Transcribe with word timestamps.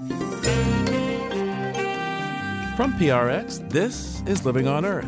From 0.00 0.16
PRX, 2.94 3.68
this 3.68 4.22
is 4.22 4.46
Living 4.46 4.66
on 4.66 4.86
Earth. 4.86 5.04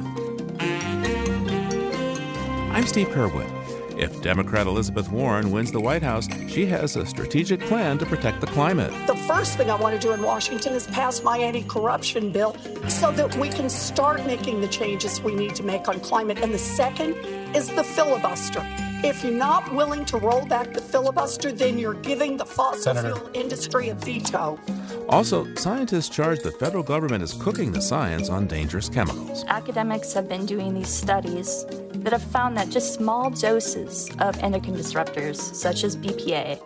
I'm 2.70 2.86
Steve 2.86 3.08
Curwood. 3.08 3.50
If 3.98 4.20
Democrat 4.20 4.66
Elizabeth 4.66 5.10
Warren 5.10 5.50
wins 5.50 5.72
the 5.72 5.80
White 5.80 6.02
House, 6.02 6.28
she 6.46 6.66
has 6.66 6.96
a 6.96 7.06
strategic 7.06 7.60
plan 7.60 7.96
to 7.98 8.06
protect 8.06 8.42
the 8.42 8.46
climate. 8.48 8.92
The 9.06 9.16
first 9.26 9.56
thing 9.56 9.70
I 9.70 9.76
want 9.76 9.98
to 9.98 10.00
do 10.00 10.12
in 10.12 10.20
Washington 10.20 10.74
is 10.74 10.86
pass 10.88 11.22
my 11.22 11.38
anti 11.38 11.62
corruption 11.62 12.30
bill 12.30 12.54
so 12.88 13.10
that 13.12 13.34
we 13.36 13.48
can 13.48 13.70
start 13.70 14.26
making 14.26 14.60
the 14.60 14.68
changes 14.68 15.22
we 15.22 15.34
need 15.34 15.54
to 15.54 15.62
make 15.62 15.88
on 15.88 16.00
climate. 16.00 16.38
And 16.42 16.52
the 16.52 16.58
second 16.58 17.14
is 17.56 17.68
the 17.68 17.84
filibuster. 17.84 18.60
If 19.04 19.24
you're 19.24 19.32
not 19.32 19.74
willing 19.74 20.04
to 20.06 20.16
roll 20.16 20.46
back 20.46 20.72
the 20.72 20.80
filibuster, 20.80 21.50
then 21.50 21.76
you're 21.76 21.94
giving 21.94 22.36
the 22.36 22.44
fossil 22.44 22.94
Senator. 22.94 23.16
fuel 23.16 23.30
industry 23.34 23.88
a 23.88 23.94
veto. 23.94 24.60
Also, 25.08 25.52
scientists 25.56 26.08
charge 26.08 26.38
the 26.38 26.52
federal 26.52 26.84
government 26.84 27.24
is 27.24 27.32
cooking 27.32 27.72
the 27.72 27.82
science 27.82 28.30
on 28.30 28.46
dangerous 28.46 28.88
chemicals. 28.88 29.44
Academics 29.48 30.12
have 30.12 30.28
been 30.28 30.46
doing 30.46 30.72
these 30.72 30.88
studies 30.88 31.66
that 31.94 32.12
have 32.12 32.22
found 32.22 32.56
that 32.56 32.68
just 32.68 32.94
small 32.94 33.28
doses 33.28 34.08
of 34.20 34.38
endocrine 34.38 34.76
disruptors, 34.76 35.36
such 35.36 35.82
as 35.82 35.96
BPA, 35.96 36.60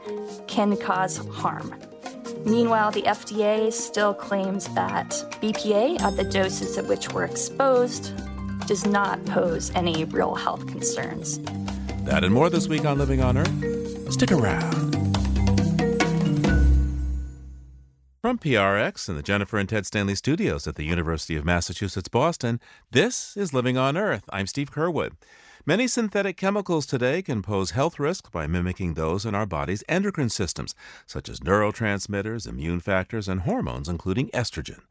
can 0.46 0.76
cause 0.76 1.16
harm. 1.28 1.74
Meanwhile, 2.44 2.90
the 2.90 3.02
FDA 3.02 3.72
still 3.72 4.12
claims 4.12 4.68
that 4.74 5.08
BPA, 5.40 6.02
at 6.02 6.16
the 6.18 6.24
doses 6.24 6.76
at 6.76 6.86
which 6.86 7.14
we're 7.14 7.24
exposed, 7.24 8.12
does 8.66 8.84
not 8.84 9.24
pose 9.24 9.70
any 9.74 10.04
real 10.04 10.34
health 10.34 10.66
concerns. 10.66 11.40
That 12.06 12.22
and 12.22 12.32
more 12.32 12.48
this 12.48 12.68
week 12.68 12.84
on 12.84 12.98
Living 12.98 13.20
on 13.20 13.36
Earth. 13.36 14.12
Stick 14.12 14.30
around. 14.30 14.94
From 18.22 18.38
PRX 18.38 19.08
and 19.08 19.18
the 19.18 19.24
Jennifer 19.24 19.58
and 19.58 19.68
Ted 19.68 19.86
Stanley 19.86 20.14
studios 20.14 20.68
at 20.68 20.76
the 20.76 20.84
University 20.84 21.34
of 21.34 21.44
Massachusetts 21.44 22.06
Boston, 22.08 22.60
this 22.92 23.36
is 23.36 23.52
Living 23.52 23.76
on 23.76 23.96
Earth. 23.96 24.22
I'm 24.28 24.46
Steve 24.46 24.70
Curwood. 24.70 25.14
Many 25.66 25.88
synthetic 25.88 26.36
chemicals 26.36 26.86
today 26.86 27.22
can 27.22 27.42
pose 27.42 27.72
health 27.72 27.98
risks 27.98 28.30
by 28.30 28.46
mimicking 28.46 28.94
those 28.94 29.26
in 29.26 29.34
our 29.34 29.44
body's 29.44 29.82
endocrine 29.88 30.30
systems, 30.30 30.76
such 31.06 31.28
as 31.28 31.40
neurotransmitters, 31.40 32.46
immune 32.46 32.78
factors, 32.78 33.26
and 33.26 33.40
hormones, 33.40 33.88
including 33.88 34.28
estrogen. 34.28 34.82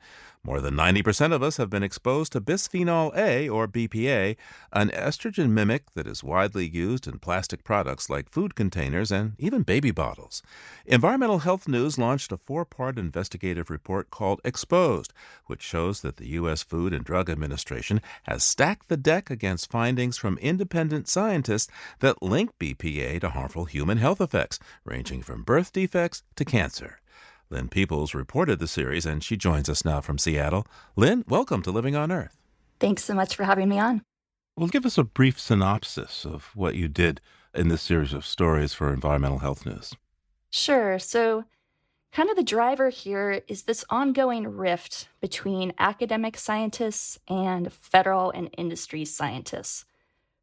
More 0.45 0.61
than 0.61 0.75
90% 0.75 1.33
of 1.33 1.41
us 1.41 1.57
have 1.57 1.71
been 1.71 1.81
exposed 1.81 2.33
to 2.33 2.39
bisphenol 2.39 3.17
A, 3.17 3.49
or 3.49 3.67
BPA, 3.67 4.37
an 4.71 4.89
estrogen 4.89 5.49
mimic 5.49 5.91
that 5.95 6.05
is 6.05 6.23
widely 6.23 6.67
used 6.67 7.07
in 7.07 7.17
plastic 7.17 7.63
products 7.63 8.11
like 8.11 8.29
food 8.29 8.53
containers 8.53 9.11
and 9.11 9.33
even 9.39 9.63
baby 9.63 9.89
bottles. 9.89 10.43
Environmental 10.85 11.39
Health 11.39 11.67
News 11.67 11.97
launched 11.97 12.31
a 12.31 12.37
four 12.37 12.63
part 12.63 12.99
investigative 12.99 13.71
report 13.71 14.11
called 14.11 14.39
Exposed, 14.45 15.13
which 15.47 15.63
shows 15.63 16.01
that 16.01 16.17
the 16.17 16.29
U.S. 16.33 16.61
Food 16.61 16.93
and 16.93 17.03
Drug 17.03 17.27
Administration 17.27 17.99
has 18.25 18.43
stacked 18.43 18.87
the 18.87 18.97
deck 18.97 19.31
against 19.31 19.71
findings 19.71 20.15
from 20.15 20.37
independent 20.37 21.07
scientists 21.07 21.71
that 22.01 22.21
link 22.21 22.51
BPA 22.59 23.19
to 23.21 23.29
harmful 23.29 23.65
human 23.65 23.97
health 23.97 24.21
effects, 24.21 24.59
ranging 24.83 25.23
from 25.23 25.41
birth 25.41 25.73
defects 25.73 26.21
to 26.35 26.45
cancer. 26.45 26.99
Lynne 27.55 27.69
Peeples 27.69 28.13
reported 28.13 28.59
the 28.59 28.67
series, 28.67 29.05
and 29.05 29.23
she 29.23 29.37
joins 29.37 29.69
us 29.69 29.85
now 29.85 30.01
from 30.01 30.17
Seattle. 30.17 30.67
Lynne, 30.97 31.23
welcome 31.29 31.61
to 31.61 31.71
Living 31.71 31.95
on 31.95 32.11
Earth. 32.11 32.37
Thanks 32.81 33.05
so 33.05 33.13
much 33.13 33.33
for 33.33 33.45
having 33.45 33.69
me 33.69 33.79
on. 33.79 34.01
Well, 34.57 34.67
give 34.67 34.85
us 34.85 34.97
a 34.97 35.05
brief 35.05 35.39
synopsis 35.39 36.25
of 36.25 36.51
what 36.53 36.75
you 36.75 36.89
did 36.89 37.21
in 37.53 37.69
this 37.69 37.81
series 37.81 38.11
of 38.11 38.25
stories 38.25 38.73
for 38.73 38.91
Environmental 38.91 39.37
Health 39.37 39.65
News. 39.65 39.93
Sure. 40.49 40.99
So, 40.99 41.45
kind 42.11 42.29
of 42.29 42.35
the 42.35 42.43
driver 42.43 42.89
here 42.89 43.41
is 43.47 43.63
this 43.63 43.85
ongoing 43.89 44.49
rift 44.49 45.07
between 45.21 45.71
academic 45.79 46.37
scientists 46.37 47.19
and 47.29 47.71
federal 47.71 48.31
and 48.31 48.49
industry 48.57 49.05
scientists. 49.05 49.85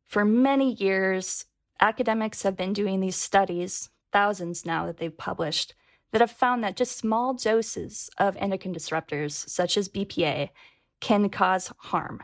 For 0.06 0.24
many 0.24 0.72
years, 0.72 1.44
academics 1.78 2.42
have 2.44 2.56
been 2.56 2.72
doing 2.72 3.00
these 3.00 3.16
studies, 3.16 3.90
thousands 4.12 4.64
now 4.64 4.86
that 4.86 4.96
they've 4.96 5.14
published, 5.14 5.74
that 6.12 6.20
have 6.20 6.30
found 6.30 6.62
that 6.62 6.76
just 6.76 6.96
small 6.96 7.34
doses 7.34 8.10
of 8.18 8.36
endocrine 8.36 8.74
disruptors, 8.74 9.48
such 9.48 9.76
as 9.76 9.88
BPA, 9.88 10.50
can 11.00 11.28
cause 11.28 11.72
harm. 11.78 12.22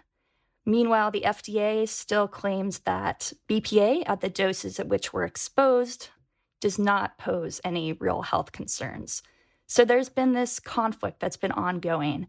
Meanwhile, 0.64 1.10
the 1.10 1.22
FDA 1.22 1.88
still 1.88 2.28
claims 2.28 2.80
that 2.80 3.32
BPA, 3.48 4.04
at 4.06 4.20
the 4.20 4.28
doses 4.28 4.78
at 4.78 4.88
which 4.88 5.12
we're 5.12 5.24
exposed, 5.24 6.10
does 6.60 6.78
not 6.78 7.18
pose 7.18 7.60
any 7.64 7.94
real 7.94 8.22
health 8.22 8.52
concerns. 8.52 9.22
So 9.66 9.84
there's 9.84 10.08
been 10.08 10.32
this 10.32 10.60
conflict 10.60 11.20
that's 11.20 11.36
been 11.36 11.52
ongoing. 11.52 12.26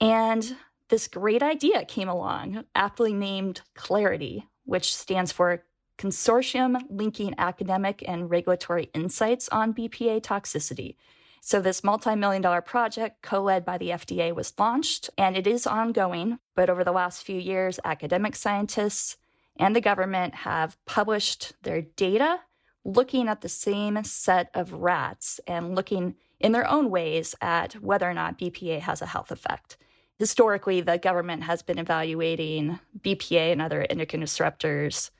And 0.00 0.56
this 0.88 1.06
great 1.06 1.42
idea 1.42 1.84
came 1.84 2.08
along, 2.08 2.64
aptly 2.74 3.12
named 3.12 3.60
Clarity, 3.74 4.48
which 4.64 4.94
stands 4.94 5.32
for 5.32 5.64
Consortium 5.98 6.80
Linking 6.88 7.34
Academic 7.38 8.04
and 8.06 8.30
Regulatory 8.30 8.88
Insights 8.94 9.48
on 9.48 9.74
BPA 9.74 10.22
Toxicity. 10.22 10.94
So, 11.40 11.60
this 11.60 11.82
multi 11.84 12.14
million 12.14 12.42
dollar 12.42 12.60
project, 12.60 13.22
co 13.22 13.42
led 13.42 13.64
by 13.64 13.78
the 13.78 13.90
FDA, 13.90 14.34
was 14.34 14.52
launched 14.58 15.10
and 15.18 15.36
it 15.36 15.46
is 15.46 15.66
ongoing. 15.66 16.38
But 16.54 16.70
over 16.70 16.84
the 16.84 16.92
last 16.92 17.24
few 17.24 17.38
years, 17.38 17.80
academic 17.84 18.36
scientists 18.36 19.16
and 19.58 19.74
the 19.74 19.80
government 19.80 20.34
have 20.34 20.76
published 20.84 21.54
their 21.62 21.82
data 21.82 22.40
looking 22.84 23.28
at 23.28 23.40
the 23.40 23.48
same 23.48 24.02
set 24.04 24.50
of 24.54 24.72
rats 24.72 25.40
and 25.46 25.74
looking 25.74 26.14
in 26.40 26.52
their 26.52 26.68
own 26.68 26.90
ways 26.90 27.34
at 27.40 27.74
whether 27.74 28.08
or 28.08 28.14
not 28.14 28.38
BPA 28.38 28.80
has 28.80 29.02
a 29.02 29.06
health 29.06 29.30
effect. 29.30 29.76
Historically, 30.18 30.80
the 30.80 30.98
government 30.98 31.42
has 31.44 31.62
been 31.62 31.78
evaluating 31.78 32.78
BPA 33.00 33.52
and 33.52 33.62
other 33.62 33.86
endocrine 33.88 34.22
disruptors, 34.22 35.10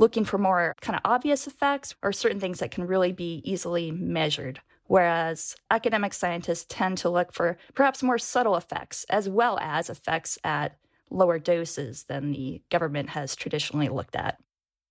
looking 0.00 0.24
for 0.24 0.38
more 0.38 0.74
kind 0.80 0.96
of 0.96 1.02
obvious 1.04 1.46
effects 1.46 1.94
or 2.02 2.10
certain 2.10 2.40
things 2.40 2.58
that 2.58 2.70
can 2.70 2.86
really 2.86 3.12
be 3.12 3.42
easily 3.44 3.90
measured. 3.90 4.58
Whereas 4.86 5.54
academic 5.70 6.14
scientists 6.14 6.64
tend 6.68 6.98
to 6.98 7.10
look 7.10 7.32
for 7.32 7.58
perhaps 7.74 8.02
more 8.02 8.18
subtle 8.18 8.56
effects, 8.56 9.04
as 9.10 9.28
well 9.28 9.58
as 9.60 9.90
effects 9.90 10.38
at 10.42 10.76
lower 11.10 11.38
doses 11.38 12.04
than 12.04 12.32
the 12.32 12.62
government 12.70 13.10
has 13.10 13.36
traditionally 13.36 13.88
looked 13.88 14.16
at. 14.16 14.38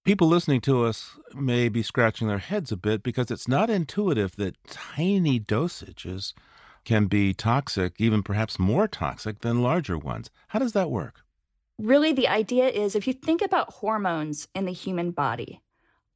People 0.05 0.27
listening 0.27 0.61
to 0.61 0.85
us 0.85 1.17
may 1.33 1.69
be 1.69 1.81
scratching 1.81 2.27
their 2.27 2.37
heads 2.37 2.71
a 2.71 2.77
bit 2.77 3.03
because 3.03 3.31
it's 3.31 3.47
not 3.47 3.69
intuitive 3.69 4.35
that 4.35 4.63
tiny 4.67 5.39
dosages 5.39 6.33
can 6.85 7.07
be 7.07 7.33
toxic, 7.33 7.95
even 7.97 8.21
perhaps 8.23 8.59
more 8.59 8.87
toxic 8.87 9.41
than 9.41 9.61
larger 9.61 9.97
ones. 9.97 10.29
How 10.49 10.59
does 10.59 10.73
that 10.73 10.91
work? 10.91 11.21
Really, 11.79 12.11
the 12.11 12.27
idea 12.27 12.67
is 12.67 12.93
if 12.93 13.07
you 13.07 13.13
think 13.13 13.41
about 13.41 13.75
hormones 13.75 14.49
in 14.53 14.65
the 14.65 14.73
human 14.73 15.11
body, 15.11 15.61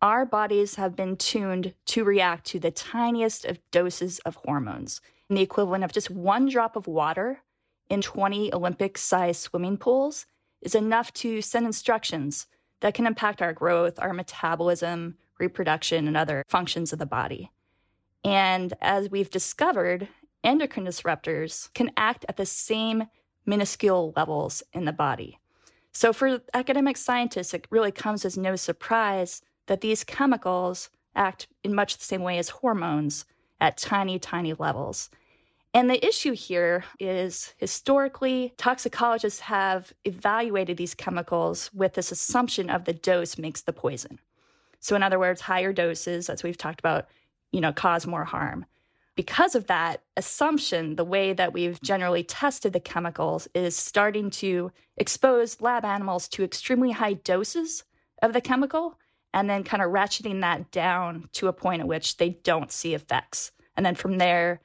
our 0.01 0.25
bodies 0.25 0.75
have 0.75 0.93
been 0.93 1.15
tuned 1.15 1.73
to 1.85 2.03
react 2.03 2.45
to 2.47 2.59
the 2.59 2.69
tiniest 2.69 3.45
of 3.45 3.59
doses 3.71 4.19
of 4.19 4.35
hormones, 4.35 4.99
the 5.29 5.41
equivalent 5.41 5.85
of 5.85 5.93
just 5.93 6.09
one 6.11 6.49
drop 6.49 6.75
of 6.75 6.85
water 6.85 7.43
in 7.89 8.01
20 8.01 8.53
Olympic 8.53 8.97
sized 8.97 9.39
swimming 9.39 9.77
pools 9.77 10.25
is 10.61 10.75
enough 10.75 11.13
to 11.13 11.41
send 11.41 11.65
instructions 11.65 12.47
that 12.81 12.93
can 12.93 13.07
impact 13.07 13.41
our 13.41 13.53
growth, 13.53 13.97
our 13.99 14.11
metabolism, 14.11 15.15
reproduction, 15.39 16.09
and 16.09 16.17
other 16.17 16.43
functions 16.49 16.91
of 16.91 16.99
the 16.99 17.05
body. 17.05 17.49
And 18.25 18.73
as 18.81 19.09
we've 19.09 19.29
discovered, 19.29 20.09
endocrine 20.43 20.85
disruptors 20.85 21.73
can 21.73 21.91
act 21.95 22.25
at 22.27 22.35
the 22.35 22.45
same 22.45 23.05
minuscule 23.45 24.11
levels 24.17 24.61
in 24.73 24.83
the 24.83 24.91
body. 24.91 25.39
So, 25.93 26.11
for 26.11 26.41
academic 26.53 26.97
scientists, 26.97 27.53
it 27.53 27.67
really 27.69 27.91
comes 27.91 28.25
as 28.25 28.37
no 28.37 28.55
surprise 28.55 29.41
that 29.67 29.81
these 29.81 30.03
chemicals 30.03 30.89
act 31.15 31.47
in 31.63 31.75
much 31.75 31.97
the 31.97 32.03
same 32.03 32.23
way 32.23 32.39
as 32.39 32.49
hormones 32.49 33.25
at 33.61 33.77
tiny, 33.77 34.17
tiny 34.17 34.53
levels. 34.53 35.09
And 35.75 35.89
the 35.89 36.05
issue 36.05 36.33
here 36.33 36.83
is 36.99 37.53
historically, 37.57 38.53
toxicologists 38.57 39.41
have 39.41 39.93
evaluated 40.05 40.77
these 40.77 40.93
chemicals 40.93 41.71
with 41.73 41.93
this 41.93 42.11
assumption 42.11 42.69
of 42.69 42.85
the 42.85 42.93
dose 42.93 43.37
makes 43.37 43.61
the 43.61 43.73
poison. 43.73 44.19
So, 44.79 44.95
in 44.95 45.03
other 45.03 45.19
words, 45.19 45.41
higher 45.41 45.73
doses, 45.73 46.29
as 46.29 46.43
we've 46.43 46.57
talked 46.57 46.79
about, 46.79 47.07
you 47.51 47.61
know, 47.61 47.71
cause 47.71 48.05
more 48.07 48.25
harm. 48.25 48.65
Because 49.15 49.53
of 49.53 49.67
that 49.67 50.01
assumption, 50.17 50.95
the 50.95 51.05
way 51.05 51.33
that 51.33 51.53
we've 51.53 51.79
generally 51.81 52.23
tested 52.23 52.73
the 52.73 52.79
chemicals 52.79 53.47
is 53.53 53.75
starting 53.75 54.31
to 54.31 54.71
expose 54.97 55.61
lab 55.61 55.85
animals 55.85 56.27
to 56.29 56.43
extremely 56.43 56.91
high 56.91 57.13
doses 57.13 57.83
of 58.21 58.33
the 58.33 58.41
chemical 58.41 58.97
and 59.33 59.49
then 59.49 59.63
kind 59.63 59.83
of 59.83 59.91
ratcheting 59.91 60.41
that 60.41 60.71
down 60.71 61.29
to 61.33 61.47
a 61.47 61.53
point 61.53 61.81
at 61.81 61.87
which 61.87 62.17
they 62.17 62.29
don't 62.43 62.71
see 62.71 62.93
effects. 62.93 63.51
And 63.75 63.85
then 63.85 63.95
from 63.95 64.17
there, 64.17 64.61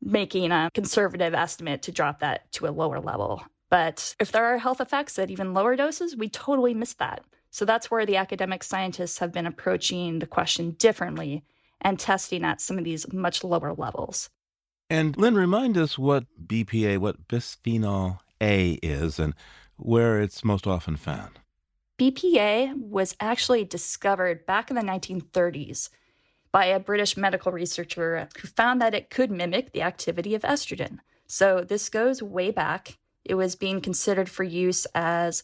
making 0.00 0.52
a 0.52 0.70
conservative 0.74 1.34
estimate 1.34 1.82
to 1.82 1.92
drop 1.92 2.20
that 2.20 2.50
to 2.52 2.66
a 2.66 2.70
lower 2.70 3.00
level. 3.00 3.42
But 3.70 4.14
if 4.20 4.32
there 4.32 4.44
are 4.44 4.58
health 4.58 4.80
effects 4.80 5.18
at 5.18 5.30
even 5.30 5.54
lower 5.54 5.76
doses, 5.76 6.16
we 6.16 6.28
totally 6.28 6.74
miss 6.74 6.94
that. 6.94 7.22
So 7.50 7.64
that's 7.64 7.90
where 7.90 8.06
the 8.06 8.16
academic 8.16 8.62
scientists 8.62 9.18
have 9.18 9.32
been 9.32 9.46
approaching 9.46 10.18
the 10.18 10.26
question 10.26 10.72
differently 10.72 11.44
and 11.80 11.98
testing 11.98 12.44
at 12.44 12.60
some 12.60 12.78
of 12.78 12.84
these 12.84 13.12
much 13.12 13.44
lower 13.44 13.74
levels. 13.74 14.30
And 14.90 15.16
Lynne, 15.16 15.34
remind 15.34 15.76
us 15.76 15.98
what 15.98 16.24
BPA, 16.46 16.98
what 16.98 17.28
bisphenol 17.28 18.20
A 18.40 18.72
is, 18.82 19.18
and 19.18 19.34
where 19.76 20.20
it's 20.20 20.44
most 20.44 20.66
often 20.66 20.96
found. 20.96 21.38
BPA 21.98 22.74
was 22.78 23.16
actually 23.20 23.64
discovered 23.64 24.46
back 24.46 24.70
in 24.70 24.76
the 24.76 24.82
1930s 24.82 25.90
by 26.52 26.66
a 26.66 26.80
British 26.80 27.16
medical 27.16 27.52
researcher 27.52 28.28
who 28.40 28.48
found 28.48 28.80
that 28.80 28.94
it 28.94 29.10
could 29.10 29.30
mimic 29.30 29.72
the 29.72 29.82
activity 29.82 30.34
of 30.34 30.42
estrogen. 30.42 30.98
So 31.26 31.62
this 31.62 31.88
goes 31.88 32.22
way 32.22 32.50
back. 32.50 32.98
It 33.24 33.34
was 33.34 33.56
being 33.56 33.80
considered 33.80 34.30
for 34.30 34.44
use 34.44 34.86
as 34.94 35.42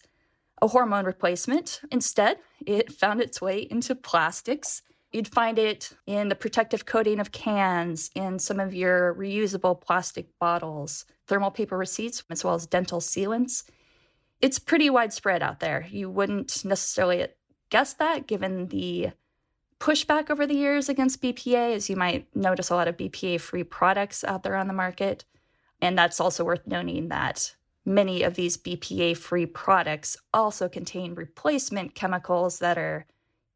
a 0.63 0.69
hormone 0.69 1.05
replacement. 1.05 1.81
Instead, 1.91 2.39
it 2.65 2.93
found 2.93 3.21
its 3.21 3.43
way 3.43 3.59
into 3.71 3.95
plastics. 3.95 4.81
You'd 5.15 5.29
find 5.29 5.61
it 5.61 5.93
in 6.09 6.29
the 6.29 6.35
protective 6.35 6.87
coating 6.87 7.21
of 7.21 7.31
cans, 7.31 8.11
in 8.17 8.41
some 8.41 8.59
of 8.59 8.75
your 8.75 9.15
reusable 9.15 9.81
plastic 9.81 10.27
bottles, 10.41 11.05
thermal 11.29 11.53
paper 11.53 11.79
receipts, 11.79 12.25
as 12.31 12.43
well 12.43 12.55
as 12.55 12.67
dental 12.67 12.99
sealants. 12.99 13.63
It's 14.41 14.59
pretty 14.59 14.91
widespread 14.91 15.41
out 15.41 15.61
there. 15.61 15.87
You 15.89 16.11
wouldn't 16.11 16.65
necessarily 16.65 17.29
guess 17.71 17.95
that 17.95 18.27
given 18.27 18.67
the 18.67 19.11
pushback 19.79 20.31
over 20.31 20.49
the 20.49 20.57
years 20.57 20.89
against 20.89 21.23
BPA, 21.23 21.77
as 21.77 21.89
you 21.89 21.95
might 21.95 22.27
notice 22.35 22.71
a 22.71 22.75
lot 22.75 22.89
of 22.89 22.97
BPA 22.97 23.41
free 23.41 23.63
products 23.63 24.25
out 24.25 24.43
there 24.43 24.57
on 24.57 24.67
the 24.67 24.75
market. 24.75 25.25
And 25.81 25.97
that's 25.97 26.19
also 26.19 26.43
worth 26.43 26.67
noting 26.67 27.07
that 27.11 27.55
many 27.85 28.25
of 28.25 28.35
these 28.35 28.57
BPA 28.57 29.17
free 29.17 29.47
products 29.47 30.17
also 30.33 30.69
contain 30.69 31.15
replacement 31.15 31.95
chemicals 31.95 32.59
that 32.59 32.79
are 32.79 33.07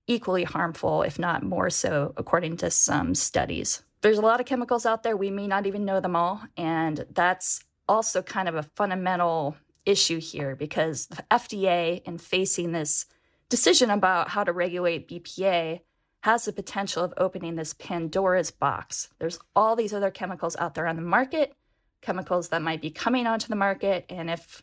equally 0.08 0.42
harmful, 0.42 1.02
if 1.02 1.18
not 1.18 1.44
more 1.44 1.70
so, 1.70 2.12
according 2.16 2.56
to 2.56 2.70
some 2.70 3.14
studies. 3.14 3.82
There's 4.00 4.18
a 4.18 4.22
lot 4.22 4.40
of 4.40 4.46
chemicals 4.46 4.86
out 4.86 5.02
there. 5.02 5.16
We 5.16 5.30
may 5.30 5.46
not 5.46 5.66
even 5.66 5.84
know 5.84 6.00
them 6.00 6.16
all. 6.16 6.42
And 6.56 7.04
that's 7.12 7.64
also 7.88 8.22
kind 8.22 8.48
of 8.48 8.54
a 8.54 8.62
fundamental 8.62 9.56
issue 9.84 10.20
here 10.20 10.56
because 10.56 11.06
the 11.06 11.24
FDA, 11.30 12.02
in 12.04 12.18
facing 12.18 12.72
this 12.72 13.06
decision 13.48 13.90
about 13.90 14.28
how 14.30 14.44
to 14.44 14.52
regulate 14.52 15.08
BPA, 15.08 15.80
has 16.22 16.44
the 16.44 16.52
potential 16.52 17.04
of 17.04 17.14
opening 17.16 17.56
this 17.56 17.74
Pandora's 17.74 18.50
box. 18.50 19.08
There's 19.18 19.38
all 19.54 19.76
these 19.76 19.94
other 19.94 20.10
chemicals 20.10 20.56
out 20.56 20.74
there 20.74 20.86
on 20.86 20.96
the 20.96 21.02
market, 21.02 21.54
chemicals 22.00 22.48
that 22.48 22.62
might 22.62 22.82
be 22.82 22.90
coming 22.90 23.26
onto 23.26 23.48
the 23.48 23.56
market, 23.56 24.06
and 24.08 24.30
if 24.30 24.62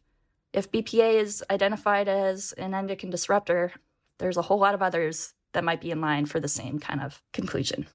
if 0.53 0.71
BPA 0.71 1.15
is 1.15 1.43
identified 1.49 2.07
as 2.07 2.53
an 2.53 2.73
endocrine 2.73 3.09
disruptor, 3.09 3.73
there's 4.19 4.37
a 4.37 4.41
whole 4.41 4.59
lot 4.59 4.73
of 4.73 4.81
others 4.81 5.33
that 5.55 5.63
might 5.63 5.81
be 5.81 5.91
in 5.91 5.99
line 5.99 6.27
for 6.27 6.39
the 6.39 6.47
same 6.47 6.79
kind 6.79 7.01
of 7.01 7.21
conclusion. 7.33 7.87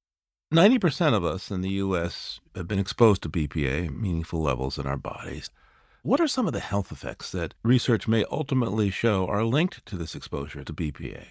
90% 0.53 1.15
of 1.15 1.25
us 1.25 1.53
in 1.53 1.61
the 1.61 1.71
US 1.71 2.41
have 2.57 2.67
been 2.67 2.81
exposed 2.81 3.23
to 3.23 3.29
BPA, 3.29 3.89
meaningful 3.89 4.43
levels 4.43 4.79
in 4.79 4.87
our 4.87 4.97
bodies. 4.97 5.49
What 6.03 6.21
are 6.21 6.27
some 6.27 6.49
of 6.49 6.53
the 6.53 6.61
health 6.61 6.91
effects 6.91 7.31
that 7.31 7.55
research 7.63 8.09
may 8.09 8.25
ultimately 8.33 8.91
show 8.91 9.27
are 9.29 9.45
linked 9.45 9.87
to 9.87 9.97
this 9.97 10.17
exposure 10.17 10.65
to 10.65 10.73
BPA? 10.73 11.27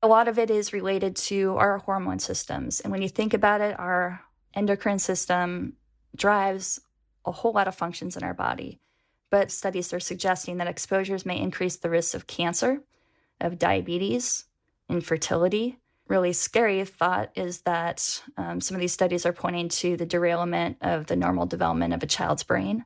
A 0.00 0.08
lot 0.08 0.28
of 0.28 0.38
it 0.38 0.50
is 0.50 0.72
related 0.72 1.14
to 1.16 1.56
our 1.58 1.78
hormone 1.78 2.20
systems. 2.20 2.80
And 2.80 2.90
when 2.90 3.02
you 3.02 3.08
think 3.08 3.34
about 3.34 3.60
it, 3.60 3.78
our 3.78 4.22
endocrine 4.54 5.00
system 5.00 5.74
drives 6.16 6.80
a 7.26 7.32
whole 7.32 7.52
lot 7.52 7.68
of 7.68 7.74
functions 7.74 8.16
in 8.16 8.22
our 8.22 8.34
body. 8.34 8.78
But 9.30 9.50
studies 9.50 9.92
are 9.92 10.00
suggesting 10.00 10.56
that 10.56 10.68
exposures 10.68 11.26
may 11.26 11.38
increase 11.38 11.76
the 11.76 11.90
risk 11.90 12.14
of 12.14 12.26
cancer, 12.26 12.80
of 13.40 13.58
diabetes, 13.58 14.44
infertility. 14.88 15.78
Really 16.08 16.32
scary 16.32 16.84
thought 16.84 17.30
is 17.34 17.60
that 17.62 18.22
um, 18.36 18.60
some 18.60 18.74
of 18.74 18.80
these 18.80 18.92
studies 18.92 19.26
are 19.26 19.32
pointing 19.32 19.68
to 19.68 19.96
the 19.96 20.06
derailment 20.06 20.78
of 20.80 21.06
the 21.06 21.16
normal 21.16 21.46
development 21.46 21.92
of 21.92 22.02
a 22.02 22.06
child's 22.06 22.42
brain. 22.42 22.84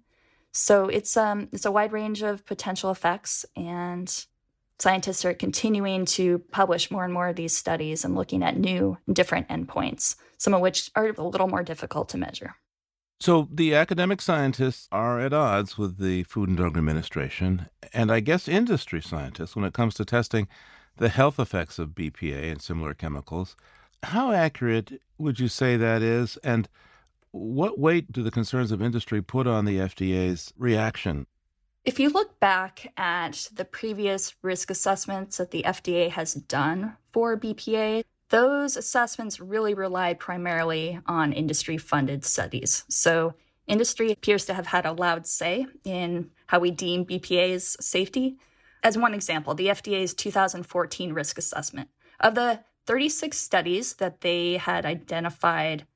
So 0.53 0.89
it's 0.89 1.17
um, 1.17 1.49
it's 1.53 1.65
a 1.65 1.73
wide 1.73 1.93
range 1.93 2.23
of 2.23 2.45
potential 2.45 2.91
effects, 2.91 3.47
and 3.57 4.27
scientists 4.79 5.25
are 5.25 5.35
continuing 5.35 6.05
to 6.05 6.41
publish 6.51 6.91
more 6.91 7.05
and 7.05 7.15
more 7.15 7.29
of 7.29 7.37
these 7.37 7.57
studies 7.57 8.05
and 8.05 8.15
looking 8.15 8.43
at 8.43 8.59
new, 8.59 8.99
different 9.11 9.49
endpoints, 9.49 10.17
some 10.39 10.53
of 10.53 10.61
which 10.61 10.91
are 10.95 11.15
a 11.17 11.23
little 11.23 11.49
more 11.49 11.63
difficult 11.63 12.09
to 12.11 12.19
measure. 12.19 12.55
So 13.21 13.49
the 13.53 13.75
academic 13.77 14.21
scientists 14.21 14.89
are 14.91 15.21
at 15.21 15.33
odds 15.33 15.79
with 15.79 15.99
the 15.99 16.25
Food 16.25 16.49
and 16.49 16.59
Drug 16.59 16.77
Administration, 16.77 17.69
and 17.95 18.11
I 18.11 18.19
guess 18.19 18.49
industry 18.49 19.01
scientists 19.01 19.55
when 19.55 19.65
it 19.65 19.73
comes 19.73 19.95
to 19.95 20.05
testing 20.05 20.49
the 21.03 21.09
health 21.09 21.41
effects 21.41 21.81
of 21.81 21.91
BPA 21.91 22.53
and 22.53 22.63
similar 22.63 22.95
chemicals. 22.95 23.57
How 24.05 24.31
accurate 24.31 25.03
would 25.19 25.41
you 25.41 25.49
say 25.49 25.77
that 25.77 26.01
is? 26.01 26.37
And 26.45 26.69
what 27.33 27.77
weight 27.77 28.13
do 28.13 28.23
the 28.23 28.31
concerns 28.31 28.71
of 28.71 28.81
industry 28.81 29.21
put 29.21 29.49
on 29.49 29.65
the 29.65 29.79
FDA's 29.79 30.55
reaction 30.57 31.27
if 31.85 31.99
you 31.99 32.11
look 32.11 32.39
back 32.39 32.93
at 32.97 33.49
the 33.53 33.65
previous 33.65 34.37
risk 34.43 34.71
assessments 34.71 35.39
that 35.39 35.51
the 35.51 35.65
FDA 35.65 36.11
has 36.11 36.35
done 36.35 36.97
for 37.11 37.37
BPA, 37.37 38.05
those 38.29 38.77
assessments 38.77 39.41
really 39.41 39.75
relied 39.75 40.21
primarily 40.21 41.01
on 41.07 41.33
industry 41.33 41.77
funded 41.79 42.25
studies. 42.25 42.85
So, 42.89 43.35
industry 43.67 44.13
appears 44.13 44.45
to 44.45 44.55
have 44.55 44.67
had 44.67 44.87
a 44.87 44.93
loud 44.93 45.27
say 45.27 45.67
in 45.83 46.31
how 46.47 46.61
we 46.61 46.71
deem 46.71 47.05
BPA's 47.05 47.77
safety. 47.81 48.37
As 48.83 48.99
one 48.99 49.15
example, 49.15 49.55
the 49.55 49.69
FDA's 49.69 50.15
2014 50.15 51.13
risk 51.13 51.39
assessment. 51.39 51.89
Of 52.19 52.35
the 52.35 52.61
36 52.87 53.39
studies 53.39 53.95
that 53.95 54.23
they 54.23 54.57
had 54.57 54.85
identified 54.85 55.87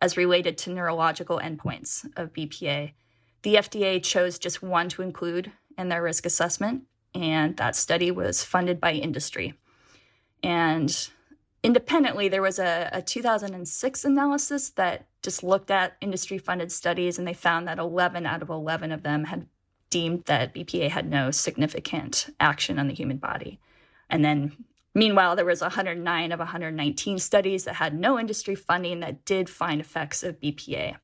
as 0.00 0.16
related 0.16 0.58
to 0.58 0.70
neurological 0.70 1.40
endpoints 1.40 2.04
of 2.16 2.32
BPA, 2.32 2.92
the 3.42 3.54
FDA 3.54 4.02
chose 4.02 4.38
just 4.38 4.62
one 4.62 4.88
to 4.90 5.02
include 5.02 5.52
in 5.78 5.88
their 5.88 6.02
risk 6.02 6.26
assessment, 6.26 6.84
and 7.14 7.56
that 7.56 7.76
study 7.76 8.10
was 8.10 8.44
funded 8.44 8.80
by 8.80 8.92
industry. 8.92 9.54
And 10.42 11.08
independently, 11.62 12.28
there 12.28 12.42
was 12.42 12.58
a, 12.58 12.90
a 12.92 13.00
2006 13.00 14.04
analysis 14.04 14.70
that 14.70 15.06
just 15.22 15.42
looked 15.42 15.70
at 15.70 15.96
industry 16.00 16.36
funded 16.36 16.70
studies, 16.70 17.18
and 17.18 17.26
they 17.26 17.32
found 17.32 17.66
that 17.66 17.78
11 17.78 18.26
out 18.26 18.42
of 18.42 18.50
11 18.50 18.92
of 18.92 19.02
them 19.02 19.24
had 19.24 19.46
deemed 19.94 20.24
that 20.24 20.52
BPA 20.52 20.90
had 20.90 21.08
no 21.08 21.30
significant 21.30 22.26
action 22.40 22.80
on 22.80 22.88
the 22.88 22.94
human 22.94 23.18
body. 23.18 23.60
And 24.10 24.24
then 24.24 24.56
Meanwhile, 24.96 25.34
there 25.34 25.44
was 25.44 25.60
109 25.60 26.30
of 26.30 26.38
119 26.38 27.18
studies 27.18 27.64
that 27.64 27.74
had 27.74 27.98
no 27.98 28.16
industry 28.16 28.54
funding 28.54 29.00
that 29.00 29.24
did 29.24 29.50
find 29.50 29.80
effects 29.80 30.22
of 30.22 30.38
BPA. 30.38 30.98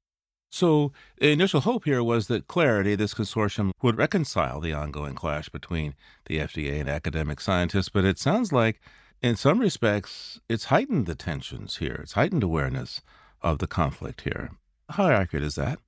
So, 0.49 0.93
the 1.19 1.33
initial 1.33 1.63
hope 1.63 1.87
here 1.87 2.03
was 2.05 2.29
that 2.29 2.47
Clarity, 2.47 2.95
this 2.95 3.15
consortium, 3.15 3.73
would 3.83 3.99
reconcile 3.99 4.61
the 4.61 4.73
ongoing 4.73 5.17
clash 5.17 5.49
between 5.49 5.97
the 6.27 6.39
FDA 6.39 6.79
and 6.79 6.89
academic 6.89 7.41
scientists, 7.41 7.89
but 7.89 8.05
it 8.05 8.21
sounds 8.21 8.53
like, 8.53 8.81
in 9.21 9.35
some 9.35 9.59
respects, 9.59 10.39
it's 10.49 10.67
heightened 10.67 11.07
the 11.07 11.17
tensions 11.17 11.79
here. 11.79 11.99
It's 12.01 12.13
heightened 12.13 12.45
awareness 12.45 13.01
of 13.43 13.59
the 13.59 13.67
conflict 13.67 14.21
here. 14.21 14.53
How 14.91 15.09
accurate 15.09 15.45
is 15.45 15.57
that? 15.57 15.81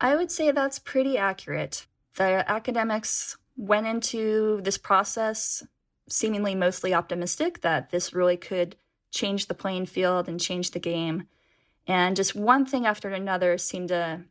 I 0.00 0.16
would 0.16 0.32
say 0.32 0.50
that's 0.50 0.80
pretty 0.80 1.16
accurate. 1.16 1.86
The 2.16 2.44
academics 2.48 3.36
went 3.56 3.86
into 3.86 4.60
this 4.62 4.78
process 4.78 5.62
seemingly 6.08 6.54
mostly 6.54 6.94
optimistic 6.94 7.62
that 7.62 7.90
this 7.90 8.12
really 8.12 8.36
could 8.36 8.76
change 9.10 9.46
the 9.46 9.54
playing 9.54 9.86
field 9.86 10.28
and 10.28 10.40
change 10.40 10.72
the 10.72 10.78
game. 10.78 11.28
And 11.86 12.16
just 12.16 12.34
one 12.34 12.66
thing 12.66 12.86
after 12.86 13.08
another 13.08 13.58
seemed 13.58 13.88
to 13.88 14.24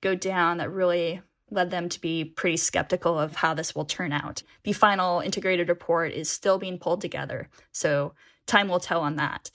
go 0.00 0.14
down 0.14 0.58
that 0.58 0.70
really 0.70 1.22
led 1.50 1.70
them 1.70 1.88
to 1.88 2.00
be 2.00 2.24
pretty 2.24 2.56
skeptical 2.56 3.18
of 3.18 3.36
how 3.36 3.54
this 3.54 3.74
will 3.74 3.84
turn 3.84 4.12
out. 4.12 4.42
The 4.64 4.72
final 4.72 5.20
integrated 5.20 5.68
report 5.68 6.12
is 6.12 6.30
still 6.30 6.58
being 6.58 6.78
pulled 6.78 7.00
together, 7.00 7.48
so 7.72 8.14
time 8.46 8.68
will 8.68 8.80
tell 8.80 9.00
on 9.00 9.16
that. 9.16 9.50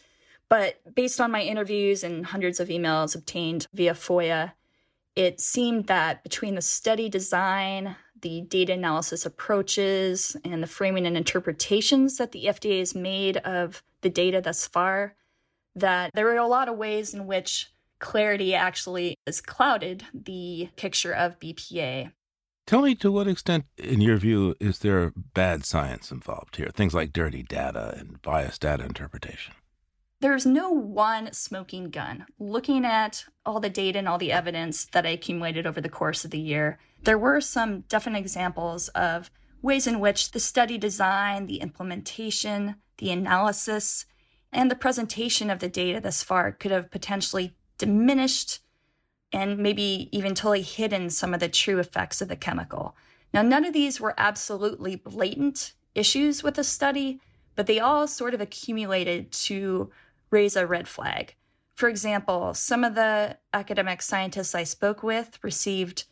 But 0.50 0.96
based 0.96 1.22
on 1.22 1.32
my 1.32 1.42
interviews 1.42 2.04
and 2.04 2.26
hundreds 2.26 2.60
of 2.60 2.70
emails 2.70 3.16
obtained 3.16 3.68
via 3.74 3.94
FOIA, 3.94 4.54
it 5.16 5.40
seemed 5.40 5.88
that 5.88 6.24
between 6.24 6.56
the 6.56 6.62
study 6.62 7.10
design, 7.10 7.96
the 8.22 8.42
data 8.42 8.74
analysis 8.74 9.26
approaches, 9.26 10.36
and 10.44 10.64
the 10.64 10.68
framing 10.68 11.06
and 11.06 11.18
interpretations 11.18 12.18
that 12.18 12.32
the 12.32 12.46
FDA 12.46 12.80
has 12.80 12.96
made 12.96 13.38
of 13.38 13.84
the 14.02 14.10
data 14.10 14.42
thus 14.42 14.66
far, 14.66 15.16
that 15.76 16.12
there 16.14 16.30
are 16.30 16.38
a 16.38 16.48
lot 16.48 16.70
of 16.70 16.78
ways 16.78 17.14
in 17.14 17.28
which 17.28 17.72
clarity 18.00 18.54
actually 18.54 19.16
has 19.26 19.42
clouded 19.42 20.04
the 20.14 20.70
picture 20.76 21.14
of 21.14 21.40
BPA. 21.40 22.12
Tell 22.66 22.82
me 22.82 22.96
to 22.96 23.12
what 23.12 23.28
extent, 23.28 23.66
in 23.78 24.00
your 24.00 24.18
view, 24.18 24.56
is 24.60 24.80
there 24.80 25.12
bad 25.34 25.66
science 25.66 26.12
involved 26.12 26.56
here? 26.56 26.70
Things 26.74 26.94
like 26.94 27.12
dirty 27.12 27.44
data 27.44 27.94
and 27.98 28.22
biased 28.22 28.62
data 28.62 28.86
interpretation. 28.86 29.54
There's 30.24 30.46
no 30.46 30.70
one 30.70 31.34
smoking 31.34 31.90
gun. 31.90 32.26
Looking 32.40 32.86
at 32.86 33.26
all 33.46 33.60
the 33.60 33.70
data 33.70 34.00
and 34.00 34.08
all 34.08 34.18
the 34.18 34.32
evidence 34.32 34.86
that 34.86 35.06
I 35.06 35.10
accumulated 35.10 35.68
over 35.68 35.82
the 35.82 35.90
course 35.90 36.24
of 36.24 36.32
the 36.32 36.40
year, 36.40 36.80
there 37.02 37.18
were 37.18 37.42
some 37.42 37.82
definite 37.90 38.20
examples 38.20 38.88
of 38.88 39.30
ways 39.62 39.86
in 39.86 40.00
which 40.00 40.32
the 40.32 40.40
study 40.40 40.78
design, 40.78 41.46
the 41.46 41.58
implementation, 41.58 42.76
the 43.00 43.12
analysis, 43.12 44.06
and 44.50 44.72
the 44.72 44.76
presentation 44.76 45.50
of 45.50 45.60
the 45.60 45.68
data 45.68 46.00
thus 46.00 46.24
far 46.24 46.54
could 46.54 46.72
have 46.72 46.90
potentially 46.90 47.58
diminished 47.78 48.62
and 49.34 49.58
maybe 49.58 50.08
even 50.14 50.36
totally 50.36 50.62
hidden 50.62 51.10
some 51.10 51.34
of 51.34 51.42
the 51.42 51.50
true 51.50 51.80
effects 51.80 52.22
of 52.22 52.30
the 52.30 52.38
chemical. 52.38 52.96
Now, 53.34 53.42
none 53.42 53.66
of 53.66 53.74
these 53.74 54.00
were 54.00 54.14
absolutely 54.18 54.96
blatant 54.96 55.74
issues 55.94 56.44
with 56.44 56.54
the 56.54 56.64
study, 56.64 57.20
but 57.56 57.68
they 57.68 57.82
all 57.82 58.08
sort 58.08 58.34
of 58.34 58.40
accumulated 58.40 59.30
to 59.34 59.92
raise 60.34 60.56
a 60.56 60.68
red 60.68 60.88
flag. 60.88 61.36
For 61.76 61.88
example, 61.88 62.54
some 62.56 62.84
of 62.84 62.96
the 62.96 63.38
academic 63.54 64.02
scientists 64.02 64.56
I 64.56 64.64
spoke 64.64 65.04
with 65.04 65.40
received 65.44 66.06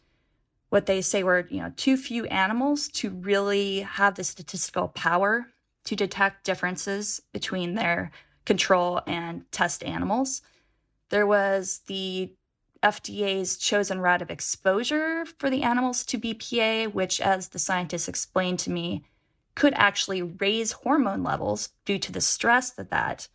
what 0.69 0.85
they 0.85 1.01
say 1.01 1.23
were, 1.23 1.47
you 1.49 1.59
know, 1.59 1.73
too 1.75 1.97
few 1.97 2.25
animals 2.27 2.87
to 2.89 3.09
really 3.09 3.81
have 3.81 4.15
the 4.15 4.23
statistical 4.23 4.87
power 4.89 5.47
to 5.83 5.95
detect 5.95 6.45
differences 6.45 7.21
between 7.33 7.73
their 7.73 8.11
control 8.45 9.01
and 9.05 9.51
test 9.51 9.83
animals. 9.83 10.41
There 11.09 11.27
was 11.27 11.81
the 11.87 12.31
FDA's 12.83 13.57
chosen 13.57 13.99
route 13.99 14.21
of 14.21 14.31
exposure 14.31 15.25
for 15.39 15.49
the 15.49 15.63
animals 15.63 16.05
to 16.05 16.19
BPA, 16.19 16.93
which, 16.93 17.19
as 17.19 17.49
the 17.49 17.59
scientists 17.59 18.07
explained 18.07 18.59
to 18.59 18.71
me, 18.71 19.03
could 19.55 19.73
actually 19.75 20.21
raise 20.21 20.71
hormone 20.71 21.23
levels 21.23 21.69
due 21.85 21.99
to 21.99 22.11
the 22.11 22.21
stress 22.21 22.71
that 22.71 22.91
that 22.91 23.27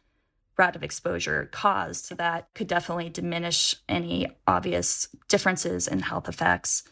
route 0.56 0.76
of 0.76 0.82
exposure 0.82 1.48
caused. 1.52 2.06
So 2.06 2.14
that 2.16 2.48
could 2.54 2.66
definitely 2.66 3.10
diminish 3.10 3.74
any 3.88 4.28
obvious 4.46 5.08
differences 5.28 5.86
in 5.86 6.00
health 6.00 6.28
effects. 6.28 6.84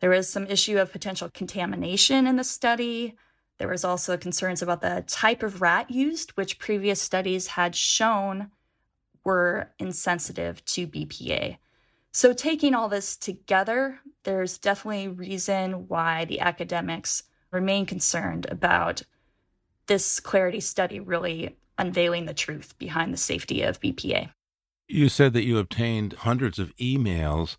There 0.00 0.10
was 0.10 0.28
some 0.28 0.46
issue 0.46 0.78
of 0.78 0.92
potential 0.92 1.30
contamination 1.30 2.26
in 2.26 2.36
the 2.36 2.44
study. 2.44 3.16
There 3.58 3.68
was 3.68 3.84
also 3.84 4.16
concerns 4.16 4.60
about 4.60 4.82
the 4.82 5.04
type 5.06 5.42
of 5.42 5.62
rat 5.62 5.90
used, 5.90 6.32
which 6.32 6.58
previous 6.58 7.00
studies 7.00 7.46
had 7.48 7.74
shown 7.74 8.50
were 9.24 9.72
insensitive 9.78 10.64
to 10.66 10.86
BPA. 10.86 11.58
So, 12.12 12.32
taking 12.32 12.74
all 12.74 12.88
this 12.88 13.16
together, 13.16 14.00
there's 14.22 14.58
definitely 14.58 15.08
reason 15.08 15.88
why 15.88 16.24
the 16.24 16.40
academics 16.40 17.24
remain 17.50 17.86
concerned 17.86 18.46
about 18.50 19.02
this 19.86 20.20
clarity 20.20 20.60
study 20.60 21.00
really 21.00 21.56
unveiling 21.78 22.26
the 22.26 22.34
truth 22.34 22.78
behind 22.78 23.12
the 23.12 23.18
safety 23.18 23.62
of 23.62 23.80
BPA. 23.80 24.30
You 24.88 25.08
said 25.08 25.32
that 25.32 25.44
you 25.44 25.58
obtained 25.58 26.12
hundreds 26.12 26.58
of 26.58 26.74
emails. 26.76 27.56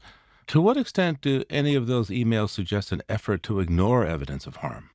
To 0.48 0.62
what 0.62 0.78
extent 0.78 1.22
do 1.22 1.44
any 1.50 1.76
of 1.76 1.88
those 1.88 2.10
emails 2.10 2.50
suggest 2.50 2.92
an 2.92 3.02
effort 3.10 3.44
to 3.44 3.60
ignore 3.60 4.06
evidence 4.06 4.48
of 4.48 4.58
harm? 4.58 4.92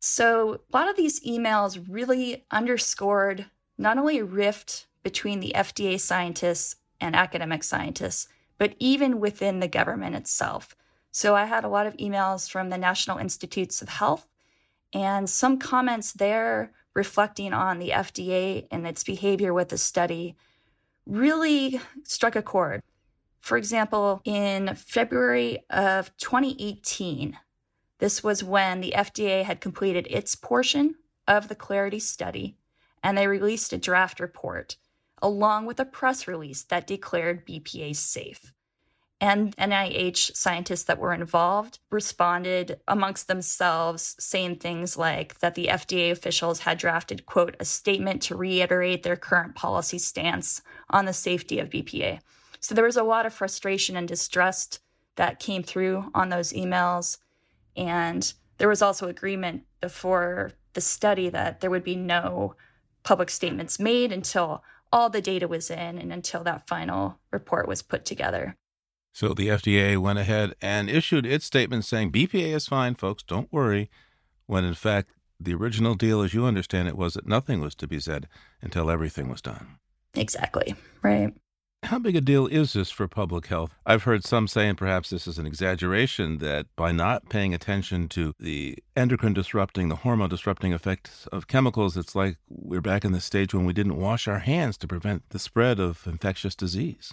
So, 0.00 0.60
a 0.72 0.76
lot 0.76 0.88
of 0.88 0.96
these 0.96 1.20
emails 1.20 1.82
really 1.88 2.44
underscored 2.50 3.46
not 3.78 3.98
only 3.98 4.18
a 4.18 4.24
rift 4.24 4.86
between 5.02 5.40
the 5.40 5.52
FDA 5.54 6.00
scientists 6.00 6.76
and 7.00 7.14
academic 7.14 7.62
scientists, 7.62 8.28
but 8.58 8.74
even 8.78 9.20
within 9.20 9.60
the 9.60 9.68
government 9.68 10.16
itself. 10.16 10.74
So 11.10 11.36
I 11.36 11.44
had 11.44 11.64
a 11.64 11.68
lot 11.68 11.86
of 11.86 11.96
emails 11.96 12.50
from 12.50 12.70
the 12.70 12.78
National 12.78 13.18
Institutes 13.18 13.82
of 13.82 13.88
Health 13.88 14.28
and 14.92 15.28
some 15.28 15.58
comments 15.58 16.12
there 16.12 16.72
reflecting 16.94 17.52
on 17.52 17.78
the 17.78 17.90
FDA 17.90 18.66
and 18.70 18.86
its 18.86 19.04
behavior 19.04 19.52
with 19.52 19.68
the 19.68 19.78
study 19.78 20.36
really 21.06 21.80
struck 22.04 22.36
a 22.36 22.42
chord. 22.42 22.82
For 23.40 23.58
example, 23.58 24.22
in 24.24 24.74
February 24.74 25.58
of 25.68 26.16
2018, 26.16 27.36
this 27.98 28.22
was 28.22 28.42
when 28.42 28.80
the 28.80 28.94
FDA 28.96 29.42
had 29.42 29.60
completed 29.60 30.06
its 30.08 30.34
portion 30.34 30.94
of 31.28 31.48
the 31.48 31.54
Clarity 31.54 31.98
study 31.98 32.56
and 33.02 33.18
they 33.18 33.26
released 33.26 33.72
a 33.72 33.78
draft 33.78 34.20
report 34.20 34.76
along 35.20 35.66
with 35.66 35.80
a 35.80 35.84
press 35.84 36.26
release 36.26 36.64
that 36.64 36.86
declared 36.86 37.46
BPA 37.46 37.96
safe. 37.96 38.52
And 39.20 39.56
NIH 39.56 40.36
scientists 40.36 40.84
that 40.84 40.98
were 40.98 41.14
involved 41.14 41.78
responded 41.90 42.80
amongst 42.88 43.28
themselves, 43.28 44.16
saying 44.18 44.56
things 44.56 44.96
like 44.96 45.38
that 45.38 45.54
the 45.54 45.68
FDA 45.68 46.10
officials 46.10 46.60
had 46.60 46.78
drafted, 46.78 47.24
quote, 47.24 47.56
a 47.60 47.64
statement 47.64 48.22
to 48.22 48.36
reiterate 48.36 49.02
their 49.02 49.16
current 49.16 49.54
policy 49.54 49.98
stance 49.98 50.62
on 50.90 51.04
the 51.04 51.12
safety 51.12 51.58
of 51.58 51.70
BPA. 51.70 52.20
So 52.60 52.74
there 52.74 52.84
was 52.84 52.96
a 52.96 53.02
lot 53.02 53.24
of 53.24 53.32
frustration 53.32 53.96
and 53.96 54.08
distrust 54.08 54.80
that 55.16 55.38
came 55.38 55.62
through 55.62 56.10
on 56.14 56.28
those 56.28 56.52
emails. 56.52 57.18
And 57.76 58.32
there 58.58 58.68
was 58.68 58.82
also 58.82 59.08
agreement 59.08 59.62
before 59.80 60.52
the 60.72 60.80
study 60.80 61.28
that 61.28 61.60
there 61.60 61.70
would 61.70 61.84
be 61.84 61.96
no 61.96 62.56
public 63.04 63.30
statements 63.30 63.78
made 63.78 64.12
until 64.12 64.62
all 64.92 65.10
the 65.10 65.20
data 65.20 65.46
was 65.48 65.70
in 65.70 65.98
and 65.98 66.12
until 66.12 66.42
that 66.44 66.66
final 66.68 67.18
report 67.30 67.68
was 67.68 67.82
put 67.82 68.04
together. 68.04 68.56
So 69.14 69.32
the 69.32 69.46
FDA 69.46 69.96
went 69.96 70.18
ahead 70.18 70.56
and 70.60 70.90
issued 70.90 71.24
its 71.24 71.44
statement 71.44 71.84
saying 71.84 72.10
BPA 72.10 72.52
is 72.52 72.66
fine, 72.66 72.96
folks, 72.96 73.22
don't 73.22 73.50
worry, 73.52 73.88
when 74.46 74.64
in 74.64 74.74
fact 74.74 75.10
the 75.38 75.54
original 75.54 75.94
deal, 75.94 76.20
as 76.20 76.34
you 76.34 76.46
understand 76.46 76.88
it, 76.88 76.96
was 76.96 77.14
that 77.14 77.24
nothing 77.24 77.60
was 77.60 77.76
to 77.76 77.86
be 77.86 78.00
said 78.00 78.26
until 78.60 78.90
everything 78.90 79.28
was 79.28 79.40
done. 79.40 79.78
Exactly, 80.14 80.74
right. 81.02 81.32
How 81.84 82.00
big 82.00 82.16
a 82.16 82.20
deal 82.20 82.48
is 82.48 82.72
this 82.72 82.90
for 82.90 83.06
public 83.06 83.46
health? 83.46 83.76
I've 83.86 84.02
heard 84.02 84.24
some 84.24 84.48
saying 84.48 84.76
perhaps 84.76 85.10
this 85.10 85.28
is 85.28 85.38
an 85.38 85.46
exaggeration, 85.46 86.38
that 86.38 86.66
by 86.74 86.90
not 86.90 87.28
paying 87.28 87.54
attention 87.54 88.08
to 88.08 88.34
the 88.40 88.78
endocrine 88.96 89.34
disrupting, 89.34 89.90
the 89.90 89.96
hormone 89.96 90.30
disrupting 90.30 90.72
effects 90.72 91.28
of 91.28 91.46
chemicals, 91.46 91.96
it's 91.96 92.16
like 92.16 92.38
we're 92.48 92.80
back 92.80 93.04
in 93.04 93.12
the 93.12 93.20
stage 93.20 93.54
when 93.54 93.64
we 93.64 93.72
didn't 93.74 93.96
wash 93.96 94.26
our 94.26 94.40
hands 94.40 94.76
to 94.78 94.88
prevent 94.88 95.30
the 95.30 95.38
spread 95.38 95.78
of 95.78 96.04
infectious 96.04 96.56
disease. 96.56 97.12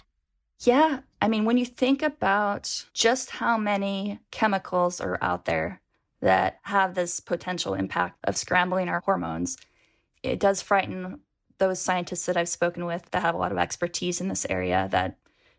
Yeah. 0.62 1.00
I 1.20 1.28
mean, 1.28 1.44
when 1.44 1.58
you 1.58 1.66
think 1.66 2.02
about 2.02 2.84
just 2.94 3.30
how 3.30 3.58
many 3.58 4.20
chemicals 4.30 5.00
are 5.00 5.18
out 5.20 5.44
there 5.44 5.80
that 6.20 6.58
have 6.62 6.94
this 6.94 7.20
potential 7.20 7.74
impact 7.74 8.18
of 8.24 8.36
scrambling 8.36 8.88
our 8.88 9.00
hormones, 9.00 9.56
it 10.22 10.38
does 10.38 10.62
frighten 10.62 11.20
those 11.58 11.80
scientists 11.80 12.26
that 12.26 12.36
I've 12.36 12.48
spoken 12.48 12.86
with 12.86 13.10
that 13.10 13.22
have 13.22 13.34
a 13.34 13.38
lot 13.38 13.52
of 13.52 13.58
expertise 13.58 14.20
in 14.20 14.28
this 14.28 14.46
area 14.48 14.88
that 14.92 15.16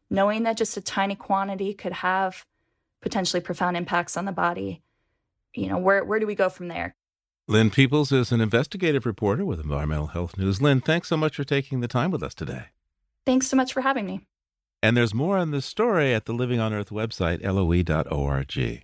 knowing 0.10 0.44
that 0.44 0.58
just 0.58 0.78
a 0.78 0.82
tiny 0.82 1.16
quantity 1.16 1.74
could 1.74 1.94
have 1.94 2.46
potentially 3.02 3.42
profound 3.42 3.76
impacts 3.76 4.16
on 4.16 4.26
the 4.26 4.32
body, 4.32 4.82
you 5.54 5.68
know, 5.68 5.78
where, 5.78 6.04
where 6.04 6.20
do 6.20 6.28
we 6.28 6.36
go 6.36 6.50
from 6.50 6.70
there? 6.70 6.96
Lynne 7.48 7.72
Peeples 7.72 8.14
is 8.14 8.32
an 8.32 8.40
investigative 8.40 9.06
reporter 9.06 9.44
with 9.44 9.60
Environmental 9.60 10.08
Health 10.08 10.38
News. 10.38 10.62
Lynne, 10.62 10.80
thanks 10.80 11.10
so 11.10 11.18
much 11.18 11.36
for 11.36 11.44
taking 11.44 11.82
the 11.82 11.90
time 11.90 12.10
with 12.10 12.24
us 12.24 12.34
today. 12.34 12.68
Thanks 13.26 13.48
so 13.48 13.58
much 13.58 13.74
for 13.74 13.82
having 13.82 14.06
me. 14.06 14.22
And 14.84 14.98
there's 14.98 15.14
more 15.14 15.38
on 15.38 15.52
this 15.52 15.66
story 15.66 16.14
at 16.14 16.26
the 16.26 16.34
Living 16.34 16.60
on 16.60 16.74
Earth 16.74 16.90
website, 16.90 17.42
loe.org. 17.42 18.84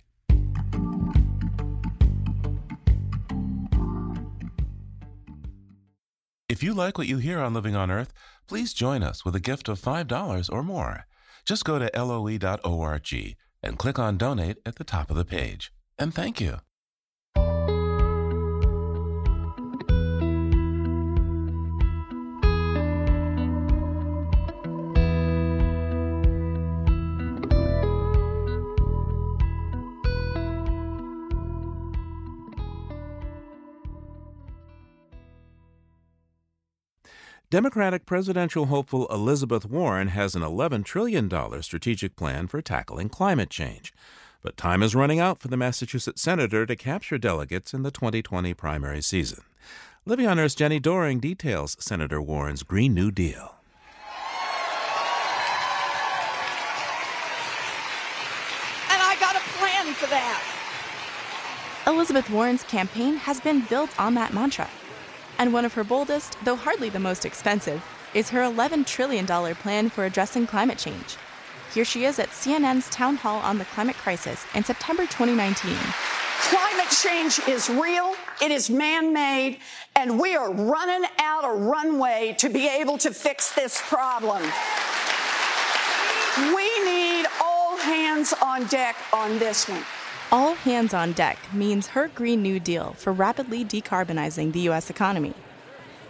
If 6.48 6.62
you 6.62 6.72
like 6.72 6.96
what 6.96 7.06
you 7.06 7.18
hear 7.18 7.38
on 7.40 7.52
Living 7.52 7.76
on 7.76 7.90
Earth, 7.90 8.14
please 8.48 8.72
join 8.72 9.02
us 9.02 9.26
with 9.26 9.36
a 9.36 9.40
gift 9.40 9.68
of 9.68 9.78
$5 9.78 10.50
or 10.50 10.62
more. 10.62 11.06
Just 11.44 11.66
go 11.66 11.78
to 11.78 11.90
loe.org 11.94 13.36
and 13.62 13.78
click 13.78 13.98
on 13.98 14.16
Donate 14.16 14.56
at 14.64 14.76
the 14.76 14.84
top 14.84 15.10
of 15.10 15.18
the 15.18 15.26
page. 15.26 15.70
And 15.98 16.14
thank 16.14 16.40
you. 16.40 16.60
Democratic 37.50 38.06
presidential 38.06 38.66
hopeful 38.66 39.08
Elizabeth 39.08 39.66
Warren 39.66 40.06
has 40.06 40.36
an 40.36 40.42
$11 40.42 40.84
trillion 40.84 41.28
strategic 41.64 42.14
plan 42.14 42.46
for 42.46 42.62
tackling 42.62 43.08
climate 43.08 43.50
change. 43.50 43.92
But 44.40 44.56
time 44.56 44.84
is 44.84 44.94
running 44.94 45.18
out 45.18 45.40
for 45.40 45.48
the 45.48 45.56
Massachusetts 45.56 46.22
senator 46.22 46.64
to 46.64 46.76
capture 46.76 47.18
delegates 47.18 47.74
in 47.74 47.82
the 47.82 47.90
2020 47.90 48.54
primary 48.54 49.02
season. 49.02 49.42
Living 50.06 50.28
on 50.28 50.38
Earth's 50.38 50.54
Jenni 50.54 50.80
Doering 50.80 51.18
details 51.18 51.76
Senator 51.80 52.22
Warren's 52.22 52.62
Green 52.62 52.94
New 52.94 53.10
Deal. 53.10 53.56
And 58.92 59.02
I 59.02 59.16
got 59.18 59.34
a 59.34 59.40
plan 59.58 59.92
for 59.94 60.06
that. 60.06 60.40
Elizabeth 61.88 62.30
Warren's 62.30 62.62
campaign 62.62 63.16
has 63.16 63.40
been 63.40 63.62
built 63.62 63.90
on 63.98 64.14
that 64.14 64.32
mantra. 64.32 64.70
And 65.40 65.54
one 65.54 65.64
of 65.64 65.72
her 65.72 65.84
boldest, 65.84 66.36
though 66.44 66.54
hardly 66.54 66.90
the 66.90 67.00
most 67.00 67.24
expensive, 67.24 67.82
is 68.12 68.28
her 68.28 68.40
$11 68.40 68.84
trillion 68.84 69.26
plan 69.26 69.88
for 69.88 70.04
addressing 70.04 70.46
climate 70.46 70.76
change. 70.76 71.16
Here 71.72 71.86
she 71.86 72.04
is 72.04 72.18
at 72.18 72.28
CNN's 72.28 72.90
Town 72.90 73.16
Hall 73.16 73.38
on 73.38 73.56
the 73.56 73.64
Climate 73.64 73.96
Crisis 73.96 74.44
in 74.54 74.62
September 74.62 75.04
2019. 75.04 75.74
Climate 76.42 76.90
change 76.90 77.40
is 77.48 77.70
real, 77.70 78.12
it 78.42 78.50
is 78.50 78.68
man 78.68 79.14
made, 79.14 79.60
and 79.96 80.20
we 80.20 80.36
are 80.36 80.52
running 80.52 81.08
out 81.18 81.44
of 81.44 81.58
runway 81.58 82.36
to 82.38 82.50
be 82.50 82.68
able 82.68 82.98
to 82.98 83.10
fix 83.10 83.54
this 83.54 83.80
problem. 83.88 84.42
We 86.36 86.84
need 86.84 87.24
all 87.42 87.78
hands 87.78 88.34
on 88.42 88.66
deck 88.66 88.94
on 89.14 89.38
this 89.38 89.66
one. 89.70 89.82
All 90.32 90.54
hands 90.54 90.94
on 90.94 91.10
deck 91.10 91.52
means 91.52 91.88
her 91.88 92.06
Green 92.06 92.40
New 92.40 92.60
Deal 92.60 92.92
for 92.92 93.12
rapidly 93.12 93.64
decarbonizing 93.64 94.52
the 94.52 94.60
U.S. 94.60 94.88
economy. 94.88 95.34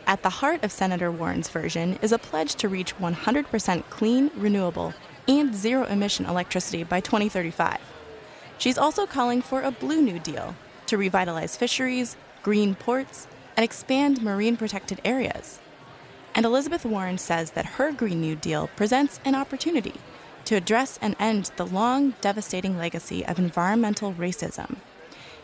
At 0.06 0.22
the 0.22 0.28
heart 0.28 0.62
of 0.62 0.70
Senator 0.70 1.10
Warren's 1.10 1.48
version 1.48 1.98
is 2.02 2.12
a 2.12 2.18
pledge 2.18 2.54
to 2.56 2.68
reach 2.68 2.94
100% 2.98 3.82
clean, 3.88 4.30
renewable, 4.36 4.92
and 5.26 5.54
zero 5.54 5.86
emission 5.86 6.26
electricity 6.26 6.84
by 6.84 7.00
2035. 7.00 7.78
She's 8.58 8.76
also 8.76 9.06
calling 9.06 9.40
for 9.40 9.62
a 9.62 9.70
Blue 9.70 10.02
New 10.02 10.18
Deal 10.18 10.54
to 10.84 10.98
revitalize 10.98 11.56
fisheries, 11.56 12.18
green 12.42 12.74
ports, 12.74 13.26
and 13.56 13.64
expand 13.64 14.20
marine 14.20 14.58
protected 14.58 15.00
areas. 15.02 15.60
And 16.34 16.44
Elizabeth 16.44 16.84
Warren 16.84 17.16
says 17.16 17.52
that 17.52 17.64
her 17.64 17.90
Green 17.90 18.20
New 18.20 18.36
Deal 18.36 18.68
presents 18.76 19.18
an 19.24 19.34
opportunity 19.34 19.94
to 20.50 20.56
address 20.56 20.98
and 21.00 21.14
end 21.20 21.52
the 21.54 21.64
long, 21.64 22.12
devastating 22.20 22.76
legacy 22.76 23.24
of 23.24 23.38
environmental 23.38 24.12
racism. 24.14 24.78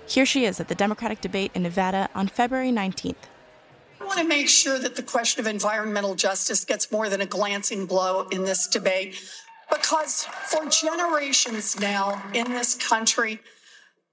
Here 0.05 0.27
she 0.27 0.45
is 0.45 0.59
at 0.59 0.67
the 0.67 0.75
Democratic 0.75 1.21
debate 1.21 1.53
in 1.55 1.63
Nevada 1.63 2.09
on 2.13 2.27
February 2.27 2.73
19th. 2.73 3.15
I 4.01 4.05
want 4.05 4.19
to 4.19 4.27
make 4.27 4.49
sure 4.49 4.81
that 4.81 4.97
the 4.97 5.05
question 5.05 5.39
of 5.39 5.47
environmental 5.47 6.17
justice 6.17 6.65
gets 6.65 6.91
more 6.91 7.09
than 7.09 7.21
a 7.21 7.27
glancing 7.27 7.87
blow 7.87 8.27
in 8.33 8.43
this 8.43 8.67
debate 8.67 9.23
because 9.71 10.25
for 10.25 10.69
generations 10.69 11.79
now 11.79 12.21
in 12.35 12.51
this 12.51 12.75
country, 12.75 13.39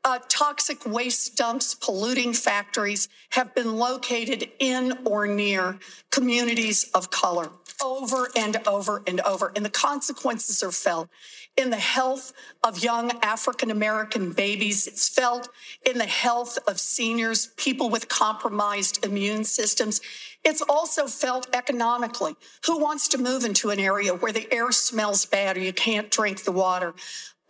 uh, 0.05 0.19
toxic 0.27 0.86
waste 0.86 1.38
dumps, 1.38 1.74
polluting 1.75 2.33
factories 2.33 3.07
have 3.31 3.55
been 3.55 3.77
located 3.77 4.50
in 4.60 4.98
or 5.05 5.27
near 5.27 5.79
communities 6.12 6.89
of 6.93 7.10
color 7.10 7.50
over 7.81 8.29
and 8.36 8.65
over 8.67 9.03
and 9.07 9.22
over. 9.22 9.51
And 9.55 9.65
the 9.65 9.69
consequences 9.69 10.63
are 10.63 10.72
felt 10.72 11.10
in 11.55 11.69
the 11.69 11.77
health 11.77 12.33
of 12.63 12.83
young 12.83 13.12
African 13.22 13.69
American 13.69 14.31
babies. 14.31 14.88
It's 14.88 15.07
felt 15.07 15.50
in 15.86 15.98
the 15.98 16.05
health 16.05 16.57
of 16.67 16.79
seniors, 16.79 17.48
people 17.57 17.89
with 17.89 18.07
compromised 18.07 19.05
immune 19.05 19.43
systems. 19.43 20.01
It's 20.43 20.62
also 20.62 21.07
felt 21.07 21.48
economically. 21.53 22.36
Who 22.65 22.79
wants 22.79 23.07
to 23.10 23.17
move 23.17 23.45
into 23.45 23.69
an 23.69 23.79
area 23.79 24.13
where 24.13 24.31
the 24.31 24.51
air 24.51 24.72
smells 24.72 25.25
bad 25.25 25.57
or 25.57 25.62
you 25.62 25.74
can't 25.74 26.10
drink 26.10 26.43
the 26.43 26.51
water? 26.51 26.93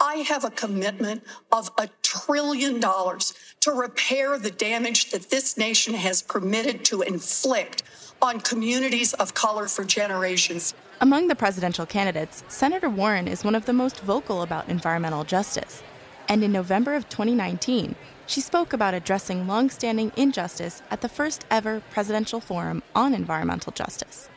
I 0.06 0.16
have 0.16 0.44
a 0.44 0.50
commitment 0.50 1.24
of 1.50 1.72
a 1.78 1.88
trillion 2.02 2.82
dollars 2.82 3.34
to 3.62 3.72
repair 3.72 4.38
the 4.38 4.52
damage 4.52 5.12
that 5.12 5.30
this 5.30 5.58
nation 5.58 5.94
has 5.94 6.22
permitted 6.22 6.84
to 6.86 7.04
inflict 7.04 7.84
on 8.22 8.42
communities 8.42 9.14
of 9.14 9.34
color 9.34 9.70
for 9.70 9.86
generations. 9.86 10.74
Among 11.00 11.30
the 11.30 11.36
presidential 11.36 11.86
candidates, 11.86 12.44
Senator 12.50 12.90
Warren 12.90 13.30
is 13.30 13.46
one 13.46 13.56
of 13.56 13.66
the 13.66 13.72
most 13.72 14.02
vocal 14.02 14.42
about 14.42 14.68
environmental 14.68 15.24
justice. 15.24 15.82
And 16.28 16.44
in 16.44 16.52
November 16.52 16.96
of 16.96 17.08
2019, 17.08 17.96
she 18.28 18.42
spoke 18.42 18.74
about 18.74 18.94
addressing 18.94 19.48
longstanding 19.48 20.12
injustice 20.18 20.82
at 20.92 21.00
the 21.00 21.08
first 21.08 21.46
ever 21.50 21.82
presidential 21.92 22.42
forum 22.42 22.84
on 22.94 23.14
environmental 23.14 23.72
justice. 23.72 24.28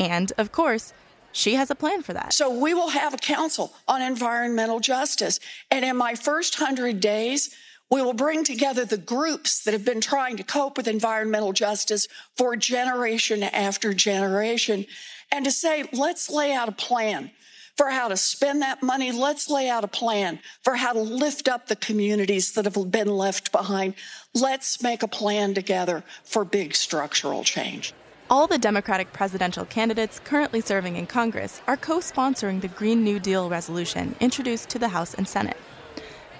And, 0.00 0.32
of 0.36 0.50
course, 0.50 0.92
she 1.36 1.54
has 1.54 1.70
a 1.70 1.74
plan 1.74 2.02
for 2.02 2.14
that. 2.14 2.32
So 2.32 2.50
we 2.50 2.72
will 2.72 2.88
have 2.88 3.12
a 3.12 3.18
council 3.18 3.74
on 3.86 4.00
environmental 4.00 4.80
justice. 4.80 5.38
And 5.70 5.84
in 5.84 5.96
my 5.96 6.14
first 6.14 6.54
hundred 6.54 7.00
days, 7.00 7.54
we 7.90 8.00
will 8.00 8.14
bring 8.14 8.42
together 8.42 8.86
the 8.86 8.96
groups 8.96 9.62
that 9.64 9.72
have 9.72 9.84
been 9.84 10.00
trying 10.00 10.38
to 10.38 10.42
cope 10.42 10.78
with 10.78 10.88
environmental 10.88 11.52
justice 11.52 12.08
for 12.36 12.56
generation 12.56 13.42
after 13.42 13.92
generation 13.92 14.86
and 15.30 15.44
to 15.44 15.50
say, 15.50 15.84
let's 15.92 16.30
lay 16.30 16.54
out 16.54 16.70
a 16.70 16.72
plan 16.72 17.30
for 17.76 17.90
how 17.90 18.08
to 18.08 18.16
spend 18.16 18.62
that 18.62 18.82
money. 18.82 19.12
Let's 19.12 19.50
lay 19.50 19.68
out 19.68 19.84
a 19.84 19.88
plan 19.88 20.40
for 20.62 20.76
how 20.76 20.94
to 20.94 21.00
lift 21.00 21.48
up 21.48 21.66
the 21.66 21.76
communities 21.76 22.54
that 22.54 22.64
have 22.64 22.90
been 22.90 23.08
left 23.08 23.52
behind. 23.52 23.94
Let's 24.32 24.82
make 24.82 25.02
a 25.02 25.08
plan 25.08 25.52
together 25.52 26.02
for 26.24 26.46
big 26.46 26.74
structural 26.74 27.44
change. 27.44 27.92
All 28.28 28.48
the 28.48 28.58
Democratic 28.58 29.12
presidential 29.12 29.64
candidates 29.64 30.20
currently 30.24 30.60
serving 30.60 30.96
in 30.96 31.06
Congress 31.06 31.62
are 31.68 31.76
co 31.76 31.98
sponsoring 31.98 32.60
the 32.60 32.66
Green 32.66 33.04
New 33.04 33.20
Deal 33.20 33.48
resolution 33.48 34.16
introduced 34.18 34.68
to 34.70 34.80
the 34.80 34.88
House 34.88 35.14
and 35.14 35.28
Senate. 35.28 35.56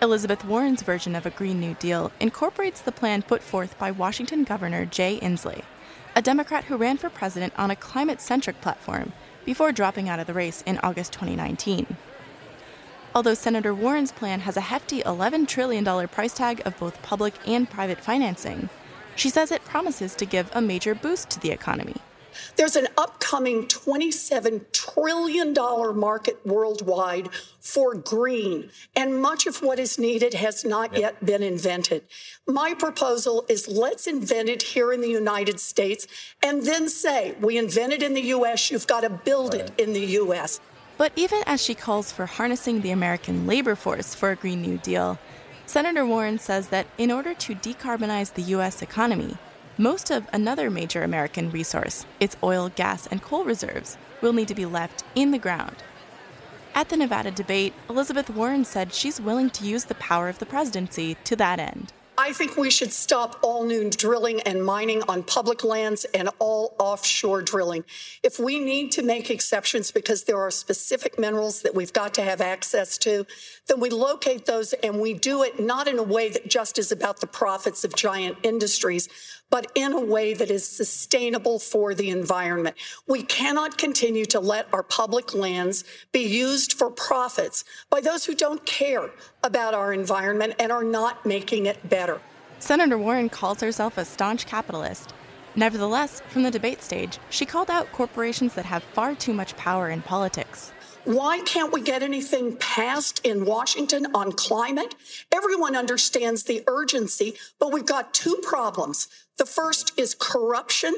Elizabeth 0.02 0.44
Warren's 0.44 0.82
version 0.82 1.14
of 1.14 1.26
a 1.26 1.30
Green 1.30 1.60
New 1.60 1.74
Deal 1.74 2.10
incorporates 2.18 2.80
the 2.80 2.90
plan 2.90 3.22
put 3.22 3.40
forth 3.40 3.78
by 3.78 3.92
Washington 3.92 4.42
Governor 4.42 4.84
Jay 4.84 5.20
Inslee, 5.20 5.62
a 6.16 6.22
Democrat 6.22 6.64
who 6.64 6.76
ran 6.76 6.96
for 6.96 7.08
president 7.08 7.52
on 7.56 7.70
a 7.70 7.76
climate 7.76 8.20
centric 8.20 8.60
platform 8.60 9.12
before 9.44 9.70
dropping 9.70 10.08
out 10.08 10.18
of 10.18 10.26
the 10.26 10.34
race 10.34 10.62
in 10.66 10.78
August 10.78 11.12
2019. 11.12 11.96
Although 13.14 13.34
Senator 13.34 13.72
Warren's 13.72 14.10
plan 14.10 14.40
has 14.40 14.56
a 14.56 14.60
hefty 14.72 15.02
$11 15.02 15.46
trillion 15.46 16.08
price 16.08 16.34
tag 16.34 16.62
of 16.66 16.76
both 16.80 17.00
public 17.02 17.34
and 17.46 17.70
private 17.70 18.00
financing, 18.00 18.70
she 19.16 19.30
says 19.30 19.50
it 19.50 19.64
promises 19.64 20.14
to 20.14 20.24
give 20.24 20.50
a 20.54 20.60
major 20.60 20.94
boost 20.94 21.30
to 21.30 21.40
the 21.40 21.50
economy. 21.50 21.96
There's 22.56 22.76
an 22.76 22.88
upcoming 22.96 23.66
$27 23.66 24.72
trillion 24.72 25.54
market 25.98 26.40
worldwide 26.44 27.30
for 27.60 27.94
green, 27.94 28.70
and 28.94 29.20
much 29.20 29.46
of 29.46 29.62
what 29.62 29.78
is 29.78 29.98
needed 29.98 30.34
has 30.34 30.64
not 30.64 30.92
yep. 30.92 31.00
yet 31.00 31.24
been 31.24 31.42
invented. 31.42 32.04
My 32.46 32.74
proposal 32.74 33.44
is 33.48 33.68
let's 33.68 34.06
invent 34.06 34.48
it 34.48 34.62
here 34.62 34.92
in 34.92 35.00
the 35.00 35.08
United 35.08 35.60
States 35.60 36.06
and 36.42 36.64
then 36.64 36.88
say, 36.88 37.34
we 37.40 37.58
invented 37.58 38.02
in 38.02 38.14
the 38.14 38.22
U.S., 38.22 38.70
you've 38.70 38.86
got 38.86 39.00
to 39.00 39.10
build 39.10 39.54
right. 39.54 39.62
it 39.62 39.72
in 39.78 39.92
the 39.92 40.00
U.S. 40.00 40.60
But 40.98 41.12
even 41.16 41.42
as 41.46 41.62
she 41.62 41.74
calls 41.74 42.10
for 42.10 42.26
harnessing 42.26 42.80
the 42.80 42.90
American 42.90 43.46
labor 43.46 43.74
force 43.74 44.14
for 44.14 44.30
a 44.30 44.36
Green 44.36 44.62
New 44.62 44.78
Deal, 44.78 45.18
Senator 45.66 46.06
Warren 46.06 46.38
says 46.38 46.68
that 46.68 46.86
in 46.96 47.10
order 47.10 47.34
to 47.34 47.54
decarbonize 47.56 48.32
the 48.32 48.42
U.S. 48.42 48.82
economy, 48.82 49.36
most 49.76 50.10
of 50.10 50.28
another 50.32 50.70
major 50.70 51.02
American 51.02 51.50
resource, 51.50 52.06
its 52.20 52.36
oil, 52.42 52.70
gas, 52.76 53.08
and 53.08 53.20
coal 53.20 53.44
reserves, 53.44 53.98
will 54.22 54.32
need 54.32 54.46
to 54.48 54.54
be 54.54 54.64
left 54.64 55.02
in 55.16 55.32
the 55.32 55.38
ground. 55.38 55.76
At 56.72 56.88
the 56.88 56.96
Nevada 56.96 57.32
debate, 57.32 57.74
Elizabeth 57.90 58.30
Warren 58.30 58.64
said 58.64 58.94
she's 58.94 59.20
willing 59.20 59.50
to 59.50 59.66
use 59.66 59.84
the 59.84 59.96
power 59.96 60.28
of 60.28 60.38
the 60.38 60.46
presidency 60.46 61.16
to 61.24 61.34
that 61.36 61.58
end. 61.58 61.92
I 62.18 62.32
think 62.32 62.56
we 62.56 62.70
should 62.70 62.92
stop 62.92 63.38
all 63.42 63.64
new 63.64 63.90
drilling 63.90 64.40
and 64.42 64.64
mining 64.64 65.02
on 65.06 65.22
public 65.22 65.62
lands 65.62 66.04
and 66.14 66.30
all 66.38 66.74
offshore 66.78 67.42
drilling. 67.42 67.84
If 68.22 68.38
we 68.38 68.58
need 68.58 68.90
to 68.92 69.02
make 69.02 69.30
exceptions 69.30 69.90
because 69.90 70.24
there 70.24 70.38
are 70.38 70.50
specific 70.50 71.18
minerals 71.18 71.60
that 71.62 71.74
we've 71.74 71.92
got 71.92 72.14
to 72.14 72.22
have 72.22 72.40
access 72.40 72.96
to, 72.98 73.26
then 73.68 73.80
we 73.80 73.90
locate 73.90 74.46
those 74.46 74.72
and 74.72 74.98
we 74.98 75.12
do 75.12 75.42
it 75.42 75.60
not 75.60 75.88
in 75.88 75.98
a 75.98 76.02
way 76.02 76.30
that 76.30 76.48
just 76.48 76.78
is 76.78 76.90
about 76.90 77.20
the 77.20 77.26
profits 77.26 77.84
of 77.84 77.94
giant 77.94 78.38
industries, 78.42 79.10
but 79.50 79.70
in 79.74 79.92
a 79.92 80.00
way 80.00 80.34
that 80.34 80.50
is 80.50 80.68
sustainable 80.68 81.58
for 81.58 81.94
the 81.94 82.10
environment. 82.10 82.76
We 83.06 83.22
cannot 83.22 83.78
continue 83.78 84.24
to 84.26 84.40
let 84.40 84.66
our 84.72 84.82
public 84.82 85.34
lands 85.34 85.84
be 86.12 86.20
used 86.20 86.72
for 86.72 86.90
profits 86.90 87.64
by 87.90 88.00
those 88.00 88.24
who 88.24 88.34
don't 88.34 88.64
care 88.66 89.10
about 89.42 89.74
our 89.74 89.92
environment 89.92 90.54
and 90.58 90.72
are 90.72 90.84
not 90.84 91.24
making 91.24 91.66
it 91.66 91.88
better. 91.88 92.20
Senator 92.58 92.98
Warren 92.98 93.28
calls 93.28 93.60
herself 93.60 93.98
a 93.98 94.04
staunch 94.04 94.46
capitalist. 94.46 95.12
Nevertheless, 95.54 96.20
from 96.28 96.42
the 96.42 96.50
debate 96.50 96.82
stage, 96.82 97.18
she 97.30 97.46
called 97.46 97.70
out 97.70 97.90
corporations 97.92 98.54
that 98.54 98.66
have 98.66 98.82
far 98.82 99.14
too 99.14 99.32
much 99.32 99.56
power 99.56 99.88
in 99.88 100.02
politics. 100.02 100.72
Why 101.04 101.40
can't 101.46 101.72
we 101.72 101.82
get 101.82 102.02
anything 102.02 102.56
passed 102.56 103.24
in 103.24 103.44
Washington 103.44 104.08
on 104.12 104.32
climate? 104.32 104.96
Everyone 105.32 105.76
understands 105.76 106.42
the 106.42 106.64
urgency, 106.66 107.36
but 107.60 107.72
we've 107.72 107.86
got 107.86 108.12
two 108.12 108.40
problems. 108.42 109.06
The 109.38 109.46
first 109.46 109.92
is 109.98 110.14
corruption 110.18 110.94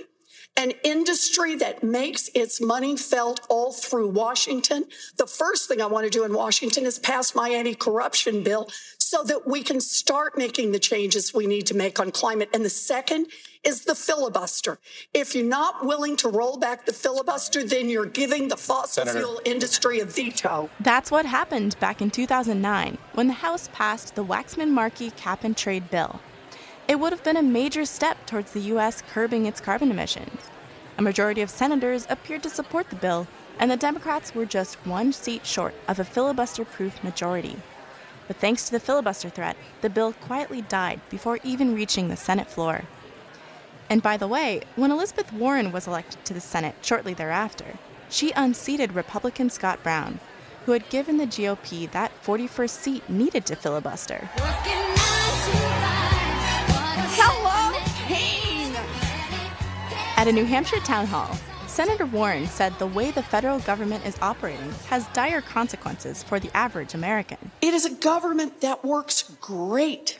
an 0.58 0.72
industry 0.82 1.54
that 1.54 1.84
makes 1.84 2.28
its 2.34 2.60
money 2.60 2.96
felt 2.96 3.40
all 3.48 3.72
through 3.72 4.08
Washington. 4.08 4.84
The 5.16 5.26
first 5.26 5.68
thing 5.68 5.80
I 5.80 5.86
want 5.86 6.04
to 6.04 6.10
do 6.10 6.24
in 6.24 6.32
Washington 6.32 6.84
is 6.84 6.98
pass 6.98 7.34
my 7.34 7.48
anti 7.48 7.76
corruption 7.76 8.42
bill 8.42 8.68
so 8.98 9.22
that 9.22 9.46
we 9.46 9.62
can 9.62 9.80
start 9.80 10.36
making 10.36 10.72
the 10.72 10.80
changes 10.80 11.32
we 11.32 11.46
need 11.46 11.66
to 11.68 11.74
make 11.74 12.00
on 12.00 12.10
climate. 12.10 12.50
And 12.52 12.64
the 12.64 12.70
second 12.70 13.28
is 13.62 13.84
the 13.84 13.94
filibuster. 13.94 14.80
If 15.14 15.34
you're 15.34 15.44
not 15.44 15.86
willing 15.86 16.16
to 16.18 16.28
roll 16.28 16.58
back 16.58 16.86
the 16.86 16.92
filibuster, 16.92 17.64
then 17.64 17.88
you're 17.88 18.04
giving 18.04 18.48
the 18.48 18.56
fossil 18.56 19.04
Senator. 19.04 19.18
fuel 19.20 19.40
industry 19.44 20.00
a 20.00 20.04
veto. 20.04 20.68
That's 20.80 21.10
what 21.10 21.24
happened 21.24 21.78
back 21.78 22.02
in 22.02 22.10
2009 22.10 22.98
when 23.14 23.28
the 23.28 23.32
House 23.32 23.70
passed 23.72 24.16
the 24.16 24.24
Waxman 24.24 24.70
Markey 24.70 25.10
cap 25.12 25.44
and 25.44 25.56
trade 25.56 25.88
bill. 25.88 26.20
It 26.88 26.98
would 26.98 27.12
have 27.12 27.22
been 27.22 27.36
a 27.36 27.42
major 27.42 27.84
step 27.84 28.24
towards 28.24 28.52
the 28.52 28.60
U.S. 28.72 29.02
curbing 29.12 29.44
its 29.44 29.60
carbon 29.60 29.90
emissions. 29.90 30.40
A 30.96 31.02
majority 31.02 31.42
of 31.42 31.50
senators 31.50 32.06
appeared 32.08 32.42
to 32.44 32.48
support 32.48 32.88
the 32.88 32.96
bill, 32.96 33.26
and 33.58 33.70
the 33.70 33.76
Democrats 33.76 34.34
were 34.34 34.46
just 34.46 34.86
one 34.86 35.12
seat 35.12 35.44
short 35.44 35.74
of 35.86 35.98
a 35.98 36.04
filibuster 36.04 36.64
proof 36.64 37.04
majority. 37.04 37.56
But 38.26 38.36
thanks 38.36 38.64
to 38.64 38.72
the 38.72 38.80
filibuster 38.80 39.28
threat, 39.28 39.58
the 39.82 39.90
bill 39.90 40.14
quietly 40.14 40.62
died 40.62 41.02
before 41.10 41.40
even 41.44 41.74
reaching 41.74 42.08
the 42.08 42.16
Senate 42.16 42.48
floor. 42.48 42.84
And 43.90 44.02
by 44.02 44.16
the 44.16 44.28
way, 44.28 44.62
when 44.74 44.90
Elizabeth 44.90 45.30
Warren 45.30 45.72
was 45.72 45.86
elected 45.86 46.24
to 46.24 46.32
the 46.32 46.40
Senate 46.40 46.76
shortly 46.80 47.12
thereafter, 47.12 47.78
she 48.08 48.32
unseated 48.32 48.94
Republican 48.94 49.50
Scott 49.50 49.82
Brown, 49.82 50.20
who 50.64 50.72
had 50.72 50.88
given 50.88 51.18
the 51.18 51.26
GOP 51.26 51.90
that 51.90 52.12
41st 52.24 52.70
seat 52.70 53.10
needed 53.10 53.44
to 53.44 53.56
filibuster. 53.56 54.30
Hello, 54.36 54.97
At 60.28 60.34
a 60.34 60.36
New 60.36 60.44
Hampshire 60.44 60.80
town 60.80 61.06
hall, 61.06 61.38
Senator 61.66 62.04
Warren 62.04 62.46
said 62.46 62.78
the 62.78 62.86
way 62.86 63.10
the 63.10 63.22
federal 63.22 63.60
government 63.60 64.04
is 64.04 64.18
operating 64.20 64.70
has 64.90 65.06
dire 65.14 65.40
consequences 65.40 66.22
for 66.22 66.38
the 66.38 66.54
average 66.54 66.92
American. 66.92 67.38
It 67.62 67.72
is 67.72 67.86
a 67.86 67.94
government 67.94 68.60
that 68.60 68.84
works 68.84 69.22
great 69.40 70.18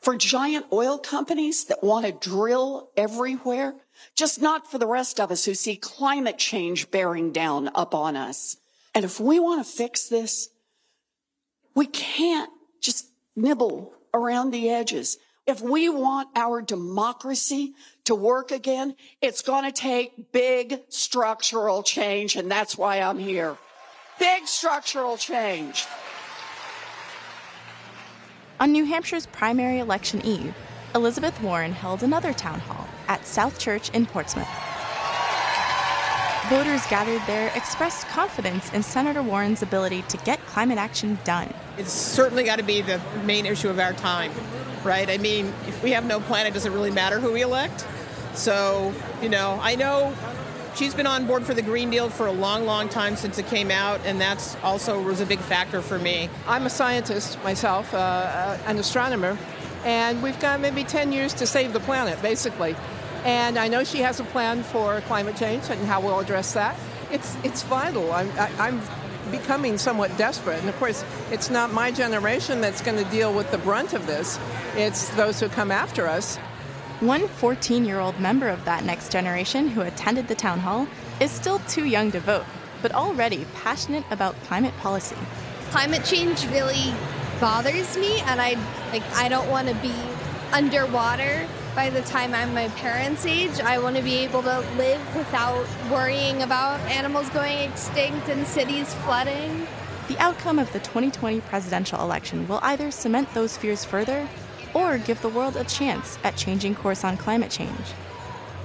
for 0.00 0.16
giant 0.16 0.64
oil 0.72 0.96
companies 0.96 1.64
that 1.64 1.84
want 1.84 2.06
to 2.06 2.12
drill 2.12 2.88
everywhere, 2.96 3.74
just 4.14 4.40
not 4.40 4.70
for 4.70 4.78
the 4.78 4.86
rest 4.86 5.20
of 5.20 5.30
us 5.30 5.44
who 5.44 5.52
see 5.52 5.76
climate 5.76 6.38
change 6.38 6.90
bearing 6.90 7.30
down 7.30 7.68
upon 7.74 8.16
us. 8.16 8.56
And 8.94 9.04
if 9.04 9.20
we 9.20 9.38
want 9.38 9.62
to 9.62 9.70
fix 9.70 10.08
this, 10.08 10.48
we 11.74 11.84
can't 11.84 12.48
just 12.80 13.08
nibble 13.36 13.92
around 14.14 14.50
the 14.50 14.70
edges. 14.70 15.18
If 15.46 15.60
we 15.60 15.90
want 15.90 16.28
our 16.36 16.62
democracy 16.62 17.74
to 18.04 18.14
work 18.14 18.50
again, 18.50 18.96
it's 19.20 19.42
going 19.42 19.64
to 19.64 19.72
take 19.72 20.32
big 20.32 20.80
structural 20.88 21.82
change. 21.82 22.36
And 22.36 22.50
that's 22.50 22.76
why 22.76 23.00
I'm 23.00 23.18
here. 23.18 23.56
Big 24.18 24.46
structural 24.46 25.16
change. 25.16 25.86
On 28.60 28.70
New 28.70 28.84
Hampshire's 28.84 29.26
primary 29.26 29.78
election 29.80 30.24
eve, 30.24 30.54
Elizabeth 30.94 31.40
Warren 31.40 31.72
held 31.72 32.02
another 32.02 32.32
town 32.32 32.60
hall 32.60 32.86
at 33.08 33.26
South 33.26 33.58
Church 33.58 33.90
in 33.90 34.06
Portsmouth. 34.06 34.48
Voters 36.48 36.86
gathered 36.88 37.22
there 37.26 37.50
expressed 37.56 38.06
confidence 38.08 38.72
in 38.74 38.82
Senator 38.82 39.22
Warren's 39.22 39.62
ability 39.62 40.02
to 40.02 40.16
get 40.18 40.38
climate 40.46 40.76
action 40.76 41.18
done. 41.24 41.52
It's 41.78 41.92
certainly 41.92 42.44
got 42.44 42.58
to 42.58 42.64
be 42.64 42.82
the 42.82 43.00
main 43.24 43.46
issue 43.46 43.70
of 43.70 43.78
our 43.78 43.94
time, 43.94 44.32
right? 44.84 45.08
I 45.08 45.18
mean, 45.18 45.46
if 45.66 45.82
we 45.82 45.92
have 45.92 46.04
no 46.04 46.20
plan, 46.20 46.46
it 46.46 46.54
doesn't 46.54 46.72
really 46.72 46.90
matter 46.90 47.20
who 47.20 47.32
we 47.32 47.42
elect. 47.42 47.86
So, 48.34 48.92
you 49.20 49.28
know, 49.28 49.58
I 49.62 49.74
know 49.74 50.14
she's 50.74 50.94
been 50.94 51.06
on 51.06 51.26
board 51.26 51.44
for 51.44 51.54
the 51.54 51.62
Green 51.62 51.90
Deal 51.90 52.08
for 52.08 52.26
a 52.26 52.32
long, 52.32 52.64
long 52.64 52.88
time 52.88 53.16
since 53.16 53.38
it 53.38 53.46
came 53.46 53.70
out, 53.70 54.00
and 54.04 54.20
that's 54.20 54.56
also 54.62 55.00
was 55.00 55.20
a 55.20 55.26
big 55.26 55.40
factor 55.40 55.82
for 55.82 55.98
me. 55.98 56.30
I'm 56.46 56.66
a 56.66 56.70
scientist 56.70 57.42
myself, 57.44 57.92
uh, 57.92 57.98
uh, 57.98 58.58
an 58.66 58.78
astronomer, 58.78 59.36
and 59.84 60.22
we've 60.22 60.38
got 60.40 60.60
maybe 60.60 60.84
10 60.84 61.12
years 61.12 61.34
to 61.34 61.46
save 61.46 61.72
the 61.72 61.80
planet, 61.80 62.20
basically. 62.22 62.76
And 63.24 63.58
I 63.58 63.68
know 63.68 63.84
she 63.84 63.98
has 63.98 64.18
a 64.18 64.24
plan 64.24 64.62
for 64.62 65.00
climate 65.02 65.36
change 65.36 65.68
and 65.70 65.86
how 65.86 66.00
we'll 66.00 66.18
address 66.18 66.54
that. 66.54 66.76
It's, 67.10 67.36
it's 67.44 67.62
vital. 67.62 68.10
I'm, 68.12 68.30
I, 68.32 68.50
I'm 68.58 68.80
becoming 69.30 69.78
somewhat 69.78 70.16
desperate. 70.16 70.60
And 70.60 70.68
of 70.68 70.76
course, 70.76 71.04
it's 71.30 71.50
not 71.50 71.72
my 71.72 71.90
generation 71.90 72.60
that's 72.60 72.80
going 72.80 73.02
to 73.02 73.10
deal 73.10 73.32
with 73.32 73.50
the 73.50 73.58
brunt 73.58 73.92
of 73.92 74.06
this, 74.06 74.38
it's 74.76 75.08
those 75.10 75.40
who 75.40 75.48
come 75.48 75.70
after 75.70 76.06
us. 76.06 76.36
One 77.00 77.26
14 77.26 77.84
year 77.84 77.98
old 77.98 78.18
member 78.20 78.48
of 78.48 78.64
that 78.64 78.84
next 78.84 79.10
generation 79.10 79.68
who 79.68 79.80
attended 79.80 80.28
the 80.28 80.34
town 80.34 80.60
hall 80.60 80.86
is 81.20 81.30
still 81.30 81.58
too 81.60 81.84
young 81.84 82.12
to 82.12 82.20
vote, 82.20 82.44
but 82.80 82.92
already 82.92 83.44
passionate 83.54 84.04
about 84.10 84.40
climate 84.44 84.76
policy. 84.78 85.16
Climate 85.70 86.04
change 86.04 86.46
really 86.48 86.94
bothers 87.40 87.96
me, 87.96 88.20
and 88.20 88.40
I 88.40 88.56
like 88.92 89.02
I 89.14 89.28
don't 89.28 89.48
want 89.50 89.68
to 89.68 89.74
be 89.76 89.94
underwater 90.52 91.48
by 91.74 91.88
the 91.88 92.02
time 92.02 92.34
I'm 92.34 92.52
my 92.54 92.68
parents' 92.68 93.24
age. 93.24 93.60
I 93.60 93.78
want 93.78 93.96
to 93.96 94.02
be 94.02 94.16
able 94.16 94.42
to 94.42 94.60
live 94.76 95.00
without 95.16 95.66
worrying 95.90 96.42
about 96.42 96.80
animals 96.80 97.28
going 97.30 97.58
extinct 97.70 98.28
and 98.28 98.46
cities 98.46 98.92
flooding. 98.94 99.66
The 100.08 100.18
outcome 100.18 100.58
of 100.58 100.72
the 100.72 100.80
2020 100.80 101.40
presidential 101.42 102.00
election 102.02 102.46
will 102.46 102.60
either 102.62 102.90
cement 102.90 103.32
those 103.32 103.56
fears 103.56 103.84
further 103.84 104.28
or 104.74 104.98
give 104.98 105.20
the 105.22 105.28
world 105.28 105.56
a 105.56 105.64
chance 105.64 106.18
at 106.24 106.36
changing 106.36 106.74
course 106.74 107.04
on 107.04 107.16
climate 107.16 107.50
change. 107.50 107.94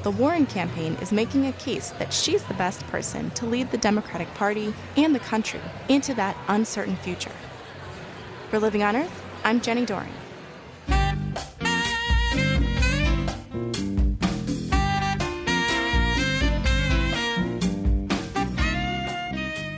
The 0.03 0.11
Warren 0.11 0.45
campaign 0.45 0.95
is 1.01 1.11
making 1.11 1.47
a 1.47 1.53
case 1.53 1.89
that 1.91 2.13
she's 2.13 2.43
the 2.43 2.53
best 2.53 2.85
person 2.87 3.29
to 3.31 3.45
lead 3.45 3.71
the 3.71 3.77
Democratic 3.77 4.33
Party 4.35 4.73
and 4.95 5.13
the 5.13 5.19
country 5.19 5.61
into 5.89 6.13
that 6.15 6.37
uncertain 6.47 6.95
future. 6.97 7.31
For 8.49 8.59
Living 8.59 8.83
on 8.83 8.95
Earth, 8.95 9.23
I'm 9.43 9.59
Jenni 9.59 9.85
Doering. 9.85 10.13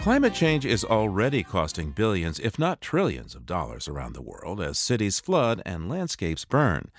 Climate 0.01 0.33
change 0.33 0.65
is 0.65 0.85
already 0.85 1.43
costing 1.43 1.91
billions, 1.91 2.39
if 2.39 2.57
not 2.57 2.79
trillions, 2.79 3.35
of 3.35 3.45
dollars 3.45 3.85
around 3.85 4.13
the 4.13 4.21
world 4.21 4.61
as 4.61 4.79
cities 4.79 5.19
flood 5.19 5.61
and 5.65 5.89
landscapes 5.89 6.45
burn. 6.45 6.89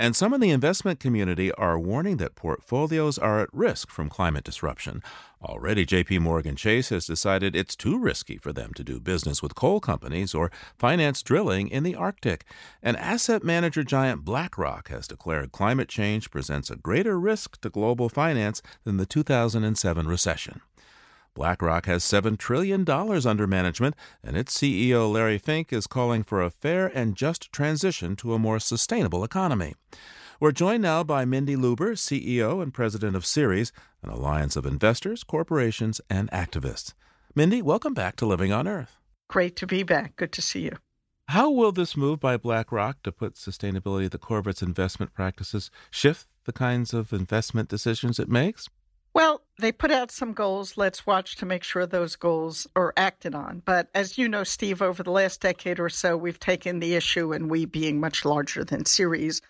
And 0.00 0.16
some 0.16 0.32
in 0.32 0.40
the 0.40 0.48
investment 0.50 0.98
community 0.98 1.52
are 1.52 1.78
warning 1.78 2.16
that 2.16 2.36
portfolios 2.36 3.18
are 3.18 3.40
at 3.40 3.52
risk 3.52 3.90
from 3.90 4.08
climate 4.08 4.44
disruption. 4.44 5.02
Already, 5.42 5.84
JP 5.84 6.20
Morgan 6.20 6.56
Chase 6.56 6.88
has 6.88 7.06
decided 7.06 7.54
it's 7.54 7.76
too 7.76 7.98
risky 7.98 8.38
for 8.38 8.52
them 8.52 8.72
to 8.74 8.82
do 8.82 8.98
business 8.98 9.42
with 9.42 9.54
coal 9.54 9.78
companies 9.78 10.34
or 10.34 10.50
finance 10.78 11.22
drilling 11.22 11.68
in 11.68 11.82
the 11.82 11.96
Arctic. 11.96 12.46
And 12.82 12.96
asset 12.96 13.44
manager 13.44 13.84
giant 13.84 14.24
BlackRock 14.24 14.88
has 14.88 15.06
declared 15.06 15.52
climate 15.52 15.88
change 15.90 16.30
presents 16.30 16.70
a 16.70 16.76
greater 16.76 17.20
risk 17.20 17.60
to 17.60 17.68
global 17.68 18.08
finance 18.08 18.62
than 18.84 18.96
the 18.96 19.06
2007 19.06 20.06
recession. 20.06 20.62
BlackRock 21.38 21.86
has 21.86 22.02
$7 22.02 22.36
trillion 22.36 22.84
under 22.90 23.46
management, 23.46 23.94
and 24.24 24.36
its 24.36 24.58
CEO 24.58 25.10
Larry 25.10 25.38
Fink 25.38 25.72
is 25.72 25.86
calling 25.86 26.24
for 26.24 26.42
a 26.42 26.50
fair 26.50 26.88
and 26.88 27.14
just 27.14 27.52
transition 27.52 28.16
to 28.16 28.34
a 28.34 28.40
more 28.40 28.58
sustainable 28.58 29.22
economy. 29.22 29.76
We're 30.40 30.50
joined 30.50 30.82
now 30.82 31.04
by 31.04 31.24
Mindy 31.24 31.54
Luber, 31.54 31.92
CEO 31.92 32.60
and 32.60 32.74
president 32.74 33.14
of 33.14 33.24
Ceres, 33.24 33.70
an 34.02 34.10
alliance 34.10 34.56
of 34.56 34.66
investors, 34.66 35.22
corporations, 35.22 36.00
and 36.10 36.28
activists. 36.32 36.94
Mindy, 37.36 37.62
welcome 37.62 37.94
back 37.94 38.16
to 38.16 38.26
Living 38.26 38.50
on 38.50 38.66
Earth. 38.66 38.96
Great 39.28 39.54
to 39.56 39.66
be 39.68 39.84
back. 39.84 40.16
Good 40.16 40.32
to 40.32 40.42
see 40.42 40.62
you. 40.62 40.76
How 41.28 41.50
will 41.52 41.70
this 41.70 41.96
move 41.96 42.18
by 42.18 42.36
BlackRock 42.36 43.04
to 43.04 43.12
put 43.12 43.36
sustainability 43.36 44.06
at 44.06 44.10
the 44.10 44.18
core 44.18 44.38
of 44.38 44.48
its 44.48 44.60
investment 44.60 45.14
practices 45.14 45.70
shift 45.92 46.26
the 46.46 46.52
kinds 46.52 46.92
of 46.92 47.12
investment 47.12 47.68
decisions 47.68 48.18
it 48.18 48.28
makes? 48.28 48.68
Well, 49.14 49.42
they 49.58 49.72
put 49.72 49.90
out 49.90 50.10
some 50.10 50.32
goals. 50.32 50.76
Let's 50.76 51.06
watch 51.06 51.36
to 51.36 51.46
make 51.46 51.64
sure 51.64 51.86
those 51.86 52.14
goals 52.14 52.66
are 52.76 52.92
acted 52.96 53.34
on. 53.34 53.62
But 53.64 53.88
as 53.94 54.18
you 54.18 54.28
know, 54.28 54.44
Steve, 54.44 54.80
over 54.80 55.02
the 55.02 55.10
last 55.10 55.40
decade 55.40 55.80
or 55.80 55.88
so, 55.88 56.16
we've 56.16 56.38
taken 56.38 56.78
the 56.78 56.94
issue, 56.94 57.32
and 57.32 57.50
we 57.50 57.64
being 57.64 58.00
much 58.00 58.24
larger 58.24 58.64
than 58.64 58.84
Ceres, 58.84 59.42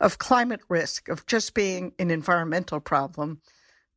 of 0.00 0.18
climate 0.18 0.60
risk, 0.68 1.08
of 1.08 1.26
just 1.26 1.54
being 1.54 1.92
an 1.98 2.10
environmental 2.10 2.80
problem, 2.80 3.40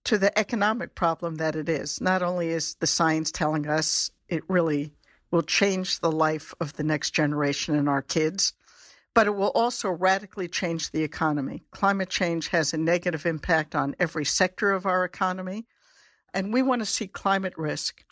to 0.06 0.18
the 0.18 0.38
economic 0.38 0.96
problem 0.96 1.36
that 1.36 1.56
it 1.56 1.70
is. 1.70 2.02
Not 2.02 2.24
only 2.24 2.50
is 2.50 2.76
the 2.76 2.88
science 2.88 3.32
telling 3.32 3.68
us 3.68 4.10
it 4.28 4.44
really 4.50 4.94
will 5.30 5.44
change 5.44 6.00
the 6.00 6.12
life 6.12 6.54
of 6.60 6.74
the 6.74 6.84
next 6.84 7.12
generation 7.12 7.76
and 7.76 7.88
our 7.88 8.02
kids, 8.02 8.54
but 9.14 9.28
it 9.28 9.36
will 9.36 9.52
also 9.52 9.90
radically 9.90 10.48
change 10.48 10.92
the 10.92 11.04
economy. 11.04 11.64
Climate 11.72 12.10
change 12.10 12.50
has 12.50 12.74
a 12.74 12.78
negative 12.78 13.26
impact 13.26 13.76
on 13.76 13.96
every 14.00 14.26
sector 14.26 14.72
of 14.72 14.86
our 14.86 15.04
economy, 15.04 15.66
and 16.34 16.54
we 16.54 16.62
want 16.62 16.82
to 16.82 16.86
see 16.86 17.08
climate 17.08 17.54
risk 17.58 18.04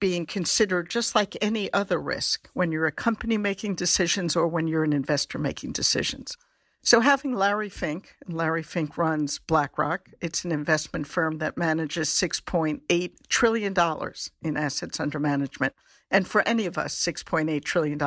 being 0.00 0.26
considered 0.26 0.90
just 0.90 1.14
like 1.14 1.36
any 1.40 1.72
other 1.72 1.98
risk 1.98 2.48
when 2.52 2.70
you're 2.70 2.86
a 2.86 2.92
company 2.92 3.38
making 3.38 3.74
decisions 3.74 4.36
or 4.36 4.46
when 4.46 4.66
you're 4.66 4.84
an 4.84 4.92
investor 4.92 5.38
making 5.38 5.72
decisions. 5.72 6.36
So, 6.82 7.00
having 7.00 7.32
Larry 7.32 7.70
Fink, 7.70 8.14
and 8.26 8.36
Larry 8.36 8.62
Fink 8.62 8.98
runs 8.98 9.38
BlackRock, 9.38 10.10
it's 10.20 10.44
an 10.44 10.52
investment 10.52 11.06
firm 11.06 11.38
that 11.38 11.56
manages 11.56 12.10
$6.8 12.10 13.12
trillion 13.28 13.74
in 14.42 14.56
assets 14.58 15.00
under 15.00 15.18
management. 15.18 15.72
And 16.10 16.28
for 16.28 16.46
any 16.46 16.66
of 16.66 16.76
us, 16.76 16.94
$6.8 16.94 17.64
trillion 17.64 17.98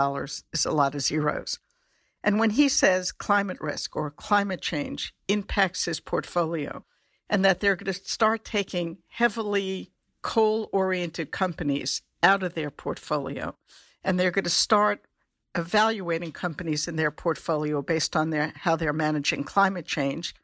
is 0.54 0.66
a 0.66 0.72
lot 0.72 0.94
of 0.94 1.02
zeros. 1.02 1.58
And 2.24 2.40
when 2.40 2.52
he 2.52 2.68
says 2.68 3.12
climate 3.12 3.58
risk 3.62 3.96
or 3.96 4.12
climate 4.12 4.62
change 4.62 5.14
impacts 5.28 5.86
his 5.86 6.00
portfolio, 6.00 6.84
and 7.30 7.44
that 7.44 7.60
they're 7.60 7.76
going 7.76 7.94
to 7.94 8.00
start 8.00 8.46
taking 8.46 8.98
heavily 9.10 9.92
coal 10.22 10.70
oriented 10.72 11.32
companies 11.32 12.02
out 12.24 12.44
of 12.44 12.54
their 12.54 12.72
portfolio, 12.72 13.56
and 14.04 14.20
they're 14.20 14.32
going 14.32 14.44
to 14.44 14.50
start 14.50 15.06
evaluating 15.56 16.32
companies 16.32 16.88
in 16.88 16.96
their 16.96 17.12
portfolio 17.12 17.82
based 17.82 18.16
on 18.16 18.30
their 18.30 18.54
how 18.56 18.76
they're 18.76 18.94
managing 18.94 19.44
climate 19.44 19.86
change, 19.86 20.36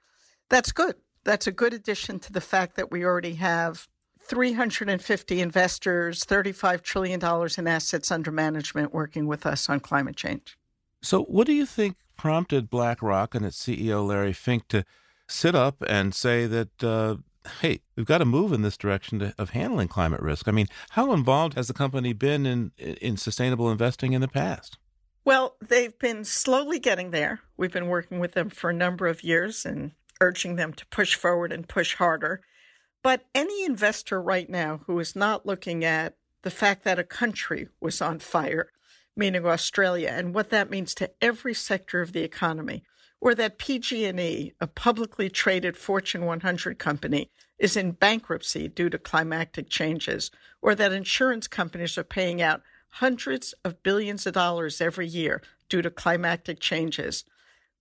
that's 0.50 0.72
good. 0.72 0.96
That's 1.24 1.48
a 1.48 1.52
good 1.52 1.74
addition 1.74 2.20
to 2.20 2.34
the 2.34 2.42
fact 2.42 2.76
that 2.76 2.92
we 2.92 3.06
already 3.06 3.36
have 3.36 3.88
350 4.20 5.42
investors, 5.42 6.26
$35 6.26 6.82
trillion 6.82 7.22
in 7.58 7.68
assets 7.68 8.12
under 8.12 8.32
management 8.32 8.94
working 8.94 9.28
with 9.28 9.46
us 9.46 9.70
on 9.70 9.80
climate 9.80 10.16
change. 10.16 10.58
So, 11.04 11.24
what 11.24 11.46
do 11.46 11.54
you 11.54 11.66
think 11.66 11.98
prompted 12.18 12.70
BlackRock 12.70 13.36
and 13.36 13.46
its 13.46 13.62
CEO 13.62 14.08
Larry 14.08 14.34
Fink 14.34 14.68
to 14.70 14.86
sit 15.28 15.54
up 15.54 15.84
and 15.88 16.16
say 16.16 16.48
that 16.48 16.84
uh, 16.84 17.18
hey, 17.62 17.82
we've 17.96 18.06
got 18.06 18.20
to 18.20 18.26
move 18.26 18.54
in 18.54 18.62
this 18.62 18.78
direction 18.78 19.20
to, 19.20 19.36
of 19.38 19.52
handling 19.52 19.88
climate 19.88 20.22
risk. 20.22 20.48
I 20.48 20.52
mean, 20.52 20.68
how 20.92 21.12
involved 21.14 21.56
has 21.56 21.68
the 21.68 21.74
company 21.74 22.14
been 22.14 22.46
in 22.46 22.72
in 22.78 23.18
sustainable 23.18 23.70
investing 23.70 24.14
in 24.14 24.22
the 24.22 24.28
past? 24.28 24.78
Well, 25.26 25.56
they've 25.62 25.98
been 26.00 26.26
slowly 26.26 26.80
getting 26.80 27.12
there. 27.12 27.42
We've 27.56 27.72
been 27.72 27.88
working 27.88 28.20
with 28.20 28.34
them 28.34 28.50
for 28.50 28.70
a 28.70 28.74
number 28.74 29.08
of 29.08 29.24
years 29.24 29.66
and 29.66 29.92
urging 30.20 30.56
them 30.56 30.74
to 30.74 30.86
push 30.88 31.16
forward 31.16 31.52
and 31.52 31.68
push 31.68 31.96
harder. 31.96 32.42
But 33.02 33.26
any 33.34 33.66
investor 33.66 34.22
right 34.22 34.50
now 34.50 34.82
who 34.86 35.00
is 35.00 35.16
not 35.16 35.46
looking 35.46 35.84
at 35.84 36.16
the 36.42 36.52
fact 36.52 36.84
that 36.84 37.00
a 37.00 37.04
country 37.04 37.70
was 37.80 38.02
on 38.02 38.20
fire, 38.20 38.70
meaning 39.16 39.46
Australia, 39.46 40.10
and 40.12 40.34
what 40.34 40.50
that 40.50 40.70
means 40.70 40.94
to 40.96 41.12
every 41.22 41.54
sector 41.54 42.02
of 42.02 42.14
the 42.14 42.24
economy, 42.24 42.84
or 43.22 43.34
that 43.36 43.58
PG&E, 43.58 44.54
a 44.60 44.68
publicly 44.68 45.30
traded 45.30 45.78
Fortune 45.78 46.26
100 46.26 46.78
company, 46.78 47.30
is 47.58 47.78
in 47.78 47.92
bankruptcy 47.92 48.68
due 48.68 48.90
to 48.90 48.98
climatic 48.98 49.70
changes, 49.70 50.32
or 50.62 50.76
that 50.76 50.92
insurance 50.92 51.48
companies 51.48 51.98
are 51.98 52.04
paying 52.04 52.42
out 52.42 52.62
hundreds 52.90 53.54
of 53.64 53.82
billions 53.82 54.28
of 54.28 54.34
dollars 54.34 54.82
every 54.82 55.08
year 55.08 55.42
due 55.70 55.82
to 55.82 55.90
climatic 55.90 56.60
changes. 56.60 57.24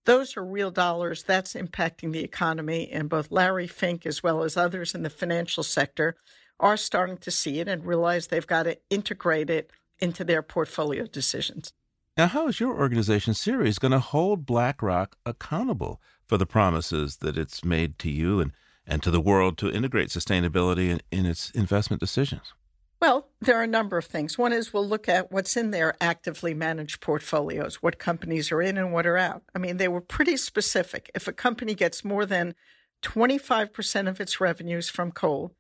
Those 0.04 0.36
are 0.36 0.44
real 0.44 0.70
dollars. 0.70 1.22
That's 1.22 1.54
impacting 1.54 2.12
the 2.12 2.24
economy. 2.24 2.90
And 2.90 3.08
both 3.08 3.30
Larry 3.30 3.66
Fink, 3.66 4.06
as 4.06 4.22
well 4.22 4.42
as 4.42 4.56
others 4.56 4.94
in 4.94 5.02
the 5.02 5.10
financial 5.10 5.62
sector, 5.62 6.16
are 6.58 6.76
starting 6.76 7.18
to 7.18 7.30
see 7.30 7.60
it 7.60 7.68
and 7.68 7.84
realize 7.84 8.26
they've 8.26 8.46
got 8.46 8.64
to 8.64 8.78
integrate 8.90 9.50
it 9.50 9.70
into 10.02 10.24
their 10.24 10.42
portfolio 10.42 11.06
decisions. 11.06 11.72
Now, 12.16 12.26
how 12.26 12.48
is 12.48 12.60
your 12.60 12.78
organization, 12.78 13.32
Ceres, 13.32 13.78
going 13.78 13.92
to 13.92 13.98
hold 13.98 14.44
BlackRock 14.44 15.16
accountable 15.24 16.00
for 16.26 16.36
the 16.36 16.44
promises 16.44 17.18
that 17.18 17.38
it's 17.38 17.64
made 17.64 17.98
to 18.00 18.10
you 18.10 18.40
and, 18.40 18.52
and 18.86 19.02
to 19.02 19.10
the 19.10 19.20
world 19.20 19.56
to 19.58 19.70
integrate 19.70 20.08
sustainability 20.08 20.90
in, 20.90 21.00
in 21.10 21.24
its 21.24 21.50
investment 21.52 22.00
decisions? 22.00 22.52
Well, 23.00 23.28
there 23.40 23.58
are 23.58 23.64
a 23.64 23.68
number 23.68 23.96
of 23.96 24.04
things. 24.04 24.36
One 24.36 24.52
is 24.52 24.72
we'll 24.72 24.86
look 24.86 25.08
at 25.08 25.32
what's 25.32 25.56
in 25.56 25.70
their 25.70 25.94
actively 26.00 26.52
managed 26.52 27.00
portfolios, 27.00 27.76
what 27.76 27.98
companies 27.98 28.52
are 28.52 28.62
in 28.62 28.76
and 28.76 28.92
what 28.92 29.06
are 29.06 29.18
out. 29.18 29.42
I 29.54 29.58
mean, 29.58 29.78
they 29.78 29.88
were 29.88 30.00
pretty 30.00 30.36
specific. 30.36 31.10
If 31.14 31.26
a 31.26 31.32
company 31.32 31.74
gets 31.74 32.04
more 32.04 32.26
than 32.26 32.54
25% 33.02 34.08
of 34.08 34.20
its 34.20 34.40
revenues 34.40 34.88
from 34.88 35.10
coal, 35.12 35.52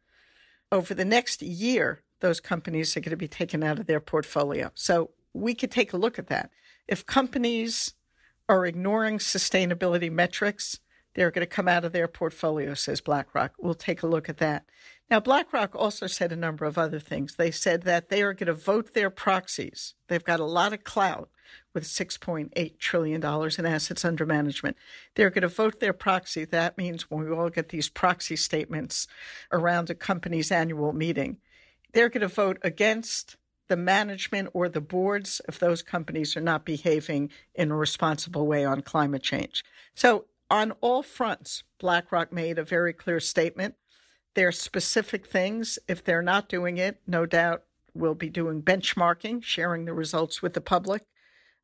over 0.70 0.94
the 0.94 1.04
next 1.04 1.42
year, 1.42 2.02
those 2.22 2.40
companies 2.40 2.96
are 2.96 3.00
going 3.00 3.10
to 3.10 3.16
be 3.16 3.28
taken 3.28 3.62
out 3.62 3.78
of 3.78 3.86
their 3.86 4.00
portfolio. 4.00 4.70
So 4.74 5.10
we 5.34 5.54
could 5.54 5.70
take 5.70 5.92
a 5.92 5.98
look 5.98 6.18
at 6.18 6.28
that. 6.28 6.50
If 6.88 7.04
companies 7.04 7.94
are 8.48 8.64
ignoring 8.64 9.18
sustainability 9.18 10.10
metrics, 10.10 10.80
they're 11.14 11.30
going 11.30 11.46
to 11.46 11.54
come 11.54 11.68
out 11.68 11.84
of 11.84 11.92
their 11.92 12.08
portfolio, 12.08 12.74
says 12.74 13.00
BlackRock. 13.00 13.52
We'll 13.58 13.74
take 13.74 14.02
a 14.02 14.06
look 14.06 14.28
at 14.28 14.38
that. 14.38 14.64
Now, 15.10 15.20
BlackRock 15.20 15.74
also 15.74 16.06
said 16.06 16.32
a 16.32 16.36
number 16.36 16.64
of 16.64 16.78
other 16.78 16.98
things. 16.98 17.36
They 17.36 17.50
said 17.50 17.82
that 17.82 18.08
they 18.08 18.22
are 18.22 18.32
going 18.32 18.46
to 18.46 18.54
vote 18.54 18.94
their 18.94 19.10
proxies. 19.10 19.94
They've 20.08 20.24
got 20.24 20.40
a 20.40 20.46
lot 20.46 20.72
of 20.72 20.84
clout 20.84 21.28
with 21.74 21.84
$6.8 21.84 22.78
trillion 22.78 23.22
in 23.22 23.66
assets 23.66 24.04
under 24.06 24.24
management. 24.24 24.76
They're 25.14 25.28
going 25.28 25.42
to 25.42 25.48
vote 25.48 25.80
their 25.80 25.92
proxy. 25.92 26.46
That 26.46 26.78
means 26.78 27.10
when 27.10 27.24
we 27.24 27.30
all 27.30 27.50
get 27.50 27.68
these 27.68 27.90
proxy 27.90 28.36
statements 28.36 29.06
around 29.52 29.90
a 29.90 29.94
company's 29.94 30.50
annual 30.50 30.94
meeting, 30.94 31.36
they're 31.92 32.08
going 32.08 32.22
to 32.22 32.28
vote 32.28 32.58
against 32.62 33.36
the 33.68 33.76
management 33.76 34.50
or 34.52 34.68
the 34.68 34.80
boards 34.80 35.40
if 35.48 35.58
those 35.58 35.82
companies 35.82 36.36
are 36.36 36.42
not 36.42 36.64
behaving 36.64 37.30
in 37.54 37.70
a 37.70 37.76
responsible 37.76 38.46
way 38.46 38.64
on 38.64 38.82
climate 38.82 39.22
change. 39.22 39.64
So, 39.94 40.26
on 40.50 40.72
all 40.82 41.02
fronts, 41.02 41.62
BlackRock 41.78 42.30
made 42.30 42.58
a 42.58 42.64
very 42.64 42.92
clear 42.92 43.20
statement 43.20 43.76
there 44.34 44.48
are 44.48 44.52
specific 44.52 45.26
things. 45.26 45.78
If 45.88 46.02
they're 46.02 46.22
not 46.22 46.48
doing 46.48 46.78
it, 46.78 47.00
no 47.06 47.26
doubt 47.26 47.64
we'll 47.94 48.14
be 48.14 48.30
doing 48.30 48.62
benchmarking, 48.62 49.42
sharing 49.44 49.84
the 49.84 49.92
results 49.92 50.40
with 50.40 50.54
the 50.54 50.60
public. 50.60 51.02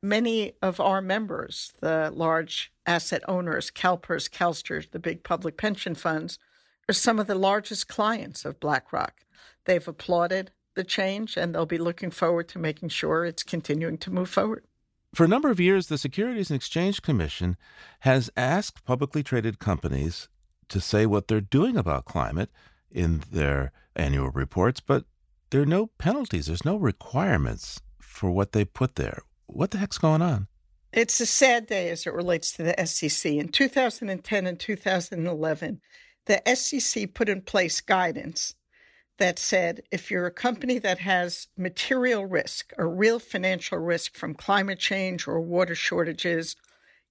Many 0.01 0.53
of 0.61 0.79
our 0.79 1.01
members, 1.01 1.73
the 1.81 2.11
large 2.13 2.71
asset 2.85 3.23
owners, 3.27 3.71
CalPERS, 3.71 4.29
CalSTRS, 4.29 4.91
the 4.91 4.99
big 4.99 5.23
public 5.23 5.57
pension 5.57 5.95
funds, 5.95 6.37
are 6.87 6.93
some 6.93 7.19
of 7.19 7.27
the 7.27 7.35
largest 7.35 7.87
clients 7.87 8.45
of 8.45 8.59
BlackRock. 8.59 9.25
They've 9.65 9.87
applauded 9.87 10.51
the 10.75 10.83
change 10.83 11.37
and 11.37 11.53
they'll 11.53 11.65
be 11.65 11.77
looking 11.77 12.11
forward 12.11 12.47
to 12.49 12.59
making 12.59 12.89
sure 12.89 13.25
it's 13.25 13.43
continuing 13.43 13.97
to 13.99 14.11
move 14.11 14.29
forward. 14.29 14.63
For 15.13 15.23
a 15.23 15.27
number 15.27 15.49
of 15.49 15.59
years, 15.59 15.87
the 15.87 15.97
Securities 15.97 16.49
and 16.49 16.55
Exchange 16.55 17.01
Commission 17.01 17.57
has 18.01 18.29
asked 18.37 18.85
publicly 18.85 19.23
traded 19.23 19.59
companies 19.59 20.29
to 20.69 20.79
say 20.79 21.05
what 21.05 21.27
they're 21.27 21.41
doing 21.41 21.77
about 21.77 22.05
climate 22.05 22.51
in 22.91 23.23
their 23.31 23.71
annual 23.95 24.29
reports, 24.29 24.79
but 24.79 25.05
there 25.49 25.61
are 25.61 25.65
no 25.65 25.87
penalties. 25.97 26.45
There's 26.45 26.65
no 26.65 26.77
requirements 26.77 27.81
for 27.99 28.29
what 28.29 28.51
they 28.51 28.65
put 28.65 28.95
there. 28.95 29.23
What 29.47 29.71
the 29.71 29.79
heck's 29.79 29.97
going 29.97 30.21
on? 30.21 30.47
It's 30.93 31.19
a 31.19 31.25
sad 31.25 31.67
day 31.67 31.89
as 31.89 32.05
it 32.05 32.13
relates 32.13 32.51
to 32.53 32.63
the 32.63 32.85
SEC. 32.85 33.31
In 33.33 33.49
2010 33.49 34.47
and 34.47 34.59
2011, 34.59 35.81
the 36.25 36.55
SEC 36.55 37.13
put 37.13 37.29
in 37.29 37.41
place 37.41 37.81
guidance 37.81 38.55
that 39.19 39.39
said 39.39 39.83
if 39.91 40.11
you're 40.11 40.25
a 40.25 40.31
company 40.31 40.79
that 40.79 40.99
has 40.99 41.47
material 41.55 42.25
risk, 42.25 42.73
a 42.77 42.85
real 42.85 43.19
financial 43.19 43.77
risk 43.77 44.15
from 44.15 44.33
climate 44.33 44.79
change 44.79 45.27
or 45.27 45.39
water 45.39 45.75
shortages 45.75 46.55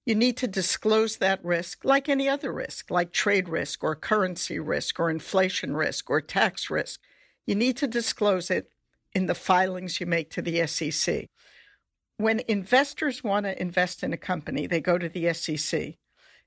you 0.09 0.15
need 0.15 0.37
to 0.37 0.47
disclose 0.47 1.17
that 1.17 1.43
risk 1.45 1.85
like 1.85 2.09
any 2.09 2.27
other 2.27 2.51
risk, 2.51 2.89
like 2.89 3.11
trade 3.11 3.47
risk 3.47 3.83
or 3.83 3.95
currency 3.95 4.57
risk 4.57 4.99
or 4.99 5.07
inflation 5.07 5.75
risk 5.75 6.09
or 6.09 6.19
tax 6.19 6.71
risk. 6.71 6.99
You 7.45 7.53
need 7.53 7.77
to 7.77 7.87
disclose 7.87 8.49
it 8.49 8.71
in 9.13 9.27
the 9.27 9.35
filings 9.35 9.99
you 9.99 10.07
make 10.07 10.31
to 10.31 10.41
the 10.41 10.65
SEC. 10.65 11.27
When 12.17 12.41
investors 12.47 13.23
want 13.23 13.45
to 13.45 13.61
invest 13.61 14.01
in 14.01 14.11
a 14.11 14.17
company, 14.17 14.65
they 14.65 14.81
go 14.81 14.97
to 14.97 15.09
the 15.09 15.31
SEC 15.31 15.93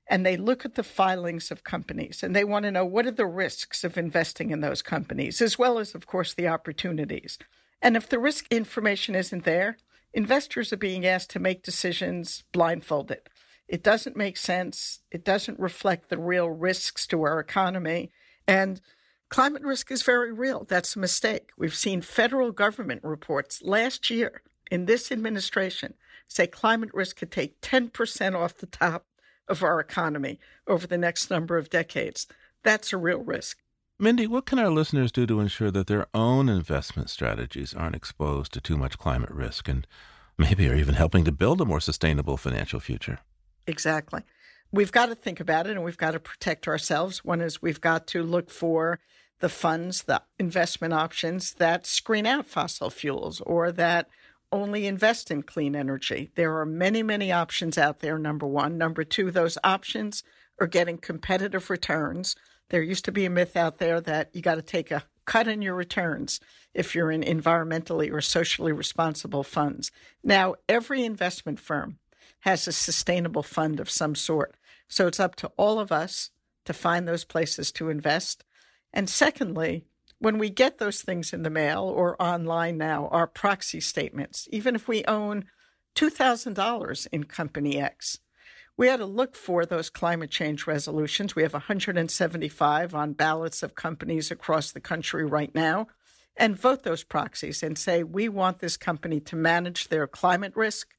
and 0.07 0.25
they 0.25 0.37
look 0.37 0.65
at 0.65 0.75
the 0.75 0.83
filings 0.83 1.49
of 1.51 1.63
companies 1.63 2.23
and 2.23 2.35
they 2.35 2.43
want 2.43 2.63
to 2.63 2.71
know 2.71 2.85
what 2.85 3.05
are 3.05 3.11
the 3.11 3.25
risks 3.25 3.83
of 3.83 3.97
investing 3.97 4.51
in 4.51 4.61
those 4.61 4.81
companies, 4.81 5.41
as 5.41 5.57
well 5.57 5.79
as, 5.79 5.95
of 5.95 6.07
course, 6.07 6.33
the 6.33 6.47
opportunities. 6.47 7.37
And 7.81 7.95
if 7.95 8.07
the 8.07 8.19
risk 8.19 8.45
information 8.51 9.15
isn't 9.15 9.43
there, 9.43 9.77
investors 10.13 10.73
are 10.73 10.77
being 10.77 11.05
asked 11.05 11.29
to 11.31 11.39
make 11.39 11.63
decisions 11.63 12.43
blindfolded. 12.51 13.29
It 13.67 13.83
doesn't 13.83 14.17
make 14.17 14.37
sense. 14.37 14.99
It 15.09 15.23
doesn't 15.23 15.59
reflect 15.59 16.09
the 16.09 16.17
real 16.17 16.49
risks 16.49 17.07
to 17.07 17.23
our 17.23 17.39
economy. 17.39 18.11
And 18.47 18.81
climate 19.29 19.63
risk 19.63 19.89
is 19.89 20.03
very 20.03 20.33
real. 20.33 20.65
That's 20.67 20.95
a 20.95 20.99
mistake. 20.99 21.49
We've 21.57 21.75
seen 21.75 22.01
federal 22.01 22.51
government 22.51 23.03
reports 23.03 23.61
last 23.63 24.09
year 24.09 24.41
in 24.69 24.85
this 24.85 25.11
administration 25.11 25.93
say 26.27 26.47
climate 26.47 26.89
risk 26.93 27.17
could 27.17 27.31
take 27.31 27.61
10% 27.61 28.35
off 28.35 28.57
the 28.57 28.65
top 28.65 29.05
of 29.47 29.63
our 29.63 29.79
economy 29.79 30.39
over 30.67 30.87
the 30.87 30.97
next 30.97 31.29
number 31.29 31.57
of 31.57 31.69
decades. 31.69 32.27
That's 32.63 32.93
a 32.93 32.97
real 32.97 33.19
risk. 33.19 33.59
Mindy, 33.99 34.27
what 34.27 34.45
can 34.45 34.59
our 34.59 34.69
listeners 34.69 35.11
do 35.11 35.25
to 35.27 35.39
ensure 35.39 35.71
that 35.71 35.87
their 35.87 36.07
own 36.13 36.49
investment 36.49 37.09
strategies 37.09 37.73
aren't 37.73 37.95
exposed 37.95 38.51
to 38.53 38.61
too 38.61 38.75
much 38.75 38.97
climate 38.97 39.29
risk 39.29 39.67
and 39.67 39.85
maybe 40.37 40.67
are 40.67 40.75
even 40.75 40.95
helping 40.95 41.23
to 41.25 41.31
build 41.31 41.61
a 41.61 41.65
more 41.65 41.79
sustainable 41.79 42.37
financial 42.37 42.79
future? 42.79 43.19
Exactly. 43.67 44.23
We've 44.71 44.91
got 44.91 45.07
to 45.07 45.15
think 45.15 45.39
about 45.39 45.67
it 45.67 45.71
and 45.71 45.83
we've 45.83 45.97
got 45.97 46.11
to 46.11 46.19
protect 46.19 46.67
ourselves. 46.67 47.23
One 47.23 47.41
is 47.41 47.61
we've 47.61 47.81
got 47.81 48.07
to 48.07 48.23
look 48.23 48.49
for 48.49 48.99
the 49.39 49.49
funds, 49.49 50.03
the 50.03 50.23
investment 50.39 50.93
options 50.93 51.53
that 51.55 51.85
screen 51.85 52.25
out 52.25 52.45
fossil 52.45 52.89
fuels 52.89 53.41
or 53.41 53.71
that 53.73 54.09
only 54.53 54.85
invest 54.85 55.31
in 55.31 55.41
clean 55.41 55.75
energy. 55.75 56.31
There 56.35 56.57
are 56.59 56.65
many, 56.65 57.01
many 57.01 57.31
options 57.31 57.77
out 57.77 57.99
there, 57.99 58.19
number 58.19 58.45
one. 58.45 58.77
Number 58.77 59.03
two, 59.03 59.31
those 59.31 59.57
options 59.63 60.23
are 60.61 60.67
getting 60.67 60.99
competitive 60.99 61.69
returns. 61.71 62.35
There 62.69 62.83
used 62.83 63.03
to 63.05 63.11
be 63.11 63.25
a 63.25 63.31
myth 63.31 63.57
out 63.57 63.79
there 63.79 63.99
that 64.01 64.29
you 64.33 64.41
got 64.41 64.55
to 64.55 64.61
take 64.61 64.91
a 64.91 65.03
cut 65.25 65.47
in 65.47 65.61
your 65.61 65.73
returns 65.73 66.39
if 66.73 66.93
you're 66.93 67.11
in 67.11 67.21
environmentally 67.21 68.11
or 68.11 68.21
socially 68.21 68.71
responsible 68.71 69.43
funds. 69.43 69.91
Now, 70.23 70.55
every 70.69 71.03
investment 71.03 71.59
firm 71.59 71.97
has 72.41 72.67
a 72.67 72.71
sustainable 72.71 73.43
fund 73.43 73.79
of 73.79 73.89
some 73.89 74.15
sort. 74.15 74.55
So 74.87 75.07
it's 75.07 75.19
up 75.19 75.35
to 75.37 75.51
all 75.57 75.79
of 75.79 75.91
us 75.91 76.29
to 76.65 76.73
find 76.73 77.07
those 77.07 77.25
places 77.25 77.71
to 77.73 77.89
invest. 77.89 78.43
And 78.93 79.09
secondly, 79.09 79.85
when 80.23 80.37
we 80.37 80.49
get 80.49 80.77
those 80.77 81.01
things 81.01 81.33
in 81.33 81.43
the 81.43 81.49
mail 81.49 81.83
or 81.83 82.21
online 82.21 82.77
now, 82.77 83.09
our 83.09 83.27
proxy 83.27 83.81
statements, 83.81 84.47
even 84.53 84.73
if 84.73 84.87
we 84.87 85.03
own 85.03 85.43
$2,000 85.97 87.07
in 87.11 87.25
Company 87.25 87.77
X, 87.77 88.19
we 88.77 88.87
had 88.87 88.99
to 88.99 89.05
look 89.05 89.35
for 89.35 89.65
those 89.65 89.89
climate 89.89 90.31
change 90.31 90.65
resolutions. 90.65 91.35
We 91.35 91.43
have 91.43 91.51
175 91.51 92.95
on 92.95 93.11
ballots 93.11 93.61
of 93.63 93.75
companies 93.75 94.31
across 94.31 94.71
the 94.71 94.79
country 94.79 95.25
right 95.25 95.53
now 95.53 95.87
and 96.37 96.57
vote 96.57 96.83
those 96.83 97.03
proxies 97.03 97.61
and 97.61 97.77
say, 97.77 98.01
we 98.01 98.29
want 98.29 98.59
this 98.59 98.77
company 98.77 99.19
to 99.19 99.35
manage 99.35 99.89
their 99.89 100.07
climate 100.07 100.53
risk 100.55 100.95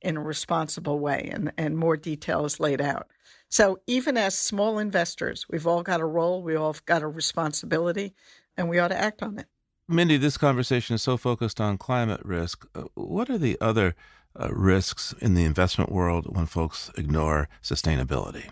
in 0.00 0.16
a 0.16 0.22
responsible 0.22 0.98
way, 0.98 1.28
and, 1.30 1.52
and 1.58 1.76
more 1.76 1.98
details 1.98 2.58
laid 2.58 2.80
out. 2.80 3.06
So 3.50 3.80
even 3.86 4.16
as 4.16 4.36
small 4.36 4.78
investors, 4.78 5.46
we've 5.50 5.66
all 5.66 5.82
got 5.82 6.00
a 6.00 6.06
role, 6.06 6.42
we 6.42 6.56
all 6.56 6.72
have 6.72 6.86
got 6.86 7.02
a 7.02 7.06
responsibility, 7.06 8.14
and 8.56 8.68
we 8.68 8.78
ought 8.78 8.88
to 8.88 8.98
act 8.98 9.22
on 9.22 9.38
it. 9.38 9.46
Mindy, 9.88 10.16
this 10.16 10.38
conversation 10.38 10.94
is 10.94 11.02
so 11.02 11.16
focused 11.16 11.60
on 11.60 11.76
climate 11.78 12.20
risk. 12.24 12.66
Uh, 12.74 12.84
what 12.94 13.28
are 13.28 13.38
the 13.38 13.58
other 13.60 13.94
uh, 14.38 14.48
risks 14.52 15.14
in 15.20 15.34
the 15.34 15.44
investment 15.44 15.90
world 15.90 16.34
when 16.34 16.46
folks 16.46 16.90
ignore 16.96 17.48
sustainability? 17.62 18.50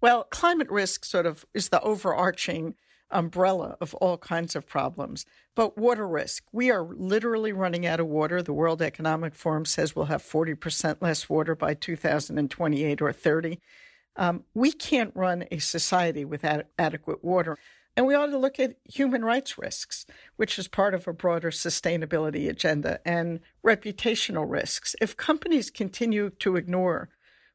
Well, 0.00 0.24
climate 0.24 0.70
risk 0.70 1.04
sort 1.04 1.26
of 1.26 1.44
is 1.54 1.68
the 1.68 1.80
overarching 1.82 2.74
umbrella 3.12 3.76
of 3.80 3.94
all 3.96 4.18
kinds 4.18 4.56
of 4.56 4.66
problems. 4.66 5.24
But 5.54 5.78
water 5.78 6.08
risk, 6.08 6.44
we 6.50 6.70
are 6.70 6.82
literally 6.82 7.52
running 7.52 7.86
out 7.86 8.00
of 8.00 8.06
water. 8.06 8.42
The 8.42 8.52
World 8.52 8.82
Economic 8.82 9.34
Forum 9.34 9.64
says 9.64 9.94
we'll 9.94 10.06
have 10.06 10.22
40% 10.22 10.96
less 11.00 11.28
water 11.28 11.54
by 11.54 11.74
2028 11.74 13.02
or 13.02 13.12
30. 13.12 13.60
Um, 14.16 14.44
we 14.54 14.72
can't 14.72 15.12
run 15.14 15.44
a 15.50 15.58
society 15.58 16.24
without 16.24 16.66
adequate 16.78 17.22
water. 17.22 17.58
And 17.96 18.06
we 18.06 18.14
ought 18.14 18.26
to 18.26 18.38
look 18.38 18.58
at 18.58 18.76
human 18.84 19.24
rights 19.24 19.58
risks, 19.58 20.06
which 20.36 20.58
is 20.58 20.66
part 20.66 20.94
of 20.94 21.06
a 21.06 21.12
broader 21.12 21.50
sustainability 21.50 22.48
agenda, 22.48 23.00
and 23.04 23.40
reputational 23.64 24.50
risks. 24.50 24.96
If 25.00 25.16
companies 25.16 25.70
continue 25.70 26.30
to 26.30 26.56
ignore 26.56 27.10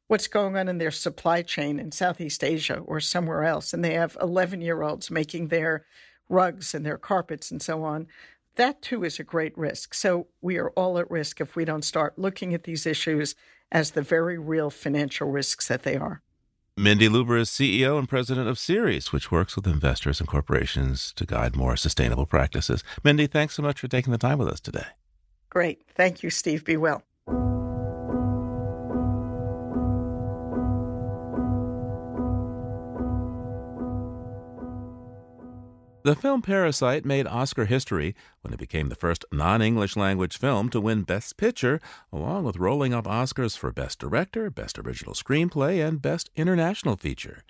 what's 0.07 0.27
going 0.27 0.55
on 0.55 0.67
in 0.67 0.77
their 0.77 0.91
supply 0.91 1.41
chain 1.41 1.79
in 1.79 1.91
Southeast 1.91 2.43
Asia 2.43 2.77
or 2.77 2.99
somewhere 2.99 3.43
else, 3.43 3.73
and 3.73 3.83
they 3.83 3.93
have 3.93 4.15
11 4.21 4.61
year 4.61 4.83
olds 4.83 5.09
making 5.09 5.47
their 5.47 5.85
rugs 6.29 6.75
and 6.75 6.85
their 6.85 6.97
carpets 6.97 7.49
and 7.49 7.61
so 7.61 7.83
on, 7.83 8.07
that 8.55 8.81
too 8.81 9.03
is 9.03 9.19
a 9.19 9.23
great 9.23 9.57
risk. 9.57 9.93
So 9.93 10.27
we 10.41 10.57
are 10.57 10.69
all 10.71 10.97
at 10.99 11.09
risk 11.09 11.41
if 11.41 11.55
we 11.55 11.65
don't 11.65 11.85
start 11.85 12.17
looking 12.19 12.53
at 12.53 12.63
these 12.63 12.85
issues 12.85 13.35
as 13.71 13.91
the 13.91 14.01
very 14.01 14.37
real 14.37 14.69
financial 14.69 15.29
risks 15.29 15.67
that 15.67 15.83
they 15.83 15.95
are. 15.95 16.21
Mindy 16.79 17.09
Lubber 17.09 17.37
is 17.37 17.49
CEO 17.49 17.97
and 17.97 18.07
president 18.07 18.47
of 18.47 18.59
Ceres, 18.59 19.11
which 19.11 19.31
works 19.31 19.55
with 19.55 19.65
investors 19.65 20.19
and 20.19 20.29
corporations 20.29 21.11
to 21.15 21.25
guide 21.25 21.55
more 21.55 21.75
sustainable 21.75 22.27
practices. 22.27 22.83
Mindy, 23.03 23.25
thanks 23.25 23.55
so 23.55 23.63
much 23.63 23.79
for 23.79 23.87
taking 23.87 24.11
the 24.11 24.19
time 24.19 24.37
with 24.37 24.47
us 24.47 24.59
today. 24.59 24.85
Great. 25.49 25.81
Thank 25.95 26.21
you, 26.21 26.29
Steve. 26.29 26.63
Be 26.63 26.77
well. 26.77 27.01
The 36.07 36.15
film 36.15 36.41
Parasite 36.41 37.03
made 37.03 37.27
Oscar 37.27 37.65
history 37.65 38.15
when 38.39 38.53
it 38.53 38.59
became 38.59 38.87
the 38.87 38.95
first 38.95 39.25
non 39.29 39.61
English 39.61 39.97
language 39.97 40.37
film 40.37 40.69
to 40.69 40.79
win 40.79 41.01
Best 41.01 41.35
Picture, 41.35 41.81
along 42.13 42.45
with 42.45 42.55
rolling 42.55 42.93
up 42.93 43.03
Oscars 43.03 43.57
for 43.57 43.73
Best 43.73 43.99
Director, 43.99 44.49
Best 44.49 44.79
Original 44.79 45.13
Screenplay, 45.13 45.85
and 45.85 46.01
Best 46.01 46.29
International 46.37 46.95
Feature. 46.95 47.43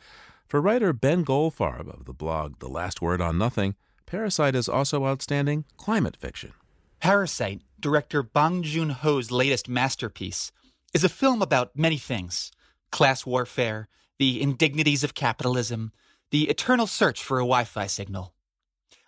For 0.48 0.60
writer 0.60 0.92
Ben 0.92 1.24
Goldfarb 1.24 1.88
of 1.88 2.06
the 2.06 2.16
blog 2.16 2.58
The 2.58 2.68
Last 2.68 3.00
Word 3.00 3.22
on 3.22 3.38
Nothing, 3.38 3.76
Parasite 4.08 4.56
is 4.56 4.68
also 4.68 5.06
outstanding 5.06 5.66
climate 5.78 6.18
fiction. 6.18 6.54
Parasite, 7.00 7.62
director 7.80 8.24
Bong 8.24 8.64
Joon 8.64 8.90
Ho's 8.90 9.30
latest 9.30 9.70
masterpiece, 9.70 10.52
is 10.96 11.04
a 11.04 11.10
film 11.10 11.44
about 11.44 11.78
many 11.78 12.00
things 12.00 12.52
class 12.92 13.24
warfare, 13.24 13.88
the 14.18 14.42
indignities 14.42 15.04
of 15.04 15.14
capitalism, 15.14 15.92
the 16.32 16.50
eternal 16.50 16.88
search 16.88 17.24
for 17.24 17.38
a 17.38 17.44
Wi 17.44 17.64
Fi 17.64 17.86
signal. 17.86 18.34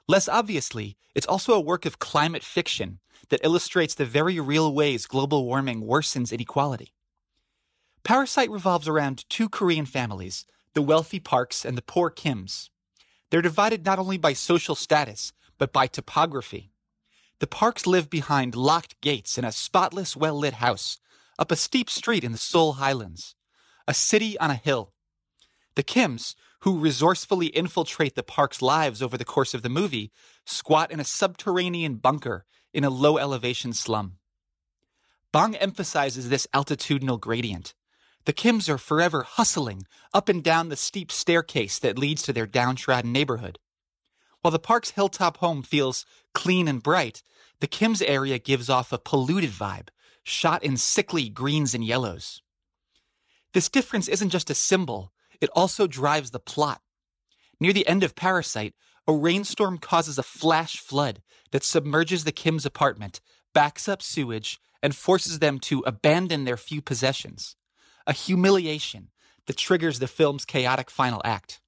Less 0.10 0.28
obviously, 0.28 0.98
it's 1.14 1.28
also 1.28 1.54
a 1.54 1.60
work 1.60 1.86
of 1.86 2.00
climate 2.00 2.42
fiction 2.44 2.98
that 3.30 3.42
illustrates 3.44 3.94
the 3.94 4.06
very 4.06 4.40
real 4.40 4.74
ways 4.74 5.06
global 5.06 5.46
warming 5.46 5.84
worsens 5.84 6.34
inequality. 6.34 6.96
Parasite 8.04 8.50
revolves 8.50 8.88
around 8.88 9.30
two 9.30 9.48
Korean 9.48 9.86
families, 9.86 10.48
the 10.74 10.82
wealthy 10.82 11.20
Parks 11.20 11.64
and 11.64 11.78
the 11.78 11.84
poor 11.84 12.10
Kims. 12.10 12.70
They're 13.30 13.44
divided 13.44 13.86
not 13.86 14.00
only 14.00 14.18
by 14.18 14.34
social 14.34 14.74
status, 14.74 15.32
but 15.60 15.72
by 15.72 15.86
topography. 15.86 16.72
The 17.38 17.46
Parks 17.46 17.86
live 17.86 18.10
behind 18.10 18.56
locked 18.56 19.00
gates 19.02 19.38
in 19.38 19.46
a 19.46 19.52
spotless, 19.52 20.18
well 20.18 20.40
lit 20.40 20.56
house, 20.56 20.98
up 21.38 21.52
a 21.52 21.56
steep 21.56 21.88
street 21.88 22.24
in 22.24 22.32
the 22.32 22.40
Seoul 22.40 22.74
Highlands, 22.74 23.36
a 23.88 23.94
city 23.94 24.40
on 24.40 24.50
a 24.50 24.56
hill. 24.56 24.92
The 25.76 25.84
Kims, 25.84 26.34
who 26.62 26.80
resourcefully 26.80 27.48
infiltrate 27.48 28.16
the 28.16 28.24
Parks' 28.24 28.62
lives 28.62 29.02
over 29.02 29.18
the 29.18 29.26
course 29.26 29.54
of 29.54 29.62
the 29.62 29.70
movie, 29.70 30.12
squat 30.46 30.92
in 30.92 31.00
a 31.00 31.06
subterranean 31.06 31.96
bunker 31.96 32.46
in 32.74 32.84
a 32.84 32.90
low 32.90 33.18
elevation 33.18 33.74
slum. 33.74 34.18
Bong 35.32 35.56
emphasizes 35.56 36.30
this 36.30 36.48
altitudinal 36.54 37.20
gradient. 37.20 37.74
The 38.26 38.34
Kims 38.34 38.68
are 38.68 38.78
forever 38.78 39.24
hustling 39.24 39.86
up 40.14 40.28
and 40.28 40.44
down 40.44 40.70
the 40.70 40.76
steep 40.76 41.12
staircase 41.12 41.80
that 41.80 41.98
leads 41.98 42.22
to 42.24 42.34
their 42.34 42.48
downtrodden 42.48 43.14
neighborhood. 43.14 43.60
While 44.42 44.52
the 44.52 44.60
Parks' 44.60 44.92
hilltop 44.92 45.38
home 45.38 45.64
feels 45.64 46.06
clean 46.34 46.68
and 46.68 46.82
bright, 46.82 47.24
the 47.60 47.68
Kims 47.68 48.04
area 48.06 48.40
gives 48.40 48.70
off 48.70 48.92
a 48.92 48.98
polluted 48.98 49.52
vibe, 49.52 49.90
shot 50.24 50.64
in 50.64 50.78
sickly 50.78 51.30
greens 51.30 51.74
and 51.74 51.84
yellows. 51.84 52.42
This 53.54 53.70
difference 53.70 54.08
isn't 54.08 54.30
just 54.30 54.50
a 54.50 54.56
symbol, 54.56 55.12
it 55.42 55.50
also 55.56 55.88
drives 55.88 56.32
the 56.32 56.40
plot. 56.40 56.82
Near 57.60 57.74
the 57.74 57.88
end 57.88 58.04
of 58.04 58.16
Parasite, 58.16 58.74
a 59.08 59.14
rainstorm 59.14 59.78
causes 59.78 60.18
a 60.18 60.24
flash 60.24 60.78
flood 60.78 61.22
that 61.52 61.64
submerges 61.64 62.24
the 62.24 62.32
Kim's 62.32 62.66
apartment, 62.66 63.22
backs 63.54 63.88
up 63.88 64.02
sewage, 64.02 64.60
and 64.82 64.96
forces 64.96 65.40
them 65.40 65.60
to 65.60 65.82
abandon 65.82 66.46
their 66.46 66.58
few 66.58 66.82
possessions. 66.82 67.56
A 68.08 68.14
humiliation 68.14 69.10
that 69.48 69.58
triggers 69.58 70.00
the 70.00 70.08
film's 70.08 70.46
chaotic 70.46 70.90
final 70.90 71.22
act. 71.26 71.60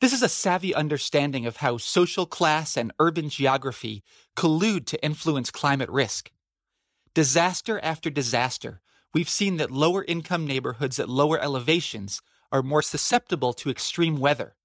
This 0.00 0.12
is 0.12 0.22
a 0.22 0.28
savvy 0.28 0.74
understanding 0.74 1.46
of 1.46 1.58
how 1.58 1.78
social 1.78 2.26
class 2.26 2.76
and 2.76 2.92
urban 2.98 3.30
geography 3.30 4.02
collude 4.36 4.84
to 4.86 5.02
influence 5.02 5.50
climate 5.50 5.88
risk. 5.88 6.30
Disaster 7.14 7.80
after 7.82 8.10
disaster, 8.10 8.82
we've 9.14 9.28
seen 9.28 9.56
that 9.56 9.70
lower 9.70 10.04
income 10.04 10.46
neighborhoods 10.46 10.98
at 10.98 11.08
lower 11.08 11.40
elevations 11.40 12.20
are 12.56 12.62
more 12.62 12.80
susceptible 12.80 13.52
to 13.52 13.68
extreme 13.68 14.16
weather, 14.16 14.56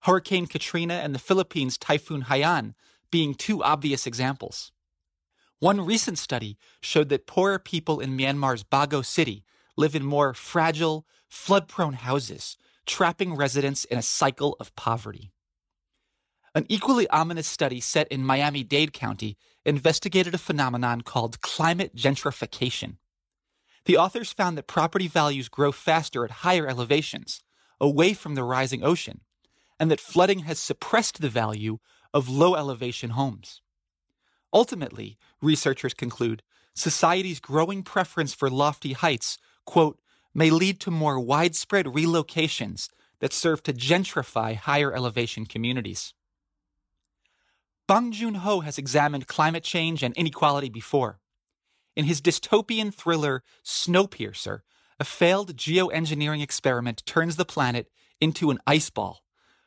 Hurricane 0.00 0.46
Katrina 0.46 0.94
and 0.94 1.14
the 1.14 1.20
Philippines' 1.20 1.78
Typhoon 1.78 2.24
Haiyan 2.24 2.74
being 3.12 3.34
two 3.34 3.62
obvious 3.62 4.04
examples. 4.04 4.72
One 5.60 5.80
recent 5.80 6.18
study 6.18 6.58
showed 6.80 7.08
that 7.10 7.28
poorer 7.28 7.60
people 7.60 8.00
in 8.00 8.18
Myanmar's 8.18 8.64
Bago 8.64 9.04
City 9.04 9.44
live 9.76 9.94
in 9.94 10.04
more 10.04 10.34
fragile, 10.34 11.06
flood 11.28 11.68
prone 11.68 11.94
houses, 11.94 12.56
trapping 12.84 13.36
residents 13.36 13.84
in 13.84 13.96
a 13.96 14.02
cycle 14.02 14.56
of 14.58 14.74
poverty. 14.74 15.32
An 16.52 16.66
equally 16.68 17.08
ominous 17.10 17.46
study 17.46 17.80
set 17.80 18.08
in 18.08 18.24
Miami 18.24 18.64
Dade 18.64 18.92
County 18.92 19.36
investigated 19.64 20.34
a 20.34 20.38
phenomenon 20.38 21.02
called 21.02 21.40
climate 21.40 21.94
gentrification. 21.94 22.96
The 23.86 23.96
authors 23.96 24.32
found 24.32 24.58
that 24.58 24.66
property 24.66 25.08
values 25.08 25.48
grow 25.48 25.72
faster 25.72 26.24
at 26.24 26.42
higher 26.42 26.66
elevations, 26.66 27.42
away 27.80 28.14
from 28.14 28.34
the 28.34 28.42
rising 28.42 28.82
ocean, 28.82 29.20
and 29.78 29.90
that 29.90 30.00
flooding 30.00 30.40
has 30.40 30.58
suppressed 30.58 31.20
the 31.20 31.28
value 31.28 31.78
of 32.12 32.28
low 32.28 32.56
elevation 32.56 33.10
homes. 33.10 33.62
Ultimately, 34.52 35.18
researchers 35.40 35.94
conclude, 35.94 36.42
society's 36.74 37.40
growing 37.40 37.82
preference 37.82 38.34
for 38.34 38.50
lofty 38.50 38.92
heights, 38.92 39.38
quote, 39.64 40.00
may 40.34 40.50
lead 40.50 40.80
to 40.80 40.90
more 40.90 41.20
widespread 41.20 41.86
relocations 41.86 42.88
that 43.20 43.32
serve 43.32 43.62
to 43.62 43.72
gentrify 43.72 44.54
higher 44.56 44.92
elevation 44.92 45.46
communities. 45.46 46.12
Bong 47.86 48.10
Joon 48.10 48.34
Ho 48.36 48.60
has 48.60 48.78
examined 48.78 49.28
climate 49.28 49.62
change 49.62 50.02
and 50.02 50.14
inequality 50.16 50.68
before. 50.68 51.20
In 51.96 52.04
his 52.04 52.20
dystopian 52.20 52.92
thriller 52.92 53.42
Snowpiercer, 53.64 54.60
a 55.00 55.04
failed 55.04 55.56
geoengineering 55.56 56.42
experiment 56.42 57.02
turns 57.06 57.36
the 57.36 57.44
planet 57.46 57.90
into 58.20 58.50
an 58.50 58.58
ice 58.66 58.90
ball, 58.90 59.22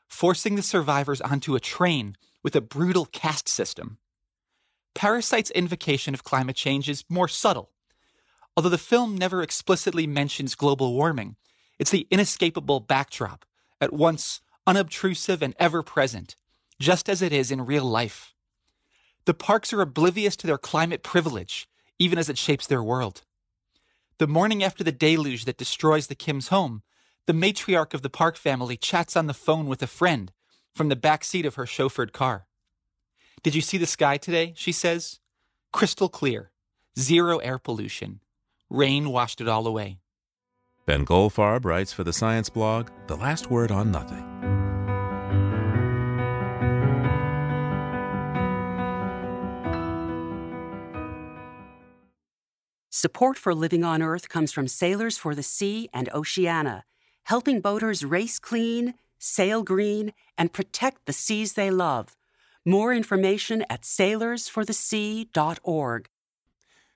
forcing 0.08 0.56
the 0.56 0.62
survivors 0.62 1.22
onto 1.22 1.56
a 1.56 1.60
train 1.60 2.16
with 2.44 2.56
a 2.56 2.62
brutal 2.62 3.06
caste 3.06 3.50
system. 3.50 3.98
Parasite's 4.94 5.52
invocation 5.52 6.14
of 6.14 6.24
climate 6.24 6.56
change 6.56 6.88
is 6.88 7.04
more 7.10 7.28
subtle. 7.28 7.72
Although 8.56 8.70
the 8.70 8.78
film 8.78 9.18
never 9.18 9.42
explicitly 9.42 10.08
mentions 10.08 10.56
global 10.56 10.94
warming, 10.94 11.36
it's 11.78 11.92
the 11.92 12.08
inescapable 12.12 12.80
backdrop, 12.80 13.46
at 13.82 13.94
once 13.94 14.42
unobtrusive 14.68 15.42
and 15.42 15.56
ever 15.60 15.82
present, 15.82 16.36
just 16.80 17.08
as 17.08 17.22
it 17.22 17.32
is 17.32 17.52
in 17.52 17.66
real 17.66 17.86
life. 17.86 18.34
The 19.26 19.34
Parks 19.34 19.72
are 19.74 19.82
oblivious 19.82 20.36
to 20.38 20.48
their 20.48 20.58
climate 20.58 21.04
privilege 21.04 21.68
even 22.00 22.18
as 22.18 22.30
it 22.30 22.38
shapes 22.38 22.66
their 22.66 22.82
world. 22.82 23.22
The 24.18 24.28
morning 24.28 24.64
after 24.64 24.84
the 24.84 24.92
deluge 24.92 25.46
that 25.46 25.58
destroys 25.58 26.08
the 26.08 26.16
Kim's 26.16 26.48
home, 26.48 26.82
the 27.26 27.34
matriarch 27.34 27.94
of 27.94 28.02
the 28.02 28.10
Park 28.10 28.38
family 28.38 28.76
chats 28.76 29.16
on 29.16 29.28
the 29.28 29.34
phone 29.34 29.68
with 29.68 29.84
a 29.84 29.88
friend 29.88 30.32
from 30.74 30.90
the 30.90 30.96
back 30.96 31.24
seat 31.24 31.46
of 31.46 31.56
her 31.56 31.66
chauffeured 31.66 32.12
car. 32.12 32.48
Did 33.44 33.56
you 33.56 33.62
see 33.62 33.78
the 33.78 33.86
sky 33.86 34.18
today? 34.18 34.54
She 34.56 34.72
says. 34.72 35.20
Crystal 35.72 36.10
clear. 36.10 36.52
Zero 36.98 37.38
air 37.38 37.60
pollution. 37.60 38.22
Rain 38.70 39.10
washed 39.10 39.42
it 39.42 39.48
all 39.48 39.68
away. 39.68 40.00
Ben 40.86 41.06
Goldfarb 41.06 41.66
writes 41.66 41.94
for 41.94 42.04
the 42.04 42.14
science 42.14 42.50
blog, 42.50 42.90
The 43.08 43.16
Last 43.16 43.52
Word 43.52 43.72
on 43.72 43.92
Nothing. 43.92 44.59
Support 53.00 53.38
for 53.38 53.56
Living 53.56 53.86
on 53.86 54.02
Earth 54.02 54.28
comes 54.28 54.52
from 54.52 54.68
Sailors 54.68 55.18
for 55.18 55.34
the 55.34 55.42
Sea 55.42 55.88
and 55.94 56.10
Oceana, 56.14 56.84
helping 57.24 57.62
boaters 57.62 58.04
race 58.04 58.40
clean, 58.40 58.96
sail 59.18 59.64
green, 59.64 60.12
and 60.38 60.52
protect 60.52 61.06
the 61.06 61.14
seas 61.14 61.54
they 61.54 61.72
love. 61.72 62.18
More 62.66 62.94
information 62.94 63.64
at 63.70 63.84
sailorsforthesea.org. 63.84 66.10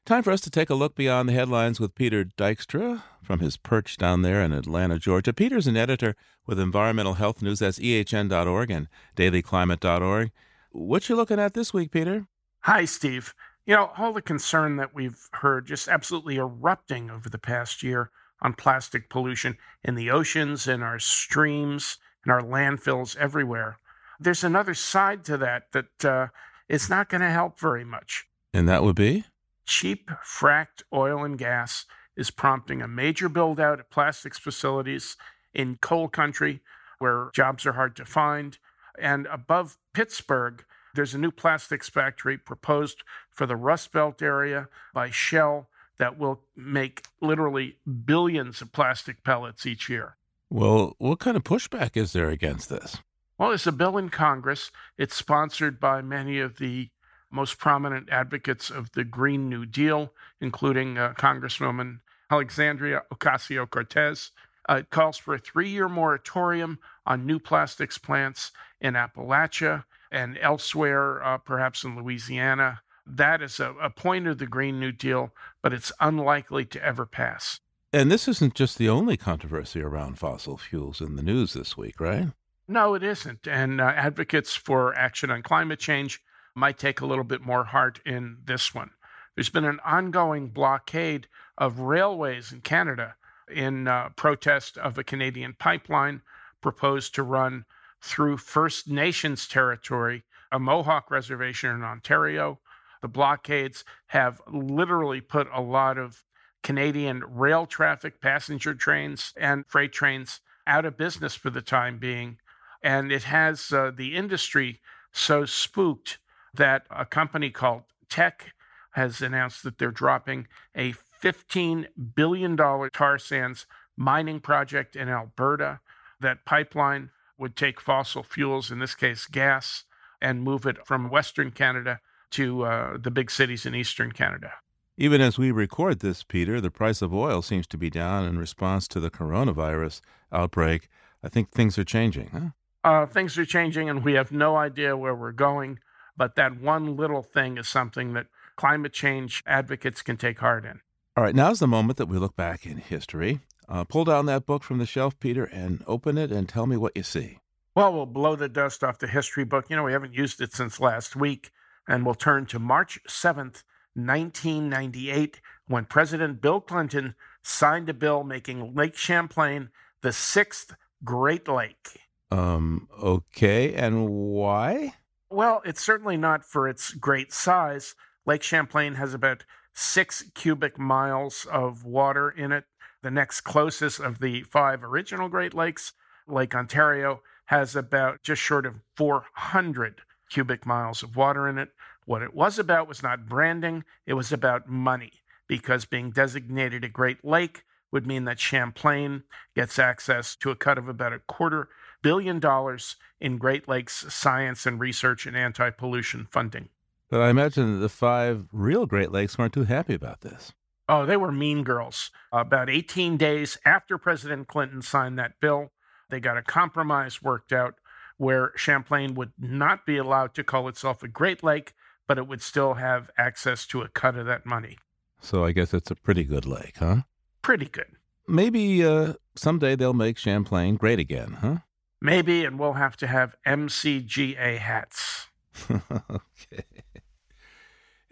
Time 0.06 0.24
for 0.24 0.32
us 0.32 0.42
to 0.42 0.50
take 0.50 0.70
a 0.70 0.76
look 0.76 0.94
beyond 0.94 1.30
the 1.30 1.34
headlines 1.34 1.80
with 1.80 1.96
Peter 1.96 2.26
Dykstra 2.26 3.04
from 3.22 3.40
his 3.40 3.56
perch 3.56 3.96
down 3.96 4.24
there 4.24 4.42
in 4.42 4.52
Atlanta, 4.52 5.00
Georgia. 5.00 5.32
Peter's 5.32 5.68
an 5.68 5.78
editor 5.78 6.18
with 6.46 6.60
environmental 6.60 7.14
health 7.14 7.42
news. 7.42 7.60
That's 7.60 7.80
ehn.org 7.80 8.70
and 8.70 8.90
dailyclimate.org. 9.16 10.32
What 10.74 11.08
you 11.08 11.16
looking 11.16 11.40
at 11.40 11.54
this 11.54 11.74
week, 11.74 11.92
Peter? 11.92 12.28
Hi, 12.64 12.84
Steve. 12.84 13.34
You 13.66 13.76
know, 13.76 13.92
all 13.98 14.12
the 14.12 14.22
concern 14.22 14.76
that 14.76 14.94
we've 14.94 15.30
heard 15.34 15.68
just 15.68 15.88
absolutely 15.88 16.36
erupting 16.36 17.10
over 17.10 17.30
the 17.30 17.38
past 17.38 17.82
year 17.82 18.12
on 18.42 18.54
plastic 18.54 19.10
pollution 19.10 19.58
in 19.84 19.96
the 19.96 20.12
oceans, 20.12 20.68
in 20.68 20.84
our 20.84 21.00
streams, 21.00 21.98
in 22.26 22.32
our 22.32 22.42
landfills, 22.42 23.16
everywhere. 23.16 23.80
There's 24.20 24.44
another 24.44 24.74
side 24.74 25.24
to 25.26 25.38
that 25.38 25.72
that 25.72 26.06
uh, 26.06 26.28
it's 26.68 26.90
not 26.90 27.08
going 27.08 27.22
to 27.22 27.30
help 27.30 27.58
very 27.60 27.86
much. 27.86 28.26
And 28.54 28.68
that 28.68 28.84
would 28.84 28.98
be? 28.98 29.26
Cheap 29.66 30.12
fracked 30.26 30.84
oil 30.94 31.24
and 31.24 31.38
gas 31.38 31.86
is 32.18 32.32
prompting 32.32 32.82
a 32.82 32.88
major 32.88 33.30
build 33.30 33.60
out 33.60 33.80
of 33.80 33.90
plastics 33.90 34.38
facilities 34.38 35.16
in 35.54 35.78
coal 35.78 36.10
country 36.10 36.62
where 37.00 37.30
jobs 37.34 37.66
are 37.66 37.74
hard 37.74 37.96
to 37.96 38.06
find. 38.06 38.58
And 39.00 39.26
above 39.28 39.78
Pittsburgh, 39.94 40.64
there's 40.94 41.14
a 41.14 41.20
new 41.20 41.32
plastics 41.32 41.90
factory 41.90 42.38
proposed 42.38 43.04
for 43.30 43.46
the 43.46 43.56
Rust 43.56 43.92
Belt 43.92 44.22
area 44.22 44.68
by 44.94 45.10
Shell 45.10 45.70
that 45.98 46.18
will 46.18 46.42
make 46.56 47.04
literally 47.22 47.78
billions 48.06 48.62
of 48.62 48.72
plastic 48.72 49.24
pellets 49.24 49.66
each 49.66 49.90
year. 49.90 50.18
Well, 50.50 50.96
what 51.00 51.20
kind 51.20 51.38
of 51.38 51.44
pushback 51.44 51.98
is 51.98 52.14
there 52.14 52.30
against 52.30 52.70
this? 52.70 52.98
Well, 53.38 53.50
there's 53.50 53.68
a 53.68 53.72
bill 53.72 53.98
in 53.98 54.10
Congress. 54.10 54.72
It's 54.98 55.16
sponsored 55.16 55.80
by 55.80 56.02
many 56.02 56.40
of 56.40 56.58
the 56.58 56.90
most 57.32 57.58
prominent 57.58 58.10
advocates 58.12 58.70
of 58.70 58.92
the 58.92 59.04
Green 59.04 59.50
New 59.50 59.66
Deal, 59.66 60.14
including 60.40 60.98
uh, 60.98 61.14
Congresswoman 61.18 62.02
Alexandria 62.30 63.02
Ocasio 63.12 63.68
Cortez. 63.70 64.32
Uh, 64.70 64.76
it 64.76 64.92
calls 64.92 65.18
for 65.18 65.34
a 65.34 65.40
three 65.40 65.70
year 65.70 65.90
moratorium 65.90 66.80
on 67.06 67.26
new 67.26 67.40
plastics 67.40 67.98
plants 67.98 68.52
in 68.80 68.94
Appalachia 68.94 69.86
and 70.14 70.38
elsewhere, 70.40 71.24
uh, 71.24 71.38
perhaps 71.40 71.84
in 71.84 71.98
Louisiana. 71.98 72.82
That 73.06 73.42
is 73.42 73.60
a, 73.60 73.74
a 73.82 73.90
point 73.90 74.28
of 74.28 74.38
the 74.38 74.48
Green 74.48 74.80
New 74.80 74.92
Deal, 74.92 75.34
but 75.62 75.74
it's 75.74 75.92
unlikely 76.00 76.66
to 76.66 76.84
ever 76.84 77.06
pass. 77.06 77.60
And 77.92 78.12
this 78.12 78.28
isn't 78.28 78.56
just 78.56 78.78
the 78.78 78.90
only 78.90 79.18
controversy 79.18 79.82
around 79.82 80.18
fossil 80.18 80.58
fuels 80.58 81.02
in 81.02 81.16
the 81.16 81.24
news 81.24 81.54
this 81.54 81.78
week, 81.78 82.00
right? 82.00 82.30
No, 82.68 82.94
it 82.94 83.04
isn't. 83.04 83.48
And 83.48 83.82
uh, 83.82 83.86
advocates 83.86 84.56
for 84.56 84.96
action 84.96 85.30
on 85.30 85.44
climate 85.44 85.80
change 85.80 86.22
might 86.56 86.78
take 86.78 87.02
a 87.02 87.06
little 87.06 87.24
bit 87.24 87.42
more 87.42 87.66
heart 87.66 88.00
in 88.06 88.38
this 88.46 88.74
one. 88.74 88.92
There's 89.36 89.50
been 89.50 89.66
an 89.66 89.80
ongoing 89.86 90.50
blockade 90.50 91.28
of 91.58 91.80
railways 91.80 92.52
in 92.52 92.62
Canada 92.62 93.16
in 93.54 93.88
uh, 93.88 94.10
protest 94.16 94.78
of 94.78 94.98
a 94.98 95.04
Canadian 95.04 95.56
pipeline 95.58 96.22
proposed 96.62 97.14
to 97.16 97.24
run 97.24 97.66
through 98.04 98.36
First 98.36 98.90
Nations 98.90 99.48
territory, 99.48 100.24
a 100.52 100.60
Mohawk 100.60 101.10
reservation 101.10 101.72
in 101.72 101.84
Ontario. 101.84 102.60
The 103.02 103.08
blockades 103.08 103.86
have 104.08 104.42
literally 104.52 105.22
put 105.22 105.48
a 105.54 105.62
lot 105.62 105.98
of 105.98 106.24
Canadian 106.64 107.24
rail 107.26 107.66
traffic, 107.66 108.20
passenger 108.20 108.74
trains, 108.74 109.34
and 109.38 109.66
freight 109.68 109.94
trains 109.94 110.42
out 110.68 110.84
of 110.84 110.98
business 110.98 111.34
for 111.36 111.50
the 111.50 111.62
time 111.62 111.98
being. 111.98 112.40
And 112.82 113.10
it 113.10 113.24
has 113.24 113.72
uh, 113.72 113.92
the 113.96 114.16
industry 114.16 114.82
so 115.14 115.46
spooked 115.46 116.18
that 116.54 116.86
a 116.90 117.06
company 117.06 117.52
called 117.52 117.84
Teck 118.10 118.54
has 118.92 119.22
announced 119.22 119.64
that 119.64 119.78
they're 119.78 119.92
dropping 119.92 120.48
a 120.76 120.94
$15 121.22 121.88
billion 122.16 122.58
tar 122.58 123.18
sands 123.18 123.66
mining 123.96 124.42
project 124.42 124.96
in 124.98 125.08
Alberta. 125.08 125.80
That 126.20 126.46
pipeline 126.46 127.10
would 127.38 127.56
take 127.56 127.82
fossil 127.82 128.24
fuels, 128.24 128.72
in 128.72 128.80
this 128.80 128.96
case 128.96 129.26
gas, 129.26 129.84
and 130.22 130.44
move 130.44 130.66
it 130.66 130.86
from 130.86 131.10
Western 131.10 131.52
Canada 131.52 132.00
to 132.32 132.64
uh, 132.64 132.98
the 132.98 133.12
big 133.12 133.30
cities 133.30 133.66
in 133.66 133.76
Eastern 133.76 134.12
Canada. 134.12 134.54
Even 134.98 135.22
as 135.22 135.38
we 135.38 135.52
record 135.52 136.00
this, 136.00 136.24
Peter, 136.24 136.62
the 136.62 136.70
price 136.70 137.02
of 137.02 137.14
oil 137.14 137.42
seems 137.42 137.66
to 137.68 137.78
be 137.78 137.90
down 137.90 138.26
in 138.26 138.38
response 138.38 138.88
to 138.88 139.00
the 139.00 139.10
coronavirus 139.10 140.02
outbreak. 140.32 140.88
I 141.24 141.30
think 141.30 141.50
things 141.50 141.78
are 141.78 141.84
changing, 141.84 142.30
huh? 142.32 142.50
Uh, 142.84 143.06
things 143.06 143.38
are 143.38 143.46
changing, 143.46 143.90
and 143.90 144.04
we 144.04 144.14
have 144.14 144.32
no 144.32 144.56
idea 144.56 144.96
where 144.96 145.16
we're 145.16 145.32
going. 145.32 145.80
But 146.16 146.36
that 146.36 146.60
one 146.60 146.96
little 146.96 147.24
thing 147.24 147.58
is 147.58 147.68
something 147.68 148.14
that 148.14 148.28
climate 148.56 148.94
change 148.94 149.42
advocates 149.48 150.02
can 150.02 150.18
take 150.18 150.40
heart 150.40 150.66
in. 150.66 150.82
All 151.18 151.24
right, 151.24 151.36
now's 151.36 151.60
the 151.60 151.68
moment 151.68 151.98
that 151.98 152.08
we 152.08 152.18
look 152.18 152.36
back 152.36 152.66
in 152.66 152.78
history. 152.78 153.40
Uh, 153.68 153.84
pull 153.84 154.06
down 154.06 154.26
that 154.26 154.46
book 154.46 154.64
from 154.64 154.78
the 154.78 154.86
shelf, 154.86 155.20
Peter, 155.20 155.46
and 155.46 155.84
open 155.88 156.18
it 156.18 156.32
and 156.32 156.48
tell 156.50 156.68
me 156.68 156.78
what 156.78 156.96
you 156.96 157.04
see. 157.04 157.40
Well, 157.76 157.94
we'll 157.94 158.06
blow 158.06 158.36
the 158.36 158.50
dust 158.50 158.84
off 158.84 159.00
the 159.00 159.08
history 159.08 159.46
book. 159.46 159.66
You 159.70 159.76
know, 159.76 159.84
we 159.84 159.94
haven't 159.94 160.14
used 160.14 160.42
it 160.42 160.54
since 160.54 160.80
last 160.80 161.16
week, 161.16 161.52
and 161.88 162.06
we'll 162.06 162.16
turn 162.16 162.46
to 162.48 162.60
March 162.60 163.00
7th, 163.08 163.64
1998, 163.96 165.42
when 165.68 165.86
President 165.86 166.42
Bill 166.42 166.62
Clinton 166.62 167.16
signed 167.42 167.90
a 167.90 167.94
bill 167.94 168.24
making 168.24 168.74
Lake 168.76 168.96
Champlain 168.96 169.70
the 170.02 170.14
sixth 170.14 170.76
Great 171.04 171.48
Lake. 171.48 172.00
Um, 172.30 172.88
okay, 173.02 173.74
and 173.74 174.10
why? 174.10 174.96
Well, 175.30 175.62
it's 175.66 175.84
certainly 175.84 176.18
not 176.18 176.46
for 176.46 176.68
its 176.68 176.92
great 176.94 177.34
size. 177.34 177.96
Lake 178.26 178.44
Champlain 178.44 178.96
has 178.96 179.14
about 179.14 179.46
six 179.74 180.24
cubic 180.36 180.78
miles 180.78 181.46
of 181.52 181.84
water 181.84 182.30
in 182.30 182.52
it. 182.52 182.66
The 183.04 183.12
next 183.12 183.42
closest 183.42 184.00
of 184.00 184.20
the 184.20 184.44
five 184.44 184.82
original 184.82 185.28
Great 185.28 185.54
Lakes, 185.54 185.92
Lake 186.26 186.56
Ontario, 186.56 187.22
has 187.48 187.76
about 187.76 188.24
just 188.24 188.42
short 188.42 188.66
of 188.66 188.80
400 188.96 190.02
cubic 190.30 190.66
miles 190.66 191.04
of 191.04 191.18
water 191.18 191.48
in 191.50 191.58
it. 191.58 191.72
What 192.06 192.22
it 192.22 192.34
was 192.34 192.58
about 192.58 192.88
was 192.88 193.04
not 193.04 193.28
branding, 193.28 193.84
it 194.06 194.14
was 194.14 194.32
about 194.32 194.70
money, 194.70 195.12
because 195.48 195.84
being 195.84 196.12
designated 196.12 196.86
a 196.86 196.90
Great 196.90 197.26
Lake 197.26 197.66
would 197.92 198.08
mean 198.08 198.24
that 198.24 198.40
Champlain 198.40 199.24
gets 199.54 199.78
access 199.78 200.34
to 200.38 200.50
a 200.50 200.56
cut 200.56 200.78
of 200.78 200.88
about 200.88 201.12
a 201.12 201.20
quarter 201.20 201.68
billion 202.02 202.40
dollars 202.40 202.96
in 203.20 203.38
Great 203.38 203.68
Lakes 203.68 204.06
science 204.14 204.66
and 204.66 204.80
research 204.80 205.26
and 205.26 205.36
anti 205.36 205.70
pollution 205.72 206.26
funding. 206.32 206.70
But 207.10 207.20
I 207.20 207.30
imagine 207.30 207.74
that 207.74 207.80
the 207.80 207.90
five 207.90 208.48
real 208.54 208.86
Great 208.86 209.12
Lakes 209.12 209.38
weren't 209.38 209.54
too 209.54 209.66
happy 209.66 209.94
about 209.94 210.22
this. 210.22 210.54
Oh, 210.94 211.08
they 211.08 211.18
were 211.18 211.32
mean 211.32 211.64
girls. 211.64 212.12
About 212.32 212.70
18 212.70 213.18
days 213.18 213.58
after 213.66 213.98
President 213.98 214.48
Clinton 214.48 214.84
signed 214.84 215.18
that 215.18 215.40
bill, 215.40 215.72
they 216.12 216.20
got 216.20 216.38
a 216.38 216.44
compromise 216.44 217.20
worked 217.20 217.52
out 217.52 217.74
where 218.18 218.52
Champlain 218.56 219.16
would 219.16 219.32
not 219.40 219.88
be 219.88 219.98
allowed 219.98 220.36
to 220.36 220.44
call 220.44 220.68
itself 220.68 221.02
a 221.02 221.08
Great 221.08 221.44
Lake, 221.44 221.74
but 222.06 222.20
it 222.20 222.28
would 222.28 222.44
still 222.44 222.76
have 222.76 223.10
access 223.18 223.66
to 223.66 223.82
a 223.82 223.90
cut 223.90 224.16
of 224.16 224.28
that 224.28 224.46
money. 224.46 224.78
So 225.20 225.44
I 225.44 225.52
guess 225.52 225.74
it's 225.74 225.90
a 225.90 225.96
pretty 225.96 226.26
good 226.26 226.46
lake, 226.46 226.78
huh? 226.78 226.98
Pretty 227.42 227.66
good. 227.66 227.96
Maybe 228.28 228.86
uh, 228.86 229.14
someday 229.34 229.76
they'll 229.76 229.94
make 229.94 230.20
Champlain 230.20 230.76
great 230.76 231.00
again, 231.00 231.40
huh? 231.42 231.58
Maybe, 232.02 232.46
and 232.46 232.60
we'll 232.60 232.74
have 232.74 232.98
to 232.98 233.08
have 233.08 233.36
MCGA 233.48 234.60
hats. 234.60 235.30
okay. 235.72 236.66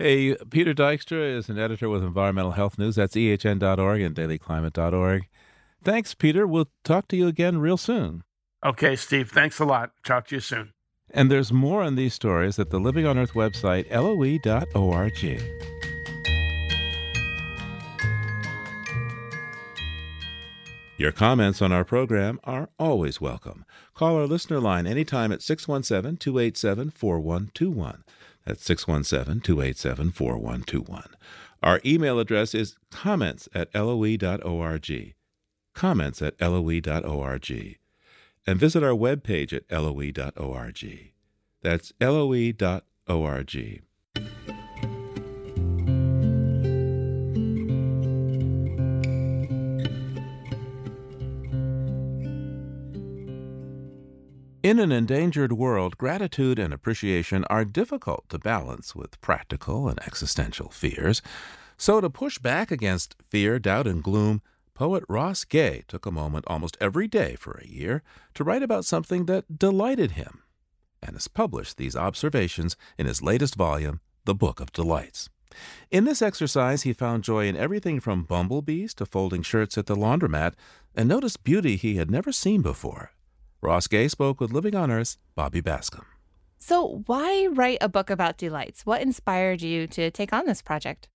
Hey, 0.01 0.35
Peter 0.49 0.73
Dykstra 0.73 1.37
is 1.37 1.47
an 1.47 1.59
editor 1.59 1.87
with 1.87 2.01
Environmental 2.01 2.53
Health 2.53 2.79
News. 2.79 2.95
That's 2.95 3.13
ehn.org 3.15 4.01
and 4.01 4.15
dailyclimate.org. 4.15 5.27
Thanks, 5.83 6.15
Peter. 6.15 6.47
We'll 6.47 6.71
talk 6.83 7.07
to 7.09 7.15
you 7.15 7.27
again 7.27 7.59
real 7.59 7.77
soon. 7.77 8.23
Okay, 8.65 8.95
Steve. 8.95 9.29
Thanks 9.29 9.59
a 9.59 9.65
lot. 9.65 9.91
Talk 10.03 10.25
to 10.29 10.35
you 10.37 10.41
soon. 10.41 10.73
And 11.11 11.29
there's 11.29 11.53
more 11.53 11.83
on 11.83 11.93
these 11.93 12.15
stories 12.15 12.57
at 12.57 12.71
the 12.71 12.79
Living 12.79 13.05
on 13.05 13.19
Earth 13.19 13.33
website, 13.33 13.91
loe.org. 13.91 15.43
Your 20.97 21.11
comments 21.11 21.61
on 21.61 21.71
our 21.71 21.85
program 21.85 22.39
are 22.43 22.69
always 22.79 23.21
welcome. 23.21 23.65
Call 23.93 24.15
our 24.15 24.25
listener 24.25 24.59
line 24.59 24.87
anytime 24.87 25.31
at 25.31 25.43
617 25.43 26.17
287 26.17 26.89
4121. 26.89 28.03
That's 28.45 28.63
617 28.65 29.41
287 29.41 30.11
4121. 30.11 31.15
Our 31.63 31.79
email 31.85 32.19
address 32.19 32.55
is 32.55 32.75
comments 32.89 33.47
at 33.53 33.73
loe.org. 33.75 35.13
comments 35.73 36.21
at 36.21 36.41
loe.org, 36.41 37.77
and 38.47 38.59
visit 38.59 38.83
our 38.83 38.95
webpage 38.95 39.53
at 39.53 39.69
loe.org. 39.69 41.11
That's 41.61 41.93
loe.org. 42.01 43.81
In 54.71 54.79
an 54.79 54.93
endangered 54.93 55.51
world, 55.51 55.97
gratitude 55.97 56.57
and 56.57 56.73
appreciation 56.73 57.43
are 57.49 57.65
difficult 57.65 58.29
to 58.29 58.39
balance 58.39 58.95
with 58.95 59.19
practical 59.19 59.89
and 59.89 60.01
existential 60.03 60.69
fears. 60.69 61.21
So, 61.75 61.99
to 61.99 62.09
push 62.09 62.37
back 62.37 62.71
against 62.71 63.17
fear, 63.29 63.59
doubt, 63.59 63.85
and 63.85 64.01
gloom, 64.01 64.41
poet 64.73 65.03
Ross 65.09 65.43
Gay 65.43 65.83
took 65.89 66.05
a 66.05 66.09
moment 66.09 66.45
almost 66.47 66.77
every 66.79 67.09
day 67.09 67.35
for 67.35 67.59
a 67.61 67.67
year 67.67 68.01
to 68.33 68.45
write 68.45 68.63
about 68.63 68.85
something 68.85 69.25
that 69.25 69.59
delighted 69.59 70.11
him, 70.11 70.41
and 71.03 71.17
has 71.17 71.27
published 71.27 71.75
these 71.75 71.97
observations 71.97 72.77
in 72.97 73.07
his 73.07 73.21
latest 73.21 73.55
volume, 73.55 73.99
The 74.23 74.35
Book 74.35 74.61
of 74.61 74.71
Delights. 74.71 75.29
In 75.89 76.05
this 76.05 76.21
exercise, 76.21 76.83
he 76.83 76.93
found 76.93 77.25
joy 77.25 77.45
in 77.45 77.57
everything 77.57 77.99
from 77.99 78.23
bumblebees 78.23 78.93
to 78.93 79.05
folding 79.05 79.41
shirts 79.41 79.77
at 79.77 79.87
the 79.87 79.97
laundromat, 79.97 80.53
and 80.95 81.09
noticed 81.09 81.43
beauty 81.43 81.75
he 81.75 81.97
had 81.97 82.09
never 82.09 82.31
seen 82.31 82.61
before. 82.61 83.11
Ross 83.63 83.87
Gay 83.87 84.07
spoke 84.07 84.41
with 84.41 84.51
Living 84.51 84.75
on 84.75 84.89
Earth's 84.89 85.19
Bobby 85.35 85.61
Bascomb. 85.61 86.05
So, 86.57 87.03
why 87.05 87.47
write 87.51 87.77
a 87.79 87.89
book 87.89 88.09
about 88.09 88.37
delights? 88.37 88.87
What 88.87 89.01
inspired 89.01 89.61
you 89.61 89.85
to 89.87 90.09
take 90.09 90.33
on 90.33 90.45
this 90.47 90.63
project? 90.63 91.07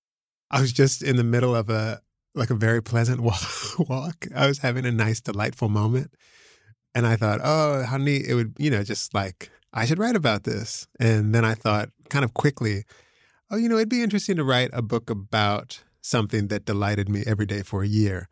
I 0.49 0.61
was 0.61 0.71
just 0.71 1.03
in 1.03 1.17
the 1.17 1.25
middle 1.25 1.53
of 1.53 1.69
a 1.69 2.01
like 2.35 2.49
a 2.49 2.55
very 2.55 2.81
pleasant 2.81 3.19
walk. 3.89 4.27
I 4.33 4.47
was 4.47 4.59
having 4.59 4.85
a 4.85 4.91
nice, 4.91 5.19
delightful 5.19 5.67
moment, 5.67 6.13
and 6.95 7.05
I 7.05 7.17
thought, 7.17 7.41
oh, 7.43 7.83
how 7.83 7.97
neat 7.97 8.25
it 8.25 8.35
would, 8.35 8.53
you 8.57 8.69
know, 8.69 8.83
just 8.83 9.13
like 9.13 9.51
I 9.73 9.85
should 9.85 9.99
write 9.99 10.15
about 10.15 10.45
this. 10.45 10.87
And 11.01 11.35
then 11.35 11.43
I 11.43 11.53
thought, 11.53 11.89
kind 12.09 12.23
of 12.23 12.33
quickly, 12.33 12.85
oh, 13.51 13.57
you 13.57 13.67
know, 13.67 13.75
it'd 13.75 13.89
be 13.89 14.03
interesting 14.03 14.37
to 14.37 14.45
write 14.45 14.69
a 14.71 14.81
book 14.81 15.09
about 15.09 15.83
something 16.01 16.47
that 16.47 16.63
delighted 16.63 17.09
me 17.09 17.23
every 17.27 17.45
day 17.45 17.61
for 17.61 17.83
a 17.83 17.87
year, 17.87 18.29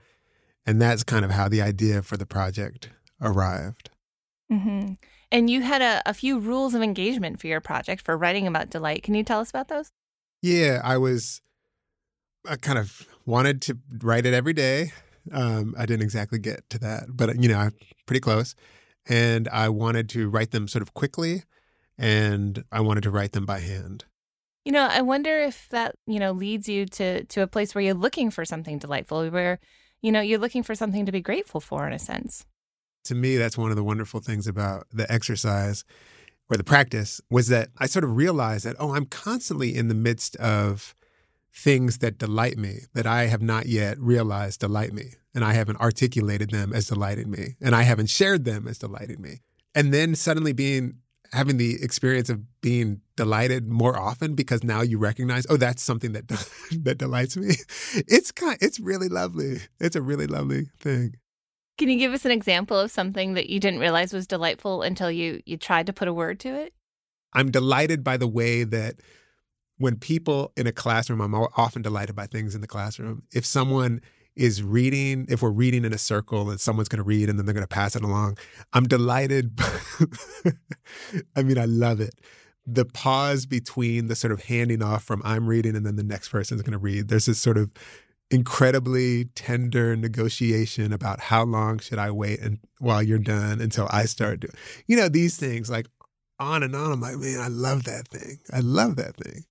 and 0.66 0.82
that's 0.82 1.04
kind 1.04 1.26
of 1.26 1.32
how 1.32 1.50
the 1.50 1.62
idea 1.62 2.02
for 2.02 2.16
the 2.16 2.26
project 2.26 2.92
arrived. 3.22 3.90
Mm-hmm. 4.52 4.94
And 5.32 5.50
you 5.50 5.62
had 5.62 5.82
a, 5.82 6.02
a 6.06 6.14
few 6.14 6.40
rules 6.40 6.74
of 6.74 6.82
engagement 6.82 7.40
for 7.40 7.48
your 7.48 7.62
project 7.62 8.02
for 8.02 8.18
writing 8.18 8.48
about 8.48 8.70
delight. 8.70 9.04
Can 9.04 9.16
you 9.16 9.24
tell 9.24 9.40
us 9.40 9.50
about 9.50 9.68
those? 9.68 9.92
Yeah, 10.42 10.82
I 10.84 10.98
was, 10.98 11.42
I 12.48 12.56
kind 12.56 12.78
of 12.78 13.08
wanted 13.26 13.62
to 13.64 13.78
write 14.02 14.26
it 14.26 14.34
every 14.34 14.54
day. 14.54 14.92
Um, 15.32 15.74
I 15.78 15.86
didn't 15.86 16.04
exactly 16.04 16.38
get 16.38 16.70
to 16.70 16.80
that, 16.80 17.06
but 17.10 17.42
you 17.42 17.50
know, 17.50 17.58
I'm 17.58 17.74
pretty 18.06 18.20
close. 18.20 18.56
And 19.08 19.48
I 19.50 19.70
wanted 19.70 20.10
to 20.10 20.30
write 20.30 20.52
them 20.52 20.68
sort 20.68 20.82
of 20.82 20.94
quickly, 20.94 21.44
and 21.98 22.64
I 22.72 22.82
wanted 22.82 23.02
to 23.04 23.12
write 23.12 23.34
them 23.34 23.46
by 23.46 23.60
hand. 23.60 24.06
You 24.64 24.72
know, 24.72 24.88
I 24.90 25.02
wonder 25.02 25.42
if 25.42 25.68
that 25.70 25.96
you 26.08 26.20
know 26.20 26.32
leads 26.32 26.68
you 26.68 26.88
to 26.88 27.24
to 27.24 27.42
a 27.42 27.48
place 27.48 27.76
where 27.76 27.84
you're 27.84 27.94
looking 27.94 28.32
for 28.32 28.46
something 28.46 28.80
delightful, 28.80 29.30
where 29.30 29.60
you 30.02 30.12
know 30.12 30.22
you're 30.22 30.40
looking 30.40 30.64
for 30.64 30.74
something 30.74 31.06
to 31.06 31.12
be 31.12 31.22
grateful 31.22 31.62
for, 31.62 31.86
in 31.86 31.94
a 31.94 32.00
sense 32.00 32.46
to 33.06 33.16
me, 33.16 33.38
that's 33.38 33.58
one 33.58 33.70
of 33.70 33.76
the 33.76 33.84
wonderful 33.84 34.20
things 34.20 34.48
about 34.48 34.88
the 34.92 35.12
exercise 35.12 35.84
or 36.50 36.58
the 36.58 36.64
practice 36.64 37.22
was 37.30 37.48
that 37.48 37.70
I 37.78 37.88
sort 37.88 38.04
of 38.04 38.16
realized 38.16 38.66
that, 38.66 38.76
oh, 38.80 38.94
I'm 38.94 39.06
constantly 39.06 39.76
in 39.76 39.88
the 39.88 39.96
midst 39.96 40.36
of 40.38 40.94
things 41.54 42.00
that 42.00 42.18
delight 42.18 42.58
me 42.58 42.80
that 42.94 43.08
I 43.08 43.28
have 43.28 43.42
not 43.42 43.66
yet 43.66 43.98
realized 44.00 44.60
delight 44.60 44.94
me. 44.94 45.14
And 45.34 45.44
I 45.44 45.54
haven't 45.54 45.80
articulated 45.82 46.52
them 46.52 46.74
as 46.74 46.88
delighting 46.88 47.32
me. 47.32 47.56
And 47.62 47.76
I 47.76 47.84
haven't 47.84 48.10
shared 48.10 48.46
them 48.46 48.68
as 48.68 48.78
delighting 48.78 49.22
me. 49.22 49.40
And 49.74 49.94
then 49.94 50.16
suddenly 50.16 50.54
being 50.54 51.00
having 51.34 51.58
the 51.58 51.82
experience 51.84 52.30
of 52.30 52.42
being 52.62 53.02
delighted 53.18 53.68
more 53.68 53.98
often 53.98 54.36
because 54.36 54.64
now 54.64 54.82
you 54.82 54.98
recognize, 54.98 55.46
oh, 55.50 55.58
that's 55.58 55.82
something 55.82 56.14
that 56.14 56.28
that 56.84 56.98
delights 56.98 57.36
me. 57.36 57.56
It's 58.08 58.32
kind 58.32 58.58
it's 58.62 58.80
really 58.80 59.10
lovely. 59.10 59.60
It's 59.80 59.96
a 59.96 60.02
really 60.02 60.28
lovely 60.28 60.68
thing. 60.80 61.16
Can 61.78 61.90
you 61.90 61.98
give 61.98 62.14
us 62.14 62.26
an 62.26 62.32
example 62.32 62.80
of 62.80 62.92
something 62.92 63.34
that 63.34 63.50
you 63.50 63.60
didn't 63.60 63.80
realize 63.80 64.14
was 64.14 64.28
delightful 64.28 64.82
until 64.82 65.12
you 65.12 65.42
you 65.46 65.58
tried 65.58 65.88
to 65.88 65.94
put 65.94 66.08
a 66.08 66.14
word 66.14 66.40
to 66.42 66.54
it? 66.54 66.74
I'm 67.34 67.52
delighted 67.52 68.04
by 68.04 68.18
the 68.18 68.28
way 68.28 68.64
that 68.64 68.96
when 69.78 69.98
people 69.98 70.54
in 70.56 70.68
a 70.68 70.72
classroom, 70.72 71.20
I'm 71.20 71.36
often 71.36 71.82
delighted 71.82 72.16
by 72.16 72.28
things 72.28 72.56
in 72.56 72.62
the 72.62 72.68
classroom. 72.68 73.24
If 73.34 73.46
someone 73.46 74.02
is 74.36 74.64
reading, 74.64 75.26
if 75.30 75.42
we're 75.42 75.50
reading 75.50 75.86
in 75.86 75.94
a 75.94 75.98
circle 75.98 76.50
and 76.50 76.60
someone's 76.60 76.90
going 76.90 76.98
to 76.98 77.04
read 77.04 77.30
and 77.30 77.38
then 77.38 77.46
they're 77.46 77.54
going 77.54 77.64
to 77.64 77.68
pass 77.68 77.96
it 77.96 78.04
along, 78.04 78.38
I'm 78.74 78.86
delighted. 78.86 79.60
I 81.36 81.44
mean, 81.44 81.58
I 81.58 81.66
love 81.66 82.00
it. 82.00 82.16
The 82.66 82.86
pause 82.86 83.46
between 83.46 84.08
the 84.08 84.16
sort 84.16 84.32
of 84.32 84.46
handing 84.46 84.82
off 84.82 85.04
from 85.04 85.22
I'm 85.24 85.48
reading 85.48 85.76
and 85.76 85.86
then 85.86 85.98
the 85.98 86.04
next 86.04 86.30
person's 86.30 86.62
going 86.62 86.72
to 86.72 86.78
read, 86.78 87.10
there's 87.10 87.26
this 87.26 87.40
sort 87.40 87.58
of 87.58 87.70
incredibly 88.32 89.26
tender 89.36 89.96
negotiation 89.96 90.92
about 90.92 91.20
how 91.20 91.44
long 91.44 91.80
should 91.80 92.00
I 92.00 92.12
wait 92.12 92.40
and 92.40 92.60
while 92.80 93.04
you're 93.04 93.20
done 93.20 93.62
until 93.62 93.88
I 93.92 94.06
start 94.06 94.40
doing, 94.42 94.54
you 94.88 94.98
know, 94.98 95.10
these 95.10 95.38
things 95.38 95.70
like 95.70 95.88
on 96.40 96.64
and 96.64 96.76
on. 96.76 96.92
I'm 96.92 97.02
like, 97.02 97.18
man, 97.18 97.40
I 97.40 97.48
love 97.48 97.84
that 97.86 98.08
thing. 98.08 98.40
I 98.52 98.60
love 98.60 98.96
that 98.98 99.16
thing. 99.18 99.46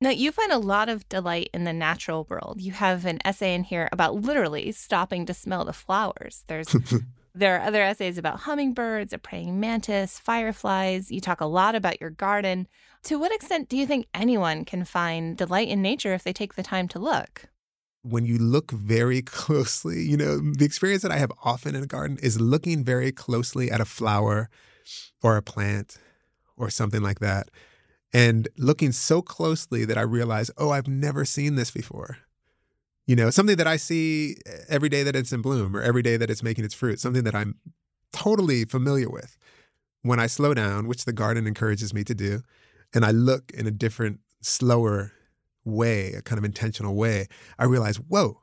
Now, 0.00 0.10
you 0.10 0.32
find 0.32 0.52
a 0.52 0.58
lot 0.58 0.88
of 0.88 1.08
delight 1.08 1.50
in 1.54 1.64
the 1.64 1.72
natural 1.72 2.26
world. 2.28 2.60
You 2.60 2.72
have 2.72 3.06
an 3.06 3.20
essay 3.24 3.54
in 3.54 3.64
here 3.64 3.88
about 3.92 4.16
literally 4.16 4.70
stopping 4.72 5.24
to 5.26 5.34
smell 5.34 5.64
the 5.64 5.72
flowers. 5.72 6.44
There's 6.46 6.76
there 7.34 7.56
are 7.56 7.66
other 7.66 7.82
essays 7.82 8.18
about 8.18 8.40
hummingbirds, 8.40 9.12
a 9.12 9.18
praying 9.18 9.58
mantis, 9.58 10.18
fireflies. 10.18 11.10
You 11.10 11.20
talk 11.20 11.40
a 11.40 11.46
lot 11.46 11.74
about 11.74 12.00
your 12.00 12.10
garden. 12.10 12.68
To 13.04 13.18
what 13.18 13.34
extent 13.34 13.68
do 13.68 13.76
you 13.76 13.86
think 13.86 14.06
anyone 14.12 14.64
can 14.64 14.84
find 14.84 15.36
delight 15.36 15.68
in 15.68 15.80
nature 15.80 16.14
if 16.14 16.22
they 16.22 16.32
take 16.32 16.54
the 16.54 16.62
time 16.62 16.88
to 16.88 16.98
look? 16.98 17.46
When 18.04 18.26
you 18.26 18.38
look 18.38 18.70
very 18.70 19.22
closely, 19.40 20.02
you 20.02 20.16
know, 20.16 20.38
the 20.38 20.64
experience 20.64 21.02
that 21.02 21.12
I 21.12 21.18
have 21.18 21.32
often 21.42 21.74
in 21.74 21.82
a 21.82 21.86
garden 21.86 22.18
is 22.22 22.40
looking 22.40 22.84
very 22.84 23.10
closely 23.10 23.70
at 23.70 23.80
a 23.80 23.84
flower 23.84 24.48
or 25.22 25.36
a 25.36 25.42
plant 25.42 25.98
or 26.56 26.70
something 26.70 27.02
like 27.02 27.18
that. 27.20 27.50
And 28.12 28.46
looking 28.56 28.92
so 28.92 29.22
closely 29.22 29.84
that 29.86 29.98
I 29.98 30.02
realize, 30.02 30.50
oh, 30.56 30.70
I've 30.70 30.86
never 30.86 31.24
seen 31.24 31.56
this 31.56 31.72
before. 31.72 32.18
You 33.06 33.16
know, 33.16 33.30
something 33.30 33.56
that 33.56 33.66
I 33.66 33.76
see 33.76 34.36
every 34.68 34.88
day 34.88 35.02
that 35.02 35.16
it's 35.16 35.32
in 35.32 35.42
bloom 35.42 35.76
or 35.76 35.82
every 35.82 36.02
day 36.02 36.16
that 36.16 36.30
it's 36.30 36.42
making 36.42 36.64
its 36.64 36.74
fruit, 36.74 37.00
something 37.00 37.24
that 37.24 37.34
I'm 37.34 37.56
totally 38.12 38.64
familiar 38.64 39.10
with. 39.10 39.36
When 40.02 40.20
I 40.20 40.26
slow 40.26 40.54
down, 40.54 40.86
which 40.86 41.06
the 41.06 41.12
garden 41.12 41.46
encourages 41.46 41.92
me 41.92 42.04
to 42.04 42.14
do, 42.14 42.42
and 42.94 43.04
I 43.04 43.10
look 43.10 43.50
in 43.52 43.66
a 43.66 43.70
different, 43.70 44.20
slower 44.42 45.12
way, 45.64 46.12
a 46.12 46.22
kind 46.22 46.38
of 46.38 46.44
intentional 46.44 46.94
way, 46.94 47.26
I 47.58 47.64
realize, 47.64 47.96
whoa, 47.96 48.40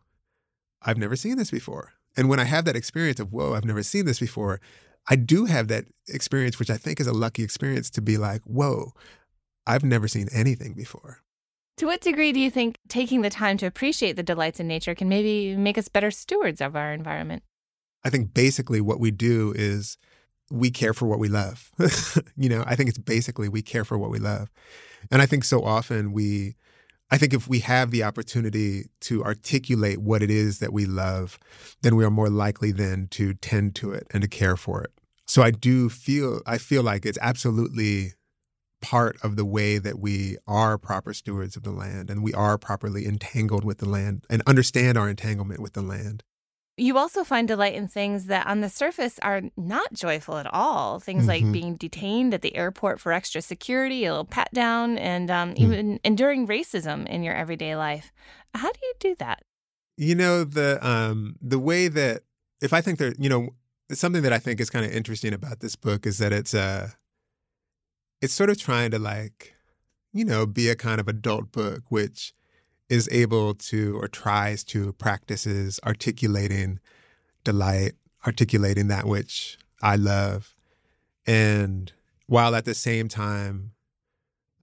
I've 0.82 0.98
never 0.98 1.16
seen 1.16 1.38
this 1.38 1.52
before. 1.52 1.94
And 2.18 2.28
when 2.30 2.40
I 2.40 2.44
have 2.44 2.66
that 2.66 2.76
experience 2.76 3.20
of, 3.20 3.32
whoa, 3.32 3.54
I've 3.54 3.66
never 3.66 3.84
seen 3.84 4.06
this 4.06 4.20
before, 4.20 4.60
I 5.10 5.16
do 5.16 5.46
have 5.46 5.68
that 5.70 5.86
experience, 6.08 6.60
which 6.60 6.70
I 6.70 6.78
think 6.78 7.00
is 7.00 7.08
a 7.08 7.14
lucky 7.14 7.44
experience 7.44 7.90
to 7.92 8.02
be 8.02 8.18
like, 8.18 8.42
whoa, 8.44 8.94
I've 9.66 9.84
never 9.84 10.08
seen 10.08 10.28
anything 10.34 10.74
before. 10.74 11.20
To 11.78 11.86
what 11.86 12.02
degree 12.02 12.32
do 12.32 12.40
you 12.40 12.52
think 12.52 12.78
taking 12.90 13.22
the 13.22 13.30
time 13.30 13.58
to 13.58 13.66
appreciate 13.66 14.16
the 14.16 14.24
delights 14.24 14.60
in 14.60 14.68
nature 14.68 14.94
can 14.94 15.10
maybe 15.10 15.56
make 15.56 15.78
us 15.78 15.88
better 15.88 16.12
stewards 16.12 16.62
of 16.62 16.76
our 16.76 16.94
environment? 16.94 17.44
I 18.04 18.10
think 18.10 18.34
basically 18.34 18.82
what 18.82 19.00
we 19.00 19.12
do 19.12 19.54
is 19.56 19.98
we 20.52 20.70
care 20.70 20.94
for 20.94 21.08
what 21.08 21.20
we 21.20 21.30
love. 21.30 21.72
you 22.36 22.50
know, 22.50 22.64
I 22.68 22.76
think 22.76 22.90
it's 22.90 22.98
basically 22.98 23.48
we 23.48 23.62
care 23.62 23.86
for 23.86 23.98
what 23.98 24.12
we 24.12 24.20
love. 24.20 24.52
And 25.10 25.22
I 25.22 25.26
think 25.26 25.44
so 25.44 25.64
often 25.64 26.12
we 26.12 26.56
I 27.12 27.18
think 27.18 27.34
if 27.34 27.48
we 27.48 27.60
have 27.60 27.92
the 27.92 28.04
opportunity 28.04 28.86
to 29.02 29.24
articulate 29.24 30.00
what 30.00 30.24
it 30.24 30.32
is 30.32 30.60
that 30.60 30.72
we 30.72 30.86
love, 30.86 31.38
then 31.82 31.98
we 31.98 32.06
are 32.06 32.10
more 32.10 32.30
likely 32.30 32.72
then 32.72 33.08
to 33.12 33.34
tend 33.34 33.76
to 33.76 33.92
it 33.92 34.08
and 34.12 34.24
to 34.24 34.30
care 34.30 34.56
for 34.56 34.82
it. 34.82 34.92
So 35.28 35.42
I 35.42 35.52
do 35.52 35.90
feel 35.90 36.42
I 36.46 36.58
feel 36.58 36.84
like 36.84 37.06
it's 37.06 37.18
absolutely 37.22 38.14
part 38.82 39.18
of 39.24 39.36
the 39.36 39.46
way 39.46 39.78
that 39.78 40.00
we 40.00 40.38
are 40.48 40.78
proper 40.78 41.14
stewards 41.14 41.56
of 41.56 41.64
the 41.64 41.72
land 41.72 42.10
and 42.10 42.24
we 42.24 42.34
are 42.34 42.58
properly 42.58 43.06
entangled 43.06 43.64
with 43.64 43.78
the 43.78 43.88
land 43.88 44.26
and 44.30 44.42
understand 44.48 44.98
our 44.98 45.10
entanglement 45.10 45.60
with 45.60 45.74
the 45.74 45.82
land. 45.82 46.24
You 46.82 46.98
also 46.98 47.24
find 47.24 47.48
delight 47.48 47.76
in 47.76 47.88
things 47.88 48.26
that 48.26 48.48
on 48.48 48.62
the 48.62 48.70
surface 48.70 49.20
are 49.22 49.44
not 49.56 49.94
joyful 49.94 50.38
at 50.38 50.52
all. 50.52 51.00
Things 51.00 51.28
mm-hmm. 51.28 51.46
like 51.46 51.52
being 51.54 51.76
detained 51.76 52.34
at 52.34 52.42
the 52.42 52.56
airport 52.56 53.00
for 53.00 53.12
extra 53.12 53.40
security, 53.40 54.04
a 54.04 54.10
little 54.10 54.26
pat 54.26 54.52
down, 54.52 54.98
and 54.98 55.30
um, 55.30 55.54
mm. 55.54 55.60
even 55.60 56.00
enduring 56.04 56.48
racism 56.48 57.08
in 57.08 57.22
your 57.22 57.36
everyday 57.36 57.76
life. 57.76 58.12
How 58.56 58.72
do 58.72 58.80
you 58.82 58.94
do 59.00 59.16
that? 59.20 59.44
You 59.96 60.16
know, 60.16 60.44
the 60.44 60.80
um, 60.82 61.36
the 61.40 61.60
way 61.60 61.88
that 61.88 62.24
if 62.62 62.74
I 62.74 62.82
think 62.82 62.98
there, 62.98 63.14
you 63.20 63.30
know, 63.30 63.50
something 63.92 64.24
that 64.24 64.34
I 64.34 64.40
think 64.40 64.60
is 64.60 64.72
kind 64.72 64.84
of 64.84 64.92
interesting 64.92 65.34
about 65.34 65.60
this 65.60 65.76
book 65.76 66.08
is 66.08 66.18
that 66.18 66.34
it's 66.34 66.56
uh 66.56 66.90
it's 68.24 68.34
sort 68.34 68.50
of 68.50 68.58
trying 68.58 68.90
to 68.90 68.98
like, 68.98 69.54
you 70.14 70.26
know, 70.26 70.48
be 70.48 70.68
a 70.68 70.76
kind 70.76 71.00
of 71.00 71.08
adult 71.08 71.52
book, 71.52 71.84
which 71.90 72.34
is 72.92 73.08
able 73.10 73.54
to 73.54 73.98
or 73.98 74.08
tries 74.10 74.66
to 74.66 74.92
practices 74.94 75.80
articulating 75.86 76.78
delight, 77.46 77.94
articulating 78.28 78.90
that 78.90 79.06
which 79.06 79.58
I 79.82 79.96
love. 79.96 80.54
And 81.26 81.94
while 82.28 82.54
at 82.54 82.66
the 82.66 82.74
same 82.74 83.08
time 83.08 83.72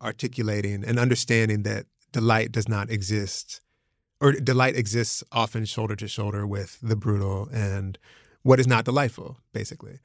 articulating 0.03 0.85
and 0.85 0.99
understanding 0.99 1.63
that 1.63 1.87
delight 2.13 2.53
does 2.53 2.69
not 2.69 2.91
exist, 2.91 3.63
or 4.21 4.33
delight 4.33 4.77
exists 4.77 5.25
often 5.33 5.65
shoulder 5.65 5.97
to 5.97 6.07
shoulder 6.07 6.47
with 6.47 6.79
the 6.83 6.97
brutal 6.97 7.49
and 7.51 7.97
what 8.43 8.61
is 8.61 8.67
not 8.67 8.85
delightful, 8.85 9.39
basically. 9.55 10.01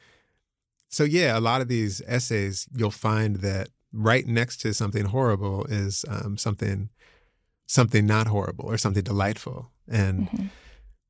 So, 0.87 1.03
yeah, 1.03 1.37
a 1.37 1.41
lot 1.41 1.59
of 1.59 1.67
these 1.67 2.01
essays, 2.07 2.69
you'll 2.73 2.89
find 2.89 3.37
that 3.37 3.67
right 3.91 4.25
next 4.25 4.61
to 4.61 4.73
something 4.73 5.05
horrible 5.05 5.65
is 5.65 6.05
um, 6.07 6.37
something 6.37 6.89
something 7.67 8.05
not 8.05 8.27
horrible 8.27 8.65
or 8.65 8.77
something 8.77 9.03
delightful 9.03 9.71
and 9.87 10.27
mm-hmm. 10.27 10.45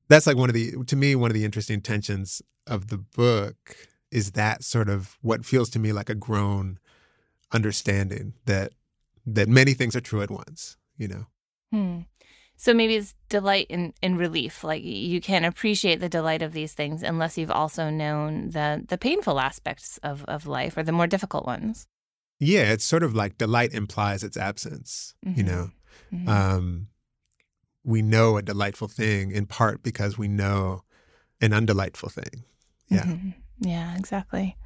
that's 0.08 0.28
like 0.28 0.38
one 0.38 0.50
of 0.50 0.54
the 0.54 0.74
to 0.86 0.96
me 0.96 1.16
one 1.16 1.30
of 1.30 1.36
the 1.36 1.46
interesting 1.46 1.82
tensions 1.82 2.42
of 2.68 2.88
the 2.88 2.98
book 2.98 3.76
is 4.12 4.32
that 4.32 4.64
sort 4.64 4.90
of 4.90 5.18
what 5.22 5.46
feels 5.46 5.70
to 5.72 5.80
me 5.80 5.92
like 5.92 6.10
a 6.10 6.16
grown 6.16 6.78
understanding 7.52 8.34
that 8.46 8.72
that 9.26 9.48
many 9.48 9.74
things 9.74 9.96
are 9.96 10.02
true 10.02 10.22
at 10.22 10.32
once 10.32 10.78
you 10.98 11.08
know 11.08 11.26
hmm. 11.72 12.00
so 12.56 12.74
maybe 12.74 12.96
it's 12.96 13.16
delight 13.30 13.68
in, 13.70 13.94
in 14.02 14.18
relief 14.18 14.64
like 14.64 14.84
you 14.84 15.20
can't 15.20 15.46
appreciate 15.46 16.00
the 16.00 16.10
delight 16.10 16.42
of 16.42 16.54
these 16.54 16.74
things 16.74 17.04
unless 17.04 17.38
you've 17.38 17.52
also 17.52 17.90
known 17.90 18.50
the 18.52 18.84
the 18.88 18.98
painful 18.98 19.40
aspects 19.40 19.98
of, 20.04 20.24
of 20.26 20.46
life 20.46 20.78
or 20.78 20.84
the 20.84 20.92
more 20.92 21.08
difficult 21.08 21.46
ones 21.46 21.88
yeah 22.40 22.72
it's 22.72 22.86
sort 22.86 23.04
of 23.04 23.16
like 23.16 23.38
delight 23.38 23.74
implies 23.74 24.24
its 24.24 24.38
absence 24.38 25.14
mm-hmm. 25.26 25.40
you 25.40 25.44
know 25.46 25.70
mm-hmm. 26.14 26.28
um, 26.28 26.88
we 27.84 28.02
know 28.02 28.38
a 28.38 28.42
delightful 28.42 28.88
thing 28.88 29.32
in 29.32 29.46
part 29.46 29.84
because 29.84 30.18
we 30.18 30.28
know 30.28 30.84
an 31.42 31.52
undelightful 31.52 32.12
thing. 32.12 32.44
Yeah. 32.90 33.04
Mm-hmm. 33.04 33.30
Yeah, 33.60 33.96
exactly. 33.98 34.58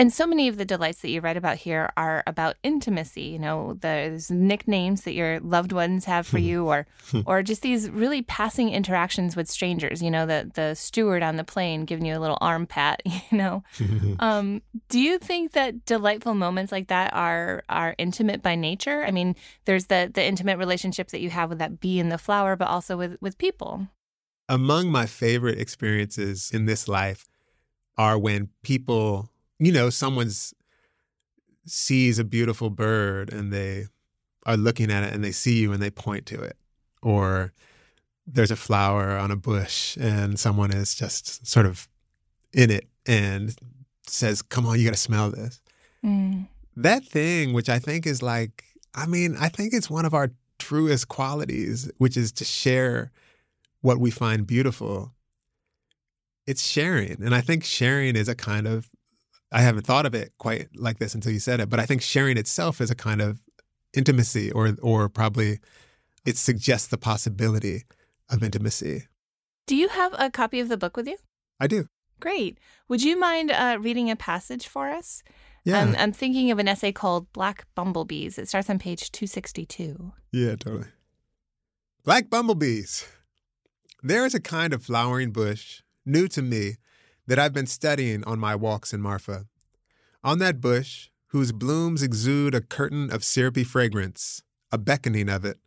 And 0.00 0.10
so 0.10 0.26
many 0.26 0.48
of 0.48 0.56
the 0.56 0.64
delights 0.64 1.02
that 1.02 1.10
you 1.10 1.20
write 1.20 1.36
about 1.36 1.58
here 1.58 1.92
are 1.94 2.22
about 2.26 2.56
intimacy. 2.62 3.24
You 3.24 3.38
know, 3.38 3.76
there's 3.80 4.30
nicknames 4.30 5.02
that 5.02 5.12
your 5.12 5.40
loved 5.40 5.72
ones 5.72 6.06
have 6.06 6.26
for 6.26 6.38
you, 6.38 6.66
or 6.66 6.86
or 7.26 7.42
just 7.42 7.60
these 7.60 7.90
really 7.90 8.22
passing 8.22 8.70
interactions 8.70 9.36
with 9.36 9.46
strangers. 9.46 10.02
You 10.02 10.10
know, 10.10 10.24
the 10.24 10.50
the 10.54 10.74
steward 10.74 11.22
on 11.22 11.36
the 11.36 11.44
plane 11.44 11.84
giving 11.84 12.06
you 12.06 12.16
a 12.16 12.18
little 12.18 12.38
arm 12.40 12.66
pat. 12.66 13.02
You 13.30 13.36
know, 13.38 13.62
um, 14.18 14.62
do 14.88 14.98
you 14.98 15.18
think 15.18 15.52
that 15.52 15.84
delightful 15.84 16.34
moments 16.34 16.72
like 16.72 16.88
that 16.88 17.12
are 17.12 17.62
are 17.68 17.94
intimate 17.98 18.42
by 18.42 18.54
nature? 18.54 19.04
I 19.04 19.10
mean, 19.10 19.36
there's 19.66 19.86
the 19.86 20.10
the 20.12 20.24
intimate 20.24 20.56
relationships 20.56 21.12
that 21.12 21.20
you 21.20 21.28
have 21.28 21.50
with 21.50 21.58
that 21.58 21.78
bee 21.78 22.00
and 22.00 22.10
the 22.10 22.16
flower, 22.16 22.56
but 22.56 22.68
also 22.68 22.96
with 22.96 23.18
with 23.20 23.36
people. 23.36 23.88
Among 24.48 24.90
my 24.90 25.04
favorite 25.04 25.60
experiences 25.60 26.50
in 26.52 26.64
this 26.64 26.88
life 26.88 27.28
are 27.98 28.18
when 28.18 28.48
people 28.62 29.30
you 29.60 29.70
know, 29.70 29.90
someone's 29.90 30.54
sees 31.66 32.18
a 32.18 32.24
beautiful 32.24 32.70
bird 32.70 33.32
and 33.32 33.52
they 33.52 33.86
are 34.46 34.56
looking 34.56 34.90
at 34.90 35.04
it 35.04 35.12
and 35.12 35.22
they 35.22 35.30
see 35.30 35.60
you 35.60 35.72
and 35.72 35.82
they 35.82 35.90
point 35.90 36.26
to 36.26 36.40
it. 36.40 36.56
Or 37.02 37.52
there's 38.26 38.50
a 38.50 38.56
flower 38.56 39.16
on 39.16 39.30
a 39.30 39.36
bush 39.36 39.96
and 39.98 40.40
someone 40.40 40.72
is 40.72 40.94
just 40.94 41.46
sort 41.46 41.66
of 41.66 41.88
in 42.52 42.70
it 42.70 42.88
and 43.06 43.54
says, 44.06 44.42
Come 44.42 44.66
on, 44.66 44.78
you 44.78 44.84
got 44.84 44.94
to 44.94 45.00
smell 45.00 45.30
this. 45.30 45.60
Mm. 46.04 46.48
That 46.76 47.04
thing, 47.04 47.52
which 47.52 47.68
I 47.68 47.78
think 47.78 48.06
is 48.06 48.22
like, 48.22 48.64
I 48.94 49.06
mean, 49.06 49.36
I 49.38 49.48
think 49.48 49.74
it's 49.74 49.90
one 49.90 50.06
of 50.06 50.14
our 50.14 50.30
truest 50.58 51.08
qualities, 51.08 51.90
which 51.98 52.16
is 52.16 52.32
to 52.32 52.44
share 52.44 53.12
what 53.82 53.98
we 53.98 54.10
find 54.10 54.46
beautiful. 54.46 55.12
It's 56.46 56.66
sharing. 56.66 57.22
And 57.22 57.34
I 57.34 57.42
think 57.42 57.64
sharing 57.64 58.16
is 58.16 58.28
a 58.28 58.34
kind 58.34 58.66
of 58.66 58.88
I 59.52 59.62
haven't 59.62 59.86
thought 59.86 60.06
of 60.06 60.14
it 60.14 60.32
quite 60.38 60.68
like 60.76 60.98
this 60.98 61.14
until 61.14 61.32
you 61.32 61.40
said 61.40 61.60
it, 61.60 61.68
but 61.68 61.80
I 61.80 61.86
think 61.86 62.02
sharing 62.02 62.36
itself 62.36 62.80
is 62.80 62.90
a 62.90 62.94
kind 62.94 63.20
of 63.20 63.40
intimacy 63.94 64.50
or 64.52 64.76
or 64.82 65.08
probably 65.08 65.58
it 66.24 66.36
suggests 66.36 66.88
the 66.88 66.98
possibility 66.98 67.84
of 68.28 68.42
intimacy. 68.42 69.06
Do 69.66 69.76
you 69.76 69.88
have 69.88 70.14
a 70.18 70.30
copy 70.30 70.60
of 70.60 70.68
the 70.68 70.76
book 70.76 70.96
with 70.96 71.08
you? 71.08 71.16
I 71.58 71.66
do. 71.66 71.88
Great. 72.20 72.58
Would 72.88 73.02
you 73.02 73.18
mind 73.18 73.50
uh, 73.50 73.78
reading 73.80 74.10
a 74.10 74.16
passage 74.16 74.66
for 74.66 74.90
us? 74.90 75.22
Yeah. 75.64 75.80
I'm, 75.80 75.94
I'm 75.96 76.12
thinking 76.12 76.50
of 76.50 76.58
an 76.58 76.68
essay 76.68 76.92
called 76.92 77.32
Black 77.32 77.66
Bumblebees. 77.74 78.38
It 78.38 78.48
starts 78.48 78.70
on 78.70 78.78
page 78.78 79.10
262. 79.12 80.12
Yeah, 80.32 80.56
totally. 80.56 80.88
Black 82.04 82.30
bumblebees. 82.30 83.06
There 84.02 84.24
is 84.24 84.34
a 84.34 84.40
kind 84.40 84.72
of 84.72 84.82
flowering 84.82 85.32
bush, 85.32 85.82
new 86.06 86.28
to 86.28 86.40
me, 86.40 86.76
that 87.30 87.38
I've 87.38 87.52
been 87.52 87.68
studying 87.68 88.24
on 88.24 88.40
my 88.40 88.56
walks 88.56 88.92
in 88.92 89.00
Marfa. 89.00 89.46
On 90.24 90.40
that 90.40 90.60
bush, 90.60 91.10
whose 91.28 91.52
blooms 91.52 92.02
exude 92.02 92.56
a 92.56 92.60
curtain 92.60 93.08
of 93.08 93.22
syrupy 93.22 93.62
fragrance, 93.62 94.42
a 94.72 94.78
beckoning 94.78 95.28
of 95.28 95.44
it, 95.44 95.60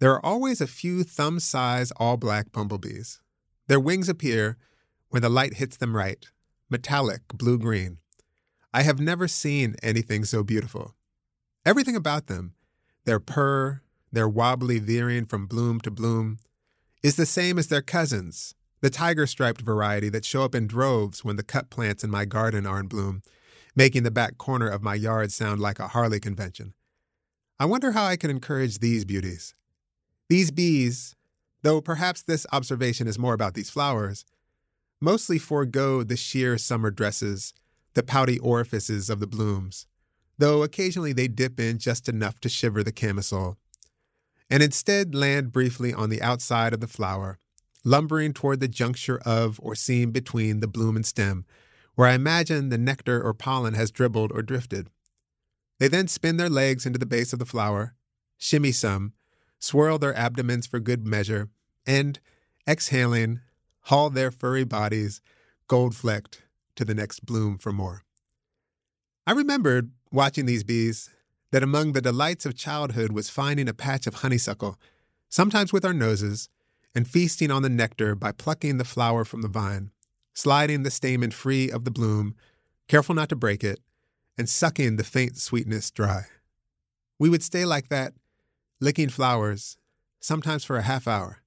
there 0.00 0.10
are 0.10 0.26
always 0.26 0.60
a 0.60 0.66
few 0.66 1.04
thumb 1.04 1.38
size 1.38 1.92
all 1.98 2.16
black 2.16 2.50
bumblebees. 2.50 3.20
Their 3.68 3.78
wings 3.78 4.08
appear 4.08 4.56
when 5.10 5.22
the 5.22 5.28
light 5.28 5.54
hits 5.54 5.76
them 5.76 5.94
right, 5.94 6.26
metallic 6.68 7.20
blue 7.28 7.58
green. 7.58 7.98
I 8.72 8.82
have 8.82 8.98
never 8.98 9.28
seen 9.28 9.76
anything 9.84 10.24
so 10.24 10.42
beautiful. 10.42 10.96
Everything 11.64 11.94
about 11.94 12.26
them, 12.26 12.54
their 13.04 13.20
purr, 13.20 13.82
their 14.10 14.28
wobbly 14.28 14.80
veering 14.80 15.26
from 15.26 15.46
bloom 15.46 15.78
to 15.82 15.92
bloom, 15.92 16.38
is 17.04 17.14
the 17.14 17.24
same 17.24 17.56
as 17.56 17.68
their 17.68 17.82
cousins, 17.82 18.56
the 18.84 18.90
tiger 18.90 19.26
striped 19.26 19.62
variety 19.62 20.10
that 20.10 20.26
show 20.26 20.42
up 20.42 20.54
in 20.54 20.66
droves 20.66 21.24
when 21.24 21.36
the 21.36 21.42
cut 21.42 21.70
plants 21.70 22.04
in 22.04 22.10
my 22.10 22.26
garden 22.26 22.66
are 22.66 22.78
in 22.78 22.86
bloom, 22.86 23.22
making 23.74 24.02
the 24.02 24.10
back 24.10 24.36
corner 24.36 24.68
of 24.68 24.82
my 24.82 24.94
yard 24.94 25.32
sound 25.32 25.58
like 25.58 25.78
a 25.78 25.88
Harley 25.88 26.20
convention. 26.20 26.74
I 27.58 27.64
wonder 27.64 27.92
how 27.92 28.04
I 28.04 28.16
can 28.16 28.28
encourage 28.28 28.80
these 28.80 29.06
beauties. 29.06 29.54
These 30.28 30.50
bees, 30.50 31.16
though 31.62 31.80
perhaps 31.80 32.20
this 32.20 32.46
observation 32.52 33.06
is 33.06 33.18
more 33.18 33.32
about 33.32 33.54
these 33.54 33.70
flowers, 33.70 34.26
mostly 35.00 35.38
forego 35.38 36.02
the 36.02 36.14
sheer 36.14 36.58
summer 36.58 36.90
dresses, 36.90 37.54
the 37.94 38.02
pouty 38.02 38.38
orifices 38.40 39.08
of 39.08 39.18
the 39.18 39.26
blooms, 39.26 39.86
though 40.36 40.62
occasionally 40.62 41.14
they 41.14 41.26
dip 41.26 41.58
in 41.58 41.78
just 41.78 42.06
enough 42.06 42.38
to 42.40 42.50
shiver 42.50 42.82
the 42.82 42.92
camisole, 42.92 43.56
and 44.50 44.62
instead 44.62 45.14
land 45.14 45.52
briefly 45.52 45.94
on 45.94 46.10
the 46.10 46.20
outside 46.20 46.74
of 46.74 46.80
the 46.80 46.86
flower 46.86 47.38
lumbering 47.84 48.32
toward 48.32 48.60
the 48.60 48.68
juncture 48.68 49.20
of 49.24 49.60
or 49.62 49.74
seam 49.74 50.10
between 50.10 50.60
the 50.60 50.66
bloom 50.66 50.96
and 50.96 51.04
stem, 51.04 51.44
where 51.94 52.08
I 52.08 52.14
imagine 52.14 52.70
the 52.70 52.78
nectar 52.78 53.22
or 53.22 53.34
pollen 53.34 53.74
has 53.74 53.90
dribbled 53.90 54.32
or 54.32 54.42
drifted. 54.42 54.88
They 55.78 55.88
then 55.88 56.08
spin 56.08 56.36
their 56.38 56.48
legs 56.48 56.86
into 56.86 56.98
the 56.98 57.06
base 57.06 57.32
of 57.32 57.38
the 57.38 57.44
flower, 57.44 57.94
shimmy 58.38 58.72
some, 58.72 59.12
swirl 59.58 59.98
their 59.98 60.16
abdomens 60.16 60.66
for 60.66 60.80
good 60.80 61.06
measure, 61.06 61.50
and, 61.86 62.18
exhaling, 62.68 63.40
haul 63.82 64.10
their 64.10 64.30
furry 64.30 64.64
bodies, 64.64 65.20
gold 65.68 65.94
flecked, 65.94 66.42
to 66.76 66.84
the 66.84 66.94
next 66.94 67.24
bloom 67.24 67.58
for 67.58 67.72
more. 67.72 68.02
I 69.26 69.32
remembered, 69.32 69.92
watching 70.10 70.46
these 70.46 70.64
bees, 70.64 71.10
that 71.50 71.62
among 71.62 71.92
the 71.92 72.02
delights 72.02 72.44
of 72.44 72.56
childhood 72.56 73.12
was 73.12 73.30
finding 73.30 73.68
a 73.68 73.74
patch 73.74 74.06
of 74.06 74.16
honeysuckle, 74.16 74.78
sometimes 75.28 75.72
with 75.72 75.84
our 75.84 75.92
noses, 75.92 76.48
and 76.94 77.08
feasting 77.08 77.50
on 77.50 77.62
the 77.62 77.68
nectar 77.68 78.14
by 78.14 78.32
plucking 78.32 78.78
the 78.78 78.84
flower 78.84 79.24
from 79.24 79.42
the 79.42 79.48
vine, 79.48 79.90
sliding 80.32 80.82
the 80.82 80.90
stamen 80.90 81.30
free 81.30 81.70
of 81.70 81.84
the 81.84 81.90
bloom, 81.90 82.34
careful 82.88 83.14
not 83.14 83.28
to 83.28 83.36
break 83.36 83.64
it, 83.64 83.80
and 84.38 84.48
sucking 84.48 84.96
the 84.96 85.04
faint 85.04 85.36
sweetness 85.36 85.90
dry. 85.90 86.26
We 87.18 87.28
would 87.28 87.42
stay 87.42 87.64
like 87.64 87.88
that, 87.88 88.14
licking 88.80 89.08
flowers, 89.08 89.76
sometimes 90.20 90.64
for 90.64 90.76
a 90.76 90.82
half 90.82 91.08
hour. 91.08 91.42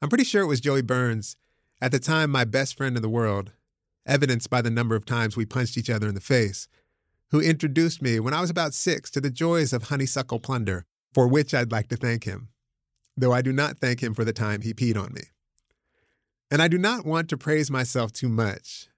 I'm 0.00 0.08
pretty 0.08 0.24
sure 0.24 0.42
it 0.42 0.46
was 0.46 0.60
Joey 0.60 0.82
Burns, 0.82 1.36
at 1.80 1.92
the 1.92 1.98
time 1.98 2.30
my 2.30 2.44
best 2.44 2.76
friend 2.76 2.96
in 2.96 3.02
the 3.02 3.08
world, 3.08 3.52
evidenced 4.06 4.50
by 4.50 4.62
the 4.62 4.70
number 4.70 4.94
of 4.94 5.04
times 5.04 5.36
we 5.36 5.46
punched 5.46 5.76
each 5.76 5.90
other 5.90 6.08
in 6.08 6.14
the 6.14 6.20
face, 6.20 6.68
who 7.30 7.40
introduced 7.40 8.02
me 8.02 8.20
when 8.20 8.34
I 8.34 8.40
was 8.40 8.50
about 8.50 8.74
six 8.74 9.10
to 9.12 9.20
the 9.20 9.30
joys 9.30 9.72
of 9.72 9.84
honeysuckle 9.84 10.40
plunder, 10.40 10.84
for 11.14 11.28
which 11.28 11.54
I'd 11.54 11.72
like 11.72 11.88
to 11.88 11.96
thank 11.96 12.24
him 12.24 12.48
though 13.16 13.32
I 13.32 13.42
do 13.42 13.52
not 13.52 13.78
thank 13.78 14.02
him 14.02 14.14
for 14.14 14.24
the 14.24 14.32
time 14.32 14.62
he 14.62 14.74
peed 14.74 14.96
on 14.96 15.12
me. 15.12 15.22
And 16.50 16.60
I 16.60 16.68
do 16.68 16.78
not 16.78 17.06
want 17.06 17.28
to 17.30 17.38
praise 17.38 17.70
myself 17.70 18.12
too 18.12 18.28
much, 18.28 18.88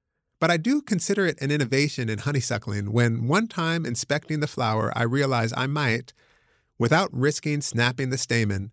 but 0.41 0.51
I 0.51 0.57
do 0.57 0.83
consider 0.83 1.27
it 1.27 1.41
an 1.41 1.51
innovation 1.51 2.09
in 2.09 2.19
honeysuckling 2.19 2.93
when 2.93 3.29
one 3.29 3.47
time 3.47 3.87
inspecting 3.87 4.41
the 4.41 4.47
flower, 4.47 4.93
I 4.97 5.05
realized 5.05 5.55
I 5.57 5.67
might, 5.67 6.13
without 6.79 7.11
risking 7.13 7.61
snapping 7.61 8.11
the 8.11 8.19
stamen, 8.19 8.73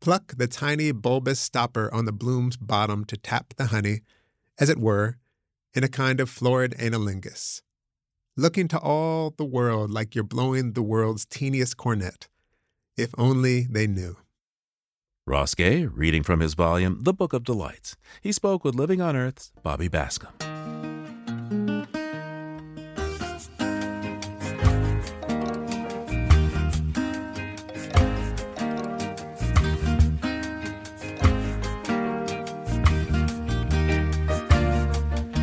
pluck 0.00 0.36
the 0.36 0.48
tiny 0.48 0.92
bulbous 0.92 1.40
stopper 1.40 1.92
on 1.92 2.04
the 2.04 2.12
bloom's 2.12 2.56
bottom 2.56 3.04
to 3.06 3.16
tap 3.16 3.54
the 3.56 3.66
honey, 3.66 4.00
as 4.58 4.68
it 4.68 4.78
were, 4.78 5.16
in 5.74 5.84
a 5.84 5.88
kind 5.88 6.20
of 6.20 6.30
florid 6.30 6.74
analingus. 6.78 7.62
Looking 8.36 8.68
to 8.68 8.78
all 8.78 9.30
the 9.30 9.44
world 9.44 9.90
like 9.90 10.14
you're 10.14 10.24
blowing 10.24 10.72
the 10.72 10.82
world's 10.82 11.24
teeniest 11.24 11.76
cornet, 11.76 12.28
if 12.96 13.14
only 13.16 13.62
they 13.70 13.86
knew. 13.86 14.16
Gay, 15.56 15.86
reading 15.86 16.22
from 16.22 16.38
his 16.38 16.54
volume, 16.54 17.00
The 17.02 17.12
Book 17.12 17.32
of 17.32 17.42
Delights. 17.42 17.96
He 18.22 18.30
spoke 18.30 18.62
with 18.62 18.76
Living 18.76 19.00
on 19.00 19.16
Earth's 19.16 19.50
Bobby 19.60 19.88
Bascomb. 19.88 20.30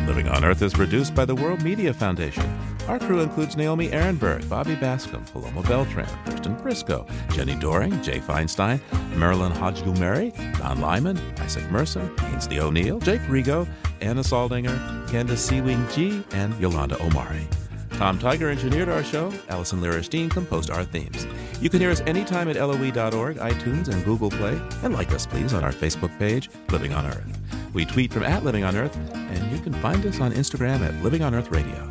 Living 0.06 0.28
on 0.28 0.44
Earth 0.44 0.62
is 0.62 0.72
produced 0.72 1.14
by 1.14 1.26
the 1.26 1.34
World 1.34 1.62
Media 1.62 1.92
Foundation. 1.92 2.63
Our 2.88 2.98
crew 2.98 3.20
includes 3.20 3.56
Naomi 3.56 3.88
Arenberg, 3.88 4.46
Bobby 4.48 4.76
Bascomb, 4.76 5.30
Paloma 5.32 5.62
Beltran, 5.62 6.06
Kirsten 6.26 6.54
Briscoe, 6.56 7.06
Jenni 7.28 7.58
Doering, 7.58 8.02
Jay 8.02 8.20
Feinstein, 8.20 8.78
Marilyn 9.16 9.52
Hodgkill-Mary, 9.52 10.32
Don 10.58 10.80
Lyman, 10.82 11.18
Isaac 11.38 11.68
Mercer, 11.70 12.10
Ainsley 12.24 12.60
O'Neill, 12.60 13.00
Jake 13.00 13.22
Rigo, 13.22 13.66
Anna 14.02 14.20
Saldinger, 14.20 15.08
Candace 15.08 15.40
Seawing 15.40 15.88
G, 15.88 16.22
and 16.32 16.54
Yolanda 16.60 17.02
Omari. 17.02 17.48
Tom 17.92 18.18
Tiger 18.18 18.50
engineered 18.50 18.90
our 18.90 19.02
show. 19.02 19.32
Allison 19.48 19.80
Lirish-Dean 19.80 20.28
composed 20.28 20.68
our 20.68 20.84
themes. 20.84 21.26
You 21.62 21.70
can 21.70 21.80
hear 21.80 21.90
us 21.90 22.02
anytime 22.02 22.48
at 22.48 22.56
loe.org, 22.56 23.36
iTunes, 23.36 23.88
and 23.88 24.04
Google 24.04 24.30
Play. 24.30 24.60
And 24.82 24.92
like 24.92 25.10
us, 25.12 25.26
please, 25.26 25.54
on 25.54 25.64
our 25.64 25.72
Facebook 25.72 26.16
page, 26.18 26.50
Living 26.70 26.92
on 26.92 27.06
Earth. 27.06 27.38
We 27.72 27.86
tweet 27.86 28.12
from 28.12 28.24
at 28.24 28.44
Living 28.44 28.64
on 28.64 28.76
Earth, 28.76 28.96
and 29.14 29.52
you 29.52 29.58
can 29.62 29.72
find 29.74 30.04
us 30.04 30.20
on 30.20 30.32
Instagram 30.32 30.80
at 30.80 31.02
Living 31.02 31.22
on 31.22 31.34
Earth 31.34 31.50
Radio. 31.50 31.90